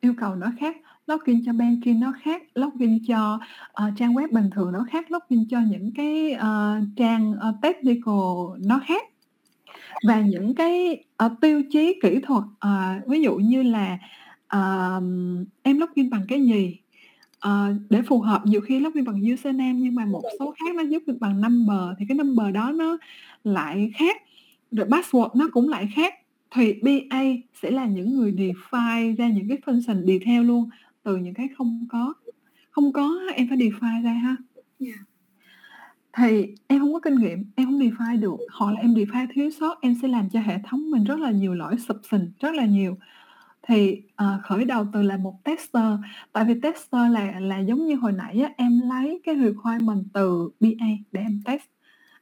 [0.00, 0.76] yêu cầu nó khác,
[1.06, 3.38] login cho banking nó khác, login cho,
[3.86, 8.14] uh, trang web bình thường nó khác, login cho những cái, uh, trang, uh, technical
[8.58, 9.02] nó khác.
[10.06, 13.98] Và những cái, uh, tiêu chí kỹ thuật, uh, ví dụ như là,
[14.56, 15.02] uh,
[15.62, 16.76] em login bằng cái gì,
[17.40, 20.82] ờ, để phù hợp nhiều khi login bằng username nhưng mà một số khác nó
[20.82, 22.98] giúp được bằng number thì cái number đó nó
[23.44, 24.22] lại khác,
[24.70, 26.14] rồi password nó cũng lại khác.
[26.50, 27.22] Thì BA
[27.62, 30.68] sẽ là những người define ra những cái function detail luôn,
[31.06, 32.14] từ những cái không có.
[32.70, 34.36] Không có em phải define ra ha.
[34.80, 34.98] Yeah.
[36.16, 39.50] Thì em hông có kinh nghiệm, em hông define được, hoặc là em define thiếu
[39.50, 42.54] sót, em sẽ làm cho hệ thống mình rất là nhiều lỗi xụp xình, rất
[42.54, 42.96] là nhiều.
[43.68, 45.92] thì uh, khởi đầu từ là một tester
[46.32, 50.50] tại vì tester là là giống như hồi nãy á, em lấy cái requirement từ
[50.60, 51.62] BA để em test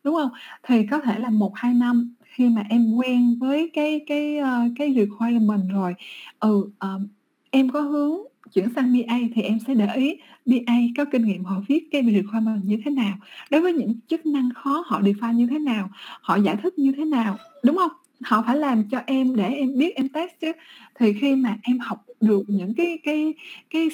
[0.04, 0.30] đúng không
[0.62, 4.72] thì có thể là một hai năm khi mà em quen với cái cái uh,
[4.76, 5.94] cái requirement rồi
[6.40, 7.02] ừ uh,
[7.50, 8.18] em có hướng
[8.54, 10.16] chuyển sang BA thì em sẽ để ý
[10.46, 13.16] BA có kinh nghiệm họ viết cái requirement như thế nào
[13.50, 15.90] đối với những chức năng khó họ define như thế nào
[16.20, 17.90] họ giải thích như thế nào đúng không?
[18.22, 20.52] Họ phải làm cho em để em biết em test chứ.
[20.94, 23.34] Thì khi mà em học được những cái cái
[23.70, 23.88] cái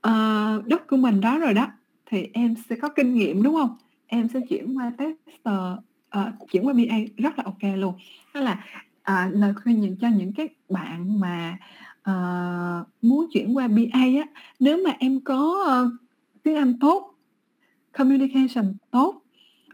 [0.00, 1.66] ờ, uh, document đó rồi đó
[2.06, 3.76] thì em sẽ có kinh nghiệm đúng không?
[4.06, 5.54] Em sẽ chuyển qua tester
[6.18, 7.94] uh, chuyển qua BA rất là ok luôn.
[8.34, 8.64] Đó là
[9.10, 11.58] uh, lời khuyên dành cho những cái bạn mà
[12.10, 15.92] uh, muốn chuyển qua BA á nếu mà em có uh,
[16.42, 17.14] tiếng Anh tốt
[17.92, 19.22] communication tốt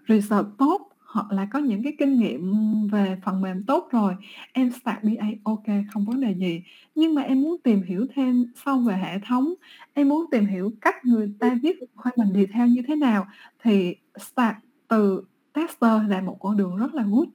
[0.08, 2.52] research tốt hoặc là có những cái kinh nghiệm
[2.88, 4.14] về phần mềm tốt rồi
[4.52, 6.62] em start BA ok không vấn đề gì.
[6.94, 9.54] Nhưng mà em muốn tìm hiểu thêm sâu về hệ thống
[9.94, 13.26] em muốn tìm hiểu cách người ta viết khoa mình đi theo như thế nào
[13.62, 14.56] thì start
[14.88, 17.28] từ tester là một con đường rất là good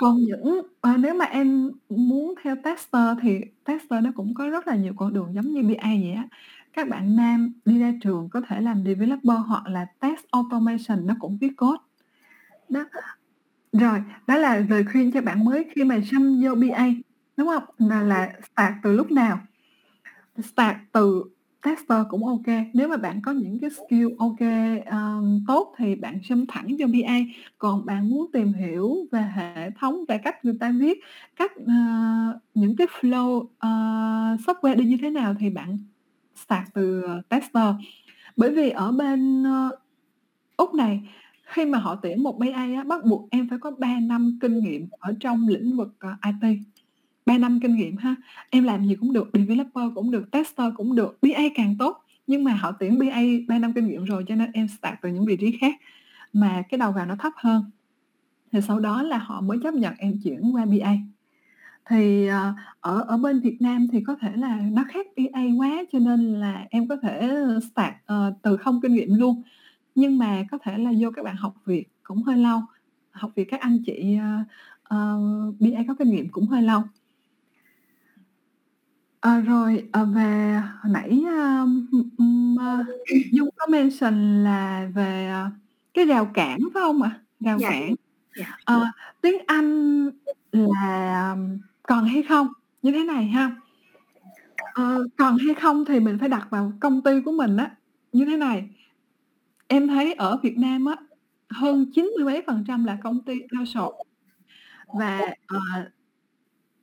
[0.00, 4.68] còn những à, nếu mà em muốn theo tester thì tester nó cũng có rất
[4.68, 6.28] là nhiều con đường giống như BA vậy á.
[6.72, 11.14] Các bạn nam đi ra trường có thể làm developer hoặc là test automation nó
[11.20, 11.82] cũng viết code.
[12.68, 12.84] Đó.
[13.72, 16.86] Rồi đó là lời khuyên cho bạn mới khi mà xâm vô BA
[17.36, 17.64] đúng không?
[17.78, 19.40] Là là start từ lúc nào?
[20.42, 21.24] Start từ
[21.62, 22.56] tester cũng ok.
[22.72, 24.40] Nếu mà bạn có những cái skill ok
[24.90, 27.14] um, tốt thì bạn xâm thẳng cho BA
[27.58, 31.00] còn bạn muốn tìm hiểu về hệ thống về cách người ta viết
[31.36, 35.78] cách uh, những cái flow uh, software đi như thế nào thì bạn
[36.48, 37.74] sạc từ tester.
[38.36, 39.78] Bởi vì ở bên uh,
[40.56, 41.00] úc này
[41.44, 44.58] khi mà họ tuyển một BA á, bắt buộc em phải có 3 năm kinh
[44.58, 46.58] nghiệm ở trong lĩnh vực uh, IT
[47.26, 48.14] 3 năm kinh nghiệm ha.
[48.50, 52.04] Em làm gì cũng được developer cũng được tester cũng được BA càng tốt.
[52.26, 55.08] Nhưng mà họ tuyển BA 3 năm kinh nghiệm rồi cho nên em start từ
[55.08, 55.74] những vị trí khác.
[56.32, 57.70] Mà cái đầu vào nó thấp hơn.
[58.52, 60.96] Thì sau đó là họ mới chấp nhận em chuyển qua BA
[61.90, 65.84] thì ờ, ở ở bên Việt Nam thì có thể là nó khác BA quá
[65.92, 67.30] cho nên là em có thể
[67.72, 69.42] start uh, từ không kinh nghiệm luôn.
[69.94, 72.60] Nhưng mà có thể là vô các bạn học việc cũng hơi lâu.
[73.10, 74.38] Học việc các anh chị ờ,
[74.96, 76.82] uh, uh, BA có kinh nghiệm cũng hơi lâu.
[79.20, 80.52] À, rồi, ờ, về
[80.82, 81.60] hồi nãy, a,
[82.18, 82.84] ừm, ơ,
[83.32, 85.50] Dung có mention là về, à,
[85.94, 87.20] cái rào cản, phải hông ạ?
[87.40, 87.70] Rào Dạ.
[87.70, 87.94] cản.
[88.36, 88.56] Dạ.
[88.64, 88.84] Ờ,
[89.22, 90.10] tiếng Anh
[90.52, 91.36] là
[91.82, 92.48] còn hay không?
[92.82, 93.56] Như thế này ha.
[94.74, 97.70] Ờ, còn hay không thì mình phải đặt vào công ty của mình á,
[98.12, 98.68] như thế này.
[99.68, 100.96] Em thấy ở Việt Nam á,
[101.50, 103.98] hơn chín mươi mấy phần trăm là công ty outsource
[104.94, 105.58] và, ờ,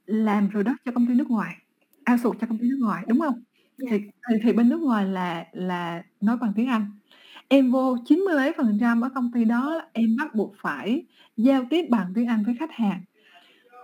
[0.06, 1.56] làm product cho công ty nước ngoài
[2.12, 3.44] outsource cho công ty nước ngoài, đúng hông?
[3.78, 3.88] Dạ.
[3.92, 3.98] Thì
[4.30, 6.86] thì thì bên nước ngoài là là nói bằng tiếng Anh.
[7.48, 11.06] Em vô chín mươi mấy phần trăm ở công ty đó em bắt buộc phải
[11.38, 13.02] giao tiếp bằng tiếng Anh với khách hàng.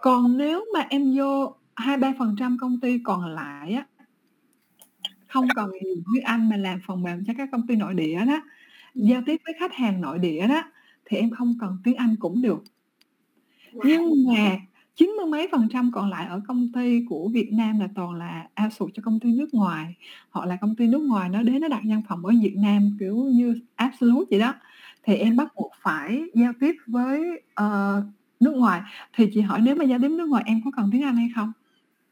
[0.02, 3.86] Còn nếu mà em vô 2-3% công ty còn lại á
[5.28, 8.20] không cần dùng tiếng Anh mà làm phần mềm cho các công ty nội địa
[8.28, 8.42] đó,
[8.96, 10.64] giao tiếp với khách hàng nội địa đó,
[11.06, 12.64] thì em không cần tiếng Anh cũng được.
[13.74, 14.58] Nhưng mà
[14.96, 18.14] chín mươi mấy phần trăm còn lại ở công ty của Việt Nam là toàn
[18.14, 19.96] là outsource cho công ty nước ngoài,
[20.30, 22.98] hoặc là công ty nước ngoài nó đến nó đặt văn phòng ở Việt Nam,
[23.00, 24.54] kiểu như Absolute vậy đó,
[25.04, 27.22] thì em bắt buộc phải giao tiếp với,
[27.54, 28.04] ờ,
[28.40, 28.82] nước ngoài.
[29.18, 31.30] Thì chị hỏi nếu mà giao tiếp nước ngoài em có cần tiếng Anh hay
[31.36, 31.52] không?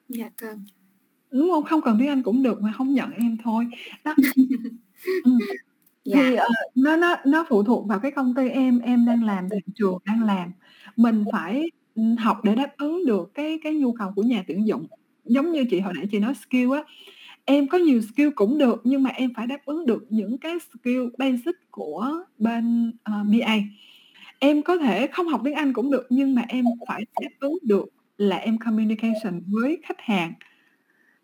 [0.10, 0.66] Dạ cần.
[1.32, 1.64] Đúng hông?
[1.66, 3.68] Không cần tiếng Anh cũng được mà không nhận em thôi.
[4.06, 4.16] Đó.
[5.26, 5.40] Ừm.
[6.06, 6.16] Dạ.
[6.18, 9.49] Thì, ờ, nó nó nó phụ thuộc vào cái công ty em em đang làm,
[9.49, 10.52] thị trường đang làm.
[10.98, 11.66] Mình phải,
[12.02, 14.88] ừm, học để đáp ứng được cái cái nhu cầu của nhà tuyển dụng.
[15.26, 16.84] Giống như chị hồi nãy chị nói skill á,
[17.45, 20.53] em có nhiều skill cũng được nhưng mà em phải đáp ứng được những cái
[20.60, 22.07] skill basic của
[22.40, 23.56] bên, ờ, BA.
[24.40, 27.57] Em có thể không học tiếng Anh cũng được nhưng mà em phải đáp ứng
[27.64, 27.86] được
[28.18, 30.34] là em communication với khách hàng.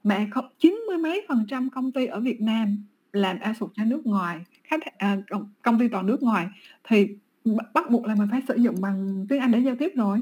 [0.03, 3.85] Mà không chín mươi mấy phần trăm công ty ở Việt Nam làm outsource cho
[3.85, 6.47] nước ngoài, khách à, công công ty toàn nước ngoài
[6.89, 7.07] thì
[7.45, 10.19] b bắt buộc là mình phải sử dụng bằng tiếng Anh để giao tiếp rồi.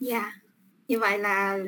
[0.00, 0.32] Dạ.
[0.88, 1.58] Như vậy là,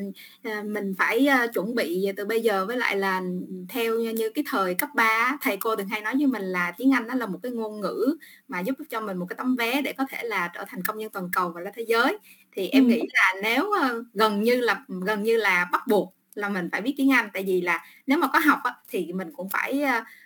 [0.42, 3.22] à, mình phải, a, chuẩn bị từ bây giờ với lại là
[3.68, 6.42] theo như như cái thời cấp 3 á, thầy cô thường hay nói với mình
[6.42, 8.16] là tiếng Anh nó là một cái ngôn ngữ
[8.48, 11.00] mà giúp cho mình một cái tấm vé để có thể là trở thành công
[11.02, 12.18] dân toàn cầu và ra thế giới.
[12.52, 12.88] Thì em Ừm.
[12.88, 16.80] nghĩ là nếu, ơ, gần như là gần như là bắt buộc là mình phải
[16.82, 19.82] biết tiếng Anh, tại vì là nếu mà có học á, thì mình cũng phải,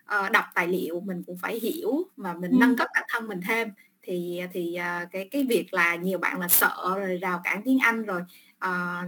[0.07, 2.79] ờ, đọc tài liệu, mình cũng phải hiểu và mình nâng Ừm.
[2.79, 3.69] cấp bản thân mình thêm.
[4.05, 7.79] Thì thì, à, cái cái việc là nhiều bạn là sợ rồi rào cản tiếng
[7.79, 8.21] Anh rồi,
[8.59, 8.99] ờ,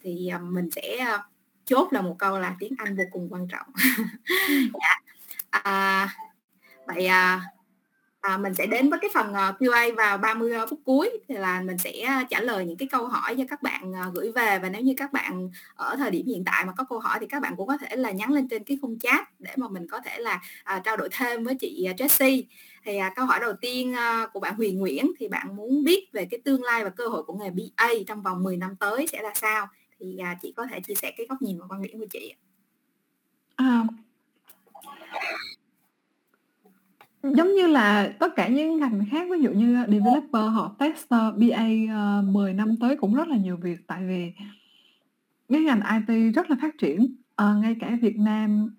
[0.00, 1.18] thì, ờ, mình sẽ, ơ,
[1.64, 3.66] chốt là một câu là tiếng Anh vô cùng quan trọng.
[4.72, 4.96] Dạ.
[5.50, 6.08] à,
[6.86, 7.40] vậy à,
[8.20, 11.10] à, mình sẽ đến với cái phần uh, QA vào 30 phút cuối.
[11.28, 11.92] Thì là mình sẽ
[12.30, 14.58] trả lời những cái câu hỏi cho các bạn gửi về.
[14.58, 17.26] Và nếu như các bạn ở thời điểm hiện tại mà có câu hỏi thì
[17.26, 19.86] các bạn cũng có thể là nhắn lên trên cái khung chat để mà mình
[19.88, 20.40] có thể là
[20.76, 22.42] uh, trao đổi thêm với chị Jessie
[22.84, 26.08] thì à, câu hỏi đầu tiên à, của bạn Huyền Nguyễn thì bạn muốn biết
[26.12, 29.06] về cái tương lai và cơ hội của nghề BA trong vòng 10 năm tới
[29.06, 29.68] sẽ là sao?
[30.00, 32.34] Thì à, chị có thể chia sẻ cái góc nhìn và quan điểm của chị
[33.56, 33.84] à,
[37.22, 41.66] Giống như là tất cả những ngành khác, ví dụ như developer hoặc tester, BA,
[41.94, 44.32] ờ, 10 năm tới cũng rất là nhiều việc, tại vì
[45.48, 47.16] cái ngành IT rất là phát triển.
[47.36, 48.74] à, ngay cả Việt Nam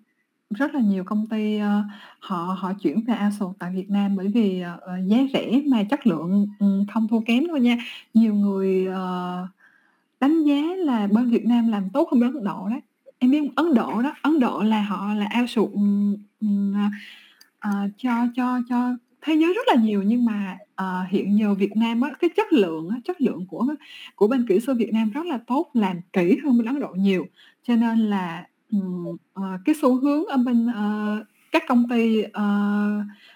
[0.50, 1.82] rất là nhiều công ty, ờ,
[2.20, 5.82] họ họ chuyển về outsource tại Việt Nam bởi vì, ờ, ờ, giá rẻ mà
[5.84, 7.76] chất lượng, ừm, không thua kém đâu nha.
[8.14, 9.46] Nhiều người, ờ,
[10.20, 12.80] đánh giá là bên Việt Nam làm tốt hơn bên Ấn Độ đấy.
[13.18, 16.74] Em biết Ấn Độ đó, Ấn Độ là họ là outsource, ừm, ừm,
[17.60, 21.76] ờ, cho cho cho thế giới rất là nhiều nhưng mà, ờ, hiện giờ Việt
[21.76, 23.66] Nam á, cái chất lượng á, chất lượng của
[24.16, 26.88] của bên kỹ sư Việt Nam rất là tốt, làm kỹ hơn bên Ấn Độ
[26.98, 27.26] nhiều.
[27.68, 28.80] Cho nên là, Ờ,
[29.34, 32.42] ờ, cái xu hướng ở bên, ờ, các công ty, ờ,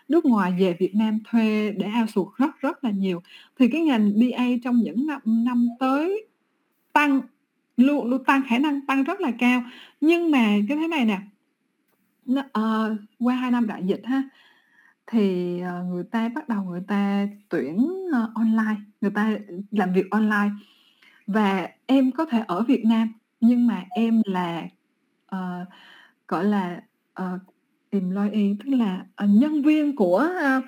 [0.09, 3.23] nước ngoài về Việt Nam thuê để outsource rất rất là nhiều.
[3.59, 6.27] Thì cái ngành BA trong những năm năm tới
[6.93, 7.21] tăng,
[7.77, 9.63] luôn luôn tăng, khả năng tăng rất là cao.
[10.01, 10.39] Nhưng mà
[10.69, 11.21] cái thế này nè
[12.27, 14.23] nó ờ, qua hai năm đại dịch ha,
[15.07, 19.39] thì, ờ, người ta bắt đầu người ta tuyển, ơ, online, người ta,
[19.71, 20.51] làm việc online.
[21.27, 24.63] Và em có thể ở Việt Nam, nhưng mà em là,
[25.29, 25.65] ờ,
[26.29, 26.83] gọi là,
[27.15, 27.39] ờ,
[27.91, 30.63] employee, tức là, ờ, nhân viên của, ơ,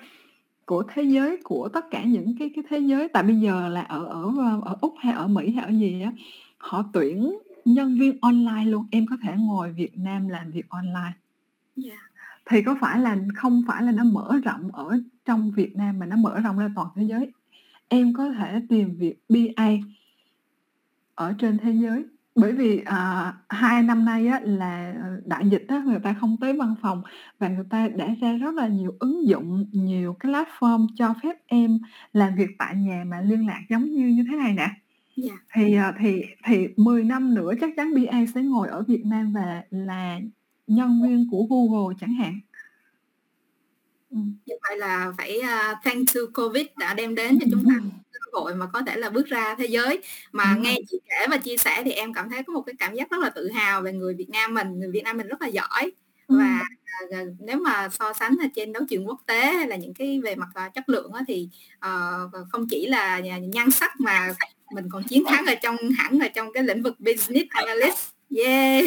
[0.65, 3.07] của thế giới, của tất cả những cái cái thế giới.
[3.09, 6.01] Tại bây giờ là ở ở, ơ, ở Úc hay ở Mỹ hay ở gì
[6.01, 6.11] á,
[6.57, 11.13] họ tuyển nhân viên online luôn, em có thể ngồi Việt Nam làm việc online.
[11.85, 11.99] Yeah.
[12.45, 16.05] Thì có phải là không phải là nó mở rộng ở trong Việt Nam mà
[16.05, 17.31] nó mở rộng ra toàn thế giới.
[17.87, 19.69] Em có thể tìm việc BA
[21.15, 22.05] ở trên thế giới.
[22.35, 26.37] Bởi vì, à, 2 năm nay á là, ờ, đại dịch á, người ta không
[26.41, 27.01] tới văn phòng
[27.39, 31.35] và người ta đã ra rất là nhiều ứng dụng, nhiều cái platform cho phép
[31.47, 31.79] em
[32.13, 34.67] làm việc tại nhà mà liên lạc giống như như thế này nè.
[35.23, 35.39] Yeah.
[35.55, 39.33] Thì, ờ, thì thì 10 năm nữa chắc chắn BA sẽ ngồi ở Việt Nam
[39.33, 40.19] và là
[40.67, 42.39] nhân viên của Google chẳng hạn.
[44.09, 44.37] Ừm.
[44.45, 47.73] Như vậy là phải, a, thanks to Covid đã đem đến cho chúng ta
[48.10, 49.99] cơ hội mà có thể là bước ra thế giới.
[50.31, 52.75] Mà Đúng nghe chị kể và chia sẻ thì em cảm thấy có một cái
[52.79, 55.27] cảm giác rất là tự hào về người Việt Nam mình, người Việt Nam mình
[55.27, 55.91] rất là giỏi.
[56.27, 56.61] Và,
[57.09, 57.19] Ừm.
[57.19, 60.21] à, nếu mà so sánh ở trên đấu trường quốc tế hay là những cái
[60.23, 61.49] về mặt, à, chất lượng á thì,
[61.79, 64.33] ờ, không chỉ là nh nhan sắc mà
[64.73, 67.97] mình còn chiến thắng ở trong hẳn ở trong cái lĩnh vực business analyst.
[68.37, 68.85] Yeah!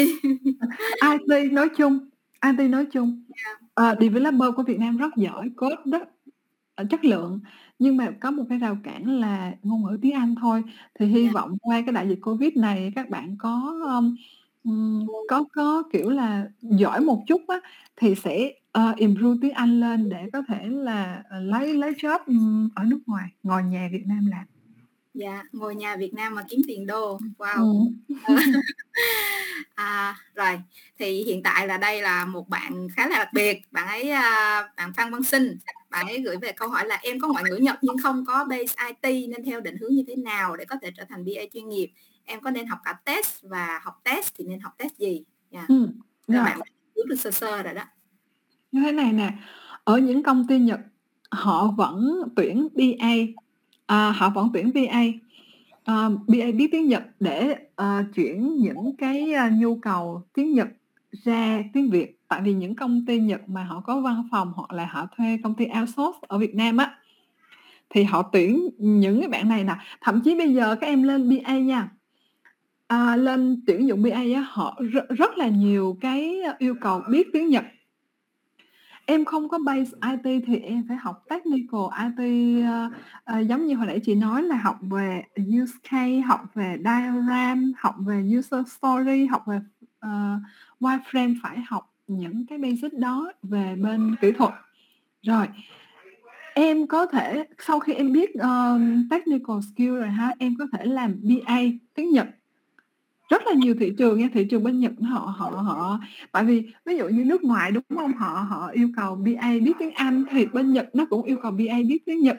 [1.28, 2.08] IT nói chung
[2.42, 3.60] IT nói chung, Yeah.
[3.74, 6.02] ờ, developer của Việt Nam rất giỏi, code rất
[6.90, 7.40] chất lượng,
[7.78, 10.62] nhưng mà có một cái rào cản là ngôn ngữ tiếng Anh thôi.
[10.98, 11.34] Thì hy Yeah.
[11.34, 14.16] vọng qua cái đại dịch Covid này các bạn có, ưm,
[14.64, 17.60] ừm, có có, kiểu là, giỏi một chút á,
[17.96, 22.18] thì sẽ, ờ, improve tiếng Anh lên để có thể là, ờ, lấy lấy job,
[22.26, 24.46] ừm, ở nước ngoài, ngồi nhà Việt Nam làm.
[25.14, 27.18] Dạ, ngồi nhà Việt Nam mà kiếm tiền đô.
[27.38, 27.88] Wow!
[28.24, 28.34] Ờ.
[29.74, 30.60] À, rồi,
[30.98, 34.62] thì hiện tại là đây là một bạn khá là đặc biệt, bạn ấy, a,
[34.76, 35.58] bạn Phan Văn Sinh,
[35.90, 38.44] bạn ấy gửi về câu hỏi là "Em có ngoại ngữ Nhật nhưng không có
[38.44, 41.42] base IT nên theo định hướng như thế nào để có thể trở thành BA
[41.54, 41.90] chuyên nghiệp?
[42.24, 45.68] Em có nên học cả test và học test thì nên học test gì?" Yeah.
[45.68, 45.92] Ừm,
[46.26, 46.44] Là rồi.
[46.44, 46.60] bạn
[46.96, 47.82] biết được sơ sơ rồi đó.
[48.72, 49.32] Như thế này nè,
[49.84, 50.80] ở những công ty Nhật
[51.30, 53.08] họ vẫn tuyển BA,
[53.86, 55.02] à, họ vẫn tuyển BA,
[55.84, 60.52] ờ, à, BA biết tiếng Nhật để, ờ, chuyển những cái, a, nhu cầu tiếng
[60.54, 60.68] Nhật
[61.12, 62.18] ra tiếng Việt.
[62.28, 65.38] Tại vì những công ty Nhật mà họ có văn phòng hoặc là họ thuê
[65.42, 66.98] công ty outsource ở Việt Nam á,
[67.90, 69.74] thì họ tuyển những cái bạn này nè.
[70.00, 71.88] Thậm chí bây giờ các em lên BA nha,
[72.86, 77.28] à, lên tuyển dụng BA á, họ r- rất là nhiều cái yêu cầu biết
[77.32, 77.64] tiếng Nhật.
[79.06, 82.18] Em không có base IT thì em phải học technical IT,
[82.64, 82.90] ơ, ờ,
[83.24, 87.72] ờ, giống như hồi nãy chị nói là học về use case, học về diagram,
[87.78, 89.60] học về user story, học về,
[89.98, 90.38] ờ,
[90.80, 94.54] wireframe, phải học những cái basic đó về bên kỹ thuật.
[95.22, 95.46] Rồi,
[96.54, 98.78] em có thể sau khi em biết, ờ,
[99.10, 101.58] technical skill rồi ha, em có thể làm BA
[101.94, 102.28] tiếng Nhật.
[103.30, 105.98] Rất là nhiều thị trường nha, thị trường bên Nhật họ họ họ
[106.32, 108.12] tại vì ví dụ như nước ngoài, đúng không?
[108.12, 111.50] Họ họ yêu cầu BA biết tiếng Anh thì bên Nhật nó cũng yêu cầu
[111.50, 112.36] BA biết tiếng Nhật.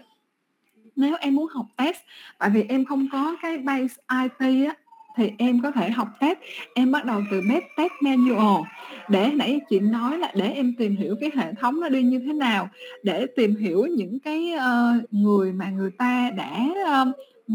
[0.95, 1.97] Nếu em muốn học test,
[2.39, 4.75] tại vì em không có cái base IT á,
[5.17, 6.37] thì em có thể học test.
[6.75, 8.63] Em bắt đầu từ bếp test manual
[9.09, 12.19] để nãy chị nói là để em tìm hiểu cái hệ thống nó đi như
[12.19, 12.69] thế nào
[13.03, 16.67] để tìm hiểu những cái uh, người mà người ta đã
[17.01, 17.07] uh,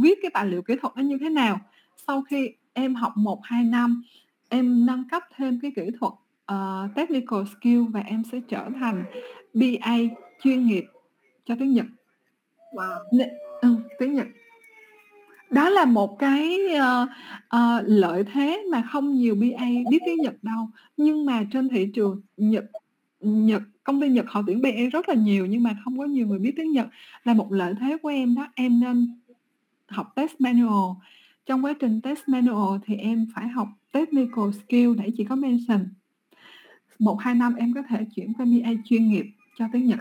[0.02, 1.60] viết cái tài liệu kỹ thuật nó như thế nào.
[2.06, 2.50] Sau khi
[2.80, 4.02] em học một hai năm
[4.48, 6.12] em nâng cấp thêm cái kỹ thuật
[6.52, 9.04] uh, technical skill và em sẽ trở thành
[9.54, 9.96] BA
[10.42, 10.84] chuyên nghiệp
[11.46, 11.86] cho tiếng Nhật.
[12.72, 12.98] Wow.
[13.60, 14.26] ừ, tiếng Nhật.
[15.50, 17.08] Đó là một cái uh,
[17.56, 20.68] uh, lợi thế mà không nhiều BA biết tiếng Nhật đâu.
[20.96, 22.64] Nhưng mà trên thị trường Nhật
[23.20, 26.26] Nhật công ty Nhật họ tuyển BA rất là nhiều nhưng mà không có nhiều
[26.26, 26.86] người biết tiếng Nhật
[27.24, 28.46] là một lợi thế của em đó.
[28.54, 29.20] Em nên
[29.88, 30.96] học test manual.
[31.50, 35.88] Trong quá trình test manual thì em phải học technical skill nãy chị có mention
[36.98, 39.26] một hai năm em có thể chuyển qua MBA chuyên nghiệp
[39.58, 39.98] cho tiếng Nhật.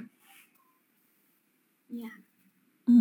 [1.90, 2.12] Yeah.
[2.88, 2.94] Ừ.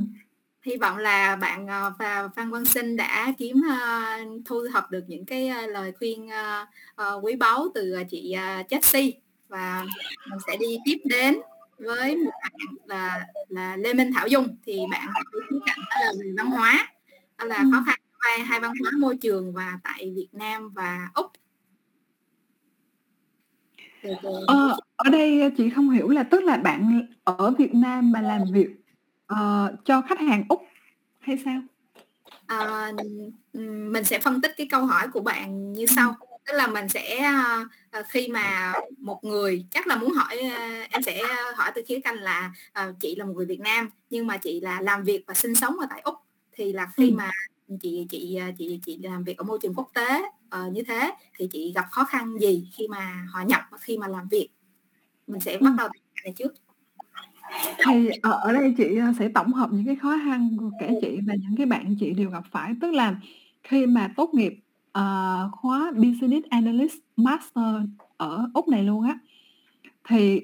[0.63, 5.05] Hy vọng là bạn ờ, và Phan Văn Sinh đã kiếm uh, thu thập được
[5.09, 6.29] những cái uh, lời khuyên
[7.23, 8.37] quý báu từ chị
[8.69, 9.03] Chelsea
[9.49, 9.85] và
[10.31, 11.39] mình sẽ đi tiếp đến
[11.79, 15.09] với một bạn là là Lê Minh Thảo Dung thì bạn
[15.51, 16.89] khía cạnh đó là về văn hóa
[17.39, 17.71] đó là ừ.
[17.73, 17.99] khó khăn
[18.29, 21.33] hai, hai văn hóa môi trường và tại Việt Nam và Úc
[24.47, 28.45] Ờ, ở đây chị không hiểu là tức là bạn ở Việt Nam mà làm
[28.53, 28.69] việc,
[29.27, 30.63] ờ, cho khách hàng Úc
[31.21, 31.61] hay sao?
[32.47, 32.93] À,
[33.93, 36.15] mình sẽ phân tích cái câu hỏi của bạn như sau.
[36.47, 37.67] Tức là mình sẽ à,
[38.09, 40.39] khi mà một người chắc là muốn hỏi
[40.91, 41.23] em sẽ
[41.57, 42.53] hỏi từ khía cạnh là
[43.01, 45.79] chị là một người Việt Nam nhưng mà chị là làm việc và sinh sống
[45.79, 46.15] ở tại Úc
[46.53, 47.15] thì là khi ừ.
[47.17, 47.31] mà
[47.81, 51.49] chị chị chị chị làm việc ở môi trường quốc tế uh, như thế thì
[51.53, 54.49] chị gặp khó khăn gì khi mà họ nhập khi mà làm việc?
[55.27, 56.55] Mình sẽ bắt đầu từ này trước.
[57.87, 61.19] Thì ở, đây chị ờ, sẽ tổng hợp những cái khó khăn của kể chị
[61.27, 62.75] và những cái bạn chị đều gặp phải.
[62.81, 63.17] Tức là
[63.63, 64.53] khi mà tốt nghiệp
[64.99, 67.75] uh, khóa business analyst master
[68.17, 69.19] ở úc này luôn á
[70.09, 70.43] thì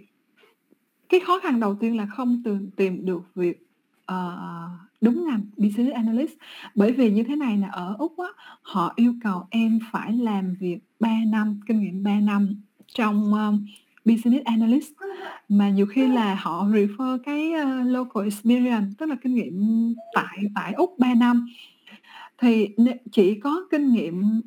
[1.09, 3.67] cái khó khăn đầu tiên là không tìm tìm được việc
[4.13, 6.33] uh, đúng ngành business analyst.
[6.75, 8.29] Bởi vì như thế này là ở úc á
[8.63, 12.63] họ yêu cầu em phải làm việc 3 năm kinh nghiệm 3 năm
[12.95, 13.67] trong um,
[14.05, 14.93] business analyst.
[15.49, 20.39] Mà nhiều khi là họ refer cái uh, local experience tức là kinh nghiệm tại
[20.55, 21.47] tại úc 3 năm.
[22.39, 22.69] Thì
[23.13, 24.41] chỉ có kinh nghiệm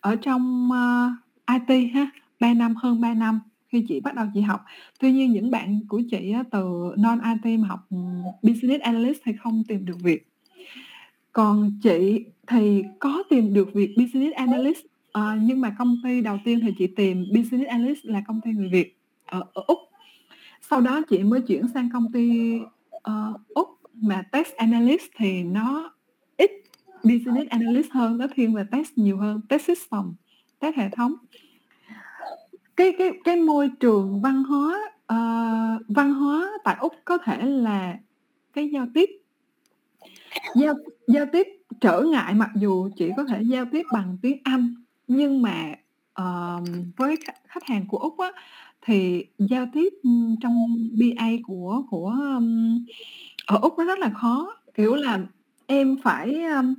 [0.00, 2.10] ở trong uh, IT ha
[2.40, 3.40] 3 năm hơn 3 năm
[3.72, 4.60] khi chị bắt đầu chị học.
[5.00, 7.96] Tuy nhiên những bạn của chị á, từ non IT mà học ừ,
[8.42, 10.28] business analyst thì không tìm được việc.
[11.32, 14.78] Còn chị thì có tìm được việc business analyst
[15.12, 18.50] ờ, nhưng mà công ty đầu tiên thì chị tìm business analyst là công ty
[18.50, 19.78] người Việt ở, ở úc.
[20.70, 22.58] Sau đó chị mới chuyển sang công ty
[22.96, 25.94] uh, úc mà test analyst thì nó
[26.36, 26.50] ít
[27.04, 30.14] business analyst hơn nó thiên về test nhiều hơn test system
[30.60, 31.14] test hệ thống
[32.76, 34.78] cái cái cái môi trường văn hóa
[35.12, 37.98] uh, văn hóa tại úc có thể là
[38.52, 39.10] cái giao tiếp.
[40.54, 40.74] Giao
[41.06, 41.46] giao tiếp
[41.80, 44.74] trở ngại mặc dù chỉ có thể giao tiếp bằng tiếng anh
[45.06, 45.74] nhưng mà
[46.20, 47.16] uh, với
[47.46, 48.32] khách hàng của úc á,
[48.82, 50.66] thì giao tiếp ừ, trong
[51.00, 52.84] ba của của um,
[53.46, 54.56] ở úc nó rất là khó.
[54.74, 55.20] Kiểu là
[55.66, 56.74] em phải um,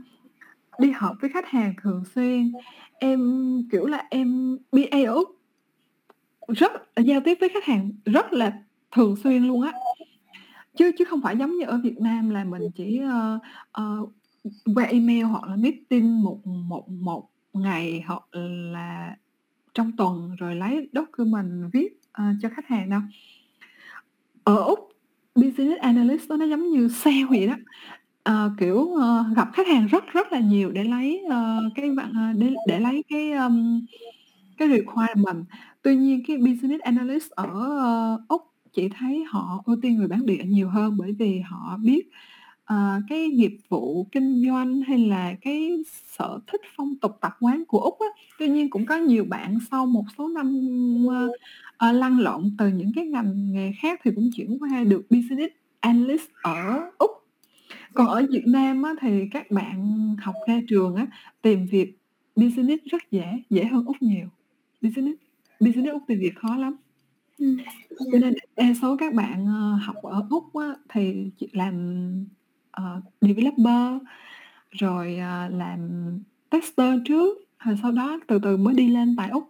[0.80, 2.52] đi họp với khách hàng thường xuyên
[3.00, 3.20] em
[3.72, 5.43] kiểu là em ba ở úc
[6.48, 8.54] rất giao tiếp với khách hàng rất là
[8.92, 9.72] thường xuyên luôn á.
[10.76, 13.42] Chứ chứ không phải giống như ở Việt Nam là mình chỉ uh,
[13.82, 14.10] uh,
[14.76, 18.24] qua email hoặc là meeting một một một ngày hoặc
[18.72, 19.16] là
[19.74, 21.90] trong tuần rồi lấy document viết
[22.22, 23.02] uh, cho khách hàng đâu.
[24.44, 24.80] Ở úc
[25.36, 27.56] business analyst đó nó giống như sale vậy đó.
[28.30, 32.10] Uh, kiểu uh, gặp khách hàng rất rất là nhiều để lấy uh, cái bạn
[32.10, 33.86] uh, để để lấy cái um,
[34.58, 35.46] cái requirement
[35.84, 37.46] Tuy nhiên cái business analyst ở,
[37.80, 38.42] ơ, Úc
[38.74, 42.10] chị thấy họ ưu tiên người bản địa nhiều hơn bởi vì họ biết,
[42.66, 45.72] ờ, cái nghiệp vụ kinh doanh hay là cái
[46.18, 48.08] sở thích, phong tục tập quán của Úc á.
[48.40, 50.56] Tuy nhiên cũng có nhiều bạn sau một số năm,
[51.10, 51.30] ơ,
[51.78, 55.54] ờ, lăn lộn từ những cái ngành nghề khác thì cũng chuyển qua được business
[55.80, 57.12] analyst ở Úc.
[57.94, 61.08] Còn ở Việt Nam á, thì các bạn học ra trường á,
[61.42, 61.98] tìm việc
[62.36, 64.28] business rất dễ, dễ hơn Úc nhiều.
[64.82, 65.18] Business
[65.64, 66.76] business Úc tìm việc khó lắm.
[67.38, 67.58] Ừm,
[68.12, 71.76] Cho nên đa số các bạn, ờ, học ở Úc á, thì chỉ làm,
[72.72, 74.02] ờ, developer,
[74.72, 75.80] rồi, ờ, làm
[76.50, 79.50] tester trước, rồi sau đó từ từ mới đi lên tại Úc.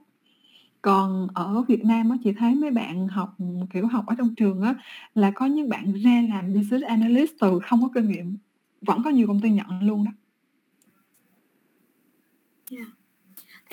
[0.81, 3.35] Còn ở Việt Nam á, chị thấy mấy bạn học,
[3.73, 4.76] kiểu, học ở trong trường á,
[5.15, 8.38] là có những bạn ra làm business analyst từ không có kinh nghiệm,
[8.81, 10.11] vẫn có nhiều công ty nhận luôn đó.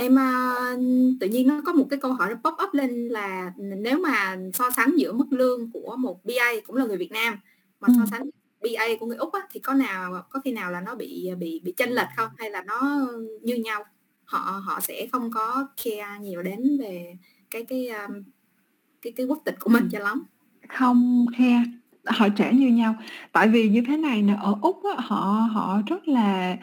[0.00, 0.80] Em uh,
[1.20, 4.36] tự nhiên nó có một cái câu hỏi nó pop up lên là nếu mà
[4.54, 7.38] so sánh giữa mức lương của một BA cũng là người Việt Nam
[7.80, 8.22] mà so sánh
[8.60, 11.60] BA của người Úc á, thì có nào có khi nào là nó bị bị
[11.64, 12.28] bị chênh lệch không?
[12.38, 13.08] Hay là nó
[13.42, 13.84] như nhau?
[14.24, 17.16] Họ họ sẽ không có care nhiều đến về
[17.50, 18.22] cái cái um,
[19.02, 20.22] cái cái quốc tịch của mình cho lắm.
[20.68, 21.64] Không care.
[22.06, 22.94] Họ trẻ như nhau.
[23.32, 26.56] Tại vì như thế này nè ở úc á, họ họ rất là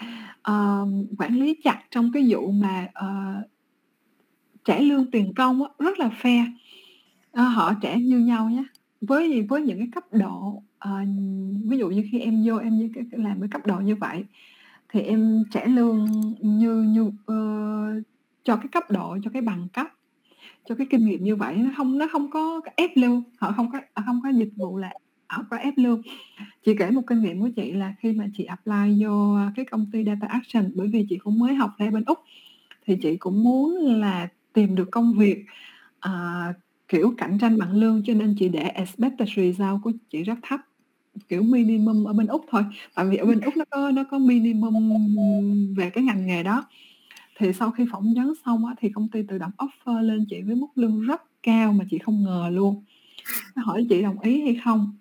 [0.48, 0.86] Ờ,
[1.18, 3.50] quản lý chặt trong cái vụ mà uh,
[4.66, 6.46] trả lương tiền công á, rất là fair.
[7.32, 8.64] Uh, họ trả như nhau nhé
[9.02, 11.08] với với những cái cấp độ uh,
[11.66, 14.26] ví dụ như khi em vô em như làm với cấp độ như vậy
[14.90, 16.06] thì em trả lương
[16.42, 18.04] như như uh,
[18.44, 19.88] cho cái cấp độ cho cái bằng cấp
[20.70, 23.72] cho cái kinh nghiệm như vậy nó không nó không có ép lương họ không
[23.72, 24.94] có không có dịch vụ là
[25.28, 26.02] họ có ép lương
[26.66, 29.86] chị kể một kinh nghiệm của chị là khi mà chị apply vô cái công
[29.92, 32.20] ty data action bởi vì chị cũng mới học ra bên úc
[32.86, 35.46] thì chị cũng muốn là tìm được công việc
[36.08, 36.56] uh,
[36.88, 40.60] kiểu cạnh tranh bằng lương cho nên chị để expected result của chị rất thấp
[41.30, 42.64] kiểu minimum ở bên úc thôi.
[42.96, 46.66] Tại vì ở bên úc nó có nó có minimum về cái ngành nghề đó.
[47.40, 50.42] Thì sau khi phỏng vấn xong á, thì công ty tự động offer lên chị
[50.42, 52.84] với mức lương rất cao mà chị không ngờ luôn.
[53.56, 54.98] Nó hỏi chị đồng ý hay không?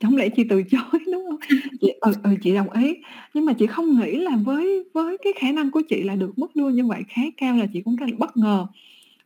[0.00, 1.38] Chẳng lẽ chị từ chối đúng không?
[1.80, 2.94] Chị ừ, ừ chị đồng ý.
[3.34, 6.38] Nhưng mà chị không nghĩ là với với cái khả năng của chị là được
[6.38, 8.66] mức lương như vậy khá cao là chị cũng rất là bất ngờ.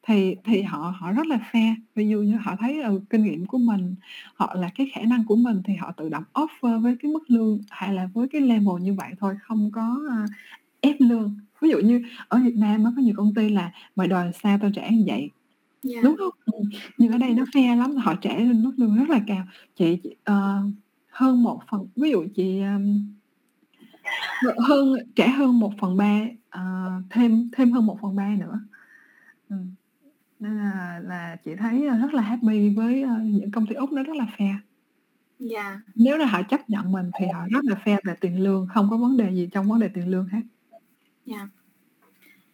[0.07, 1.75] Thì thì họ họ rất là fair.
[1.95, 3.95] Ví dụ như họ thấy ừ, kinh nghiệm của mình
[4.35, 7.31] họ là cái khả năng của mình thì họ tự động offer với cái mức
[7.31, 10.31] lương hay là với cái level như vậy thôi không có uh,
[10.81, 11.37] ép lương.
[11.61, 14.71] Ví dụ như ở Việt Nam có nhiều công ty là mày đòi sao tao
[14.75, 15.31] trả như vậy
[15.89, 16.05] yeah.
[16.05, 16.59] đúng không ừ.
[16.99, 19.45] nhưng ở đây nó fair lắm họ trả lên mức lương rất là cao
[19.77, 20.01] chị
[20.31, 20.75] uh,
[21.09, 23.15] hơn một phần ví dụ chị um,
[24.59, 26.21] hơn trả hơn một phần ba
[26.59, 28.61] uh, thêm thêm hơn một phần ba nữa
[29.49, 29.57] ừ.
[30.41, 34.03] nên là là chị thấy rất là happy với uh, những công ty úc nó
[34.03, 34.57] rất là fair
[35.51, 35.79] yeah.
[35.95, 38.91] nếu là họ chấp nhận mình thì họ rất là fair về tiền lương không
[38.91, 40.43] có vấn đề gì trong vấn đề tiền lương hết
[41.27, 41.49] yeah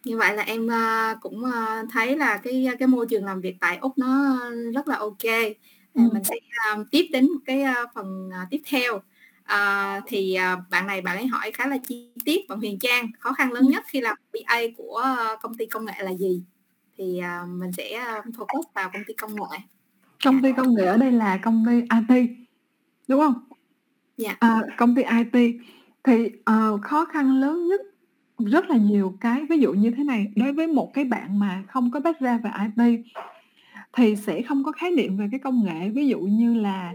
[0.07, 3.55] như vậy là em uh, cũng uh, thấy là cái cái môi trường làm việc
[3.59, 4.39] tại úc nó
[4.73, 5.23] rất là ok.
[5.93, 6.01] Ừ.
[6.13, 6.35] mình sẽ
[6.91, 7.65] tiếp đến cái
[7.95, 8.95] phần tiếp theo.
[9.53, 10.37] Uh, thì
[10.69, 13.63] bạn này bạn ấy hỏi khá là chi tiết bạn Huyền Trang khó khăn lớn
[13.69, 15.03] nhất khi làm BA của
[15.41, 16.43] công ty công nghệ là gì?
[16.97, 19.57] Thì mình sẽ focus vào công ty công nghệ.
[20.23, 22.29] Công ty công nghệ ở đây là công ty IT
[23.07, 23.33] đúng không?
[24.17, 24.35] Dạ.
[24.39, 25.61] À, công ty IT
[26.03, 27.81] thì uh, khó khăn lớn nhất
[28.37, 31.63] rất là nhiều cái, ví dụ như thế này, đối với một cái bạn mà
[31.67, 33.01] không có background về IT
[33.93, 36.93] thì sẽ không có khái niệm về cái công nghệ, ví dụ như là,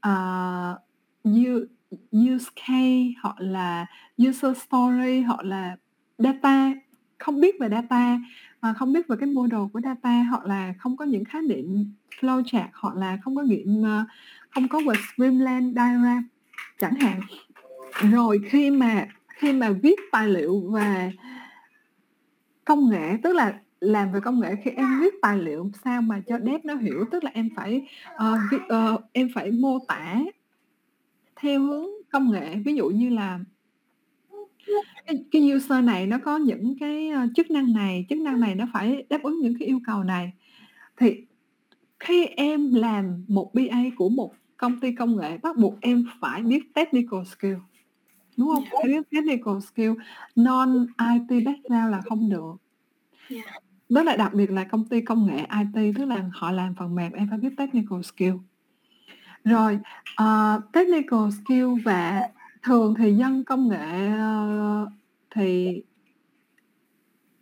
[0.00, 0.78] ờ,
[1.28, 1.60] uh, u
[2.12, 3.86] use case hoặc là
[4.28, 5.76] user story hoặc là
[6.18, 6.72] data,
[7.18, 8.18] không biết về data,
[8.62, 11.92] mà không biết về cái model của data hoặc là không có những khái niệm
[12.20, 14.04] flowchart hoặc là không có nghiệm, ờ,
[14.50, 16.28] không có về streamline diagram
[16.78, 17.20] chẳng hạn.
[18.12, 19.06] Rồi khi mà
[19.44, 21.12] khi mà viết tài liệu về
[22.64, 26.22] công nghệ, tức là làm về công nghệ khi em viết tài liệu sao mà
[26.26, 30.18] cho dev nó hiểu, tức là em phải, ờ, viết ờ, em phải mô tả
[31.36, 32.56] theo hướng công nghệ.
[32.64, 33.40] Ví dụ như là
[35.06, 38.54] cái cái user này nó có những cái, ơ, chức năng này, chức năng này
[38.54, 40.32] nó phải đáp ứng những cái yêu cầu này.
[40.96, 41.24] Thì
[42.00, 46.42] khi em làm một BA của một công ty công nghệ, bắt buộc em phải
[46.42, 47.54] biết technical skill.
[48.36, 48.64] Đúng không?
[48.72, 49.90] Phải biết technical skill,
[50.36, 52.56] non-IT background là không được.
[53.30, 53.46] Yeah.
[53.88, 56.94] Đó là đặc biệt là công ty công nghệ IT, tức là họ làm phần
[56.94, 58.32] mềm, em phải biết technical skill.
[59.44, 59.78] Rồi,
[60.16, 62.28] ờ, technical skill và
[62.62, 64.86] thường thì dân công nghệ, ờ,
[65.34, 65.82] thì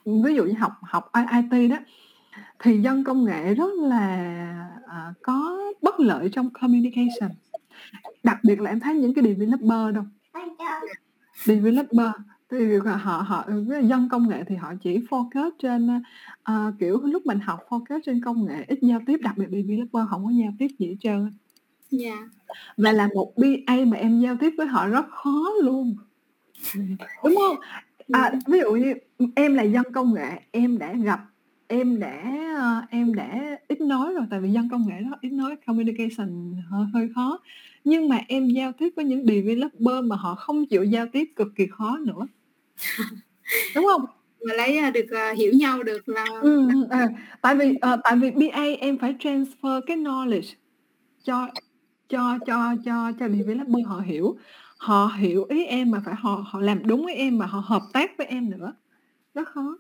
[0.05, 1.77] ví dụ như học học IT đó,
[2.59, 4.25] thì dân công nghệ rất là,
[4.87, 7.31] ờ, có bất lợi trong communication.
[8.23, 10.05] Đặc biệt là em thấy những cái developer đâu.
[11.45, 12.11] Developer
[12.51, 13.45] thì họ họ
[13.83, 16.03] dân công nghệ thì họ chỉ focus trên,
[16.43, 20.09] ờ, kiểu, lúc mình học focus trên công nghệ, ít giao tiếp, đặc biệt developer
[20.09, 21.31] hổng có giao tiếp gì hết trơn.
[22.01, 22.19] Yeah.
[22.77, 25.97] Và là một BA mà em giao tiếp với họ rất khó luôn.
[27.25, 27.57] Đúng hông?
[28.13, 28.95] À, ví dụ như,
[29.35, 31.21] em là dân công nghệ, em đã gặp
[31.67, 32.23] em đã,
[32.59, 36.55] ơ, em đã ít nói rồi, tại vì dân công nghệ rất ít nói, communication
[36.71, 37.39] hơi hơi khó.
[37.85, 41.49] Nhưng mà em giao tiếp với những developer mà họ không chịu giao tiếp cực
[41.57, 42.27] kỳ khó nữa.
[43.75, 44.05] Đúng hông?
[44.45, 47.09] Mà lấy, a, được, ờ, hiểu nhau được là Ừm, ừm, à,
[47.43, 50.55] tại vì, ờ, tại vì BA em phải transfer cái knowledge
[51.25, 51.49] cho
[52.09, 54.37] cho cho cho cho developer họ hiểu.
[54.79, 57.83] Họ hiểu ý em mà phải họ họ làm đúng ý em mà họ hợp
[57.93, 58.73] tác với em nữa.
[59.35, 59.79] Rất khó.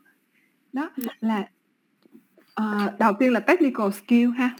[0.72, 1.48] đó là
[2.60, 4.56] uh, đầu tiên là technical skill ha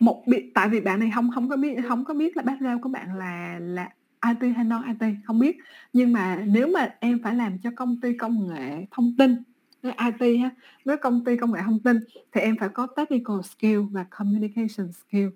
[0.00, 2.82] một bị tại vì bạn này không không có biết không có biết là background
[2.82, 3.90] của bạn là là
[4.28, 5.56] IT hay non IT không biết
[5.92, 9.36] nhưng mà nếu mà em phải làm cho công ty công nghệ thông tin
[9.82, 10.50] IT ha
[10.84, 11.96] với công ty công nghệ thông tin
[12.32, 15.28] thì em phải có technical skill và communication skill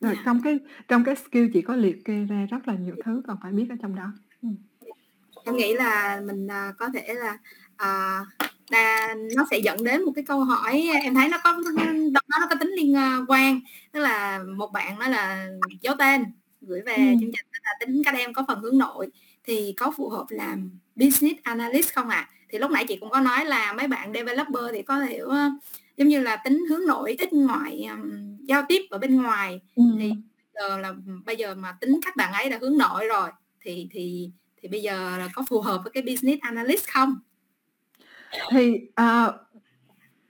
[0.00, 0.24] rồi yeah.
[0.24, 0.58] trong cái
[0.88, 3.66] trong cái skill chỉ có liệt kê ra rất là nhiều thứ còn phải biết
[3.70, 4.12] ở trong đó
[4.42, 4.48] ừ.
[5.44, 7.38] em nghĩ là mình uh, có thể là
[7.74, 11.52] uh, là nó sẽ dẫn đến một cái câu hỏi em thấy nó có
[12.12, 12.96] đó nó có tính liên
[13.28, 13.60] quan
[13.92, 15.48] tức là một bạn nói là
[15.80, 16.24] dấu tên
[16.60, 17.02] gửi về ừ.
[17.20, 19.08] chương trình là tính các em có phần hướng nội
[19.44, 22.30] thì có phù hợp làm business analyst không ạ à?
[22.50, 25.20] thì lúc nãy chị cũng có nói là mấy bạn developer thì có thể
[25.96, 29.82] giống như là tính hướng nội ít ngoại um, giao tiếp ở bên ngoài ừ.
[29.98, 30.12] thì
[30.54, 33.30] giờ là bây giờ mà tính các bạn ấy là hướng nội rồi
[33.60, 34.30] thì thì
[34.62, 37.14] thì bây giờ là có phù hợp với cái business analyst không
[38.50, 39.34] thì uh,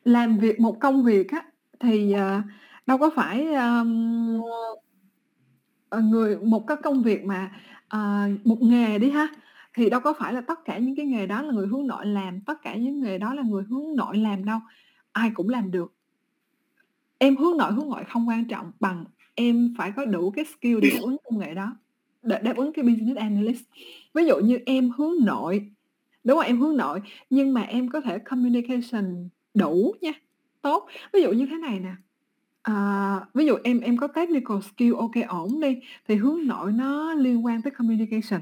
[0.05, 1.43] làm việc một công việc á
[1.81, 2.45] thì uh,
[2.87, 4.43] đâu có phải um,
[6.11, 7.53] người một cái công việc mà
[7.97, 9.29] uh, một nghề đi ha.
[9.75, 12.07] Thì đâu có phải là tất cả những cái nghề đó là người hướng nội
[12.07, 14.59] làm tất cả những nghề đó là người hướng nội làm đâu.
[15.13, 15.95] Ai cũng làm được.
[17.19, 19.05] Em hướng nội hướng ngoại không quan trọng bằng
[19.35, 21.77] em phải có đủ cái skill để đáp ứng công nghệ đó
[22.23, 23.63] để đáp ứng cái business analyst.
[24.15, 25.71] Ví dụ như em hướng nội
[26.25, 27.01] đúng rồi, em hướng nội
[27.31, 30.13] nhưng mà em có thể communication đủ nha
[30.63, 31.93] tốt ví dụ như thế này nè
[32.63, 37.15] à, ví dụ em em có technical skill ok ổn đi thì hướng nội nó
[37.15, 38.41] liên quan tới communication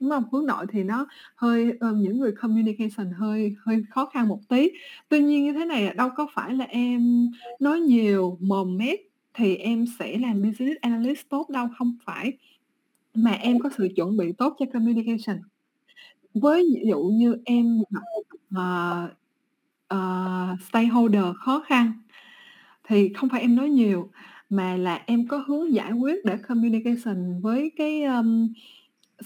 [0.00, 0.24] Đúng không?
[0.32, 1.06] Hướng nội thì nó
[1.36, 4.70] hơi ờ, những người communication hơi hơi khó khăn một tí.
[5.08, 7.30] Tuy nhiên như thế này à, đâu có phải là em
[7.60, 8.98] nói nhiều, mồm mép
[9.34, 12.32] thì em sẽ làm business analyst tốt đâu, không phải.
[13.14, 15.36] Mà em có sự chuẩn bị tốt cho communication.
[16.42, 18.00] Với ví dụ như em gặp,
[18.56, 19.08] ờ,
[19.88, 21.92] ờ, stakeholder khó khăn
[22.88, 24.10] thì không phải em nói nhiều,
[24.50, 28.48] mà là em có hướng giải quyết để communication với cái, ờm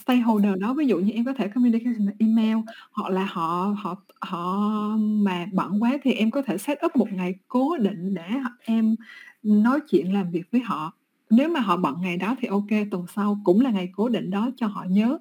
[0.04, 2.56] stakeholder đó, ví dụ như em có thể communication bằng email,
[2.92, 4.60] hoặc là họ họ họ
[4.98, 8.24] mà bận quá thì em có thể set up một ngày cố định để
[8.66, 8.96] em
[9.44, 10.92] nói chuyện làm việc với họ.
[11.30, 14.30] Nếu mà họ bận ngày đó thì ok tuần sau cũng là ngày cố định
[14.30, 15.18] đó cho họ nhớ.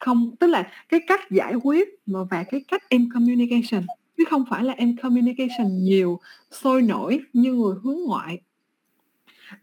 [0.00, 3.82] Không tức là cái cách giải quyết mà và cái cách em communication,
[4.16, 6.20] chứ không phải là em communication nhiều,
[6.50, 8.40] sôi nổi như người hướng ngoại.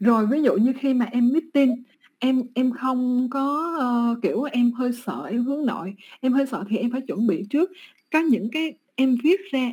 [0.00, 1.82] Rồi ví dụ như khi mà em meeting
[2.20, 3.76] Em em không có,
[4.12, 7.26] uh, kiểu, em hơi sợ, em hướng nội, em hơi sợ thì em phải chuẩn
[7.26, 7.70] bị trước.
[8.12, 9.70] Có những cái em viết ra,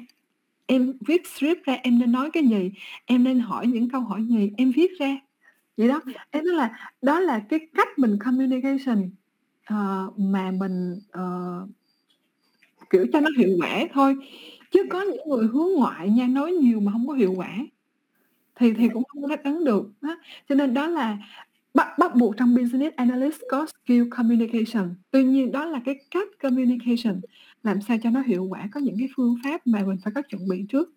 [0.65, 2.71] em viết script ra em nên nói cái gì,
[3.05, 5.17] em nên hỏi những câu hỏi gì, em viết ra.
[5.77, 6.01] Vậy đó,
[6.31, 9.09] em nói là đó là cái cách mình communication,
[9.65, 11.67] ờ, mà mình, ờ,
[12.89, 14.15] kiểu, cho nó hiệu quả thôi.
[14.71, 17.57] Chứ có những người hướng ngoại nha, nói nhiều mà hông có hiệu quả,
[18.55, 20.15] thì thì cũng không có đáp ứng được á.
[20.49, 21.17] Cho nên đó là
[21.75, 24.95] Bắt bắt buộc trong business analyst có skill communication.
[25.11, 27.21] Tuy nhiên đó là cái cách communication,
[27.63, 30.21] làm sao cho nó hiệu quả, có những cái phương pháp mà mình phải có
[30.21, 30.93] chuẩn bị trước.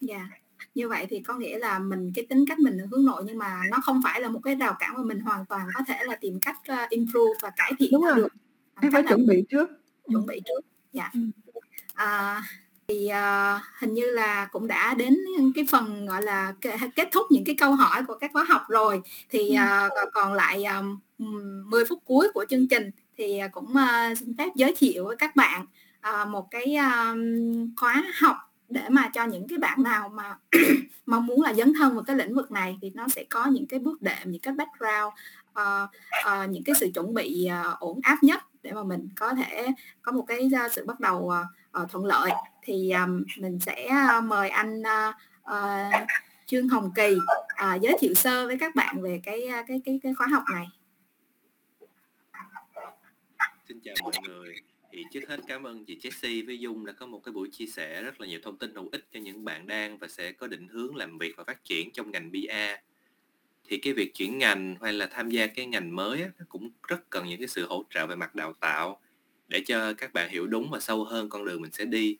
[0.00, 0.28] Dạ,
[0.74, 3.62] như vậy thì có nghĩa là mình cái tính cách mình hướng nội nhưng mà
[3.70, 6.16] nó không phải là một cái rào cản mà mình hoàn toàn có thể là
[6.20, 8.32] tìm cách, uh, improve và cải thiện Đúng rồi, được.
[8.80, 9.68] em phải chuẩn bị trước.
[10.12, 10.60] chuẩn bị trước,
[10.92, 11.10] dạ.
[11.14, 11.30] Ừm.
[11.94, 12.42] À
[12.88, 15.18] thì uh, hình như là cũng đã đến
[15.54, 16.54] cái phần gọi là
[16.96, 19.56] kết thúc những cái câu hỏi của các khóa học rồi thì
[19.86, 20.98] uh, còn lại um,
[21.70, 25.36] 10 phút cuối của chương trình thì cũng uh, xin phép giới thiệu với các
[25.36, 25.66] bạn
[26.08, 28.36] uh, một cái um, khóa học
[28.68, 30.38] để mà cho những cái bạn nào mà
[31.06, 33.66] mong muốn là dấn thân vào cái lĩnh vực này thì nó sẽ có những
[33.66, 35.14] cái bước đệm những cái background
[35.60, 35.90] uh,
[36.26, 39.66] uh, những cái sự chuẩn bị uh, ổn áp nhất để mà mình có thể
[40.02, 42.30] có một cái uh, sự bắt đầu uh, uh, thuận lợi
[42.62, 43.88] thì um, mình sẽ
[44.18, 45.14] uh, mời anh uh,
[45.52, 46.08] uh,
[46.46, 50.14] Trương Hồng Kỳ uh, giới thiệu sơ với các bạn về cái cái cái cái
[50.14, 50.66] khóa học này.
[53.68, 54.54] Xin chào mọi người.
[54.98, 57.66] Thì trước hết cảm ơn chị Jessie với Dung đã có một cái buổi chia
[57.66, 60.46] sẻ rất là nhiều thông tin hữu ích cho những bạn đang và sẽ có
[60.46, 62.76] định hướng làm việc và phát triển trong ngành BA.
[63.68, 66.70] Thì cái việc chuyển ngành hay là tham gia cái ngành mới á, nó cũng
[66.88, 69.00] rất cần những cái sự hỗ trợ về mặt đào tạo
[69.48, 72.16] để cho các bạn hiểu đúng và sâu hơn con đường mình sẽ đi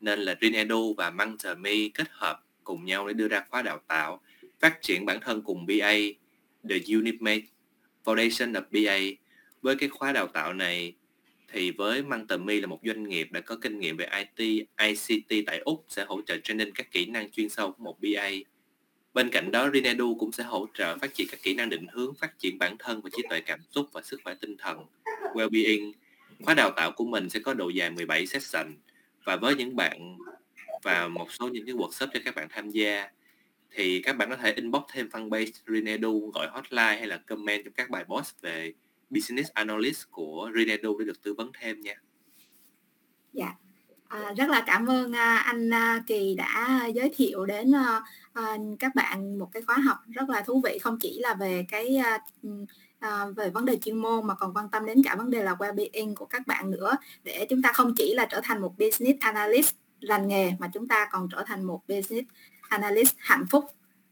[0.00, 3.62] nên là Green Edu và Mentor Me kết hợp cùng nhau để đưa ra khóa
[3.62, 4.20] đào tạo
[4.60, 5.92] phát triển bản thân cùng BA
[6.68, 7.46] The Unimate
[8.04, 9.16] Foundation of BA
[9.62, 10.94] với cái khóa đào tạo này
[11.54, 15.58] thì với Mentor là một doanh nghiệp đã có kinh nghiệm về IT, ICT tại
[15.58, 18.30] Úc sẽ hỗ trợ training các kỹ năng chuyên sâu của một BA.
[19.14, 22.14] Bên cạnh đó, Rinedu cũng sẽ hỗ trợ phát triển các kỹ năng định hướng,
[22.14, 24.86] phát triển bản thân và trí tuệ cảm xúc và sức khỏe tinh thần,
[25.34, 25.92] well-being.
[26.42, 28.76] Khóa đào tạo của mình sẽ có độ dài 17 session
[29.24, 30.16] và với những bạn
[30.82, 33.08] và một số những cái workshop cho các bạn tham gia
[33.70, 37.74] thì các bạn có thể inbox thêm fanpage Rinedu gọi hotline hay là comment trong
[37.74, 38.72] các bài post về
[39.10, 41.94] business analyst của Rinedu để được tư vấn thêm nha.
[43.32, 43.54] Dạ.
[44.08, 48.02] À, rất là cảm ơn à, anh à, Kỳ đã giới thiệu đến à,
[48.78, 51.96] các bạn một cái khóa học rất là thú vị không chỉ là về cái
[53.00, 55.54] à, về vấn đề chuyên môn mà còn quan tâm đến cả vấn đề là
[55.54, 59.20] well-being của các bạn nữa để chúng ta không chỉ là trở thành một business
[59.20, 62.28] analyst lành nghề mà chúng ta còn trở thành một business
[62.68, 63.64] analyst hạnh phúc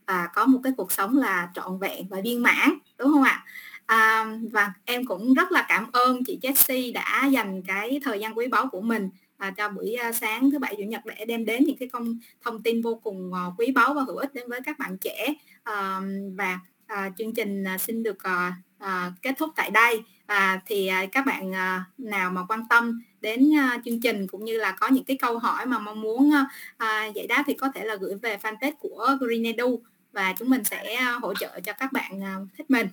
[0.06, 3.44] và có một cái cuộc sống là trọn vẹn và viên mãn đúng không ạ
[3.86, 8.38] à, và em cũng rất là cảm ơn chị Jessie đã dành cái thời gian
[8.38, 11.44] quý báu của mình à, cho buổi à, sáng thứ bảy chủ nhật để đem
[11.44, 14.48] đến những cái công thông tin vô cùng uh, quý báu và hữu ích đến
[14.48, 15.34] với các bạn trẻ.
[15.62, 16.00] À,
[16.36, 20.02] và à, chương trình à, xin được à, à, kết thúc tại đây.
[20.26, 24.44] Và thì à, các bạn à, nào mà quan tâm đến à, chương trình cũng
[24.44, 26.30] như là có những cái câu hỏi mà mong muốn
[26.76, 29.82] à, giải đáp thì có thể là gửi về fanpage của Green Edu
[30.12, 32.88] và chúng mình sẽ hỗ trợ cho các bạn à, thích mình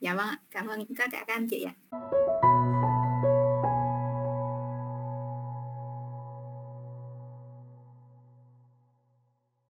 [0.00, 1.74] dạ vâng cảm ơn tất cả các anh chị ạ.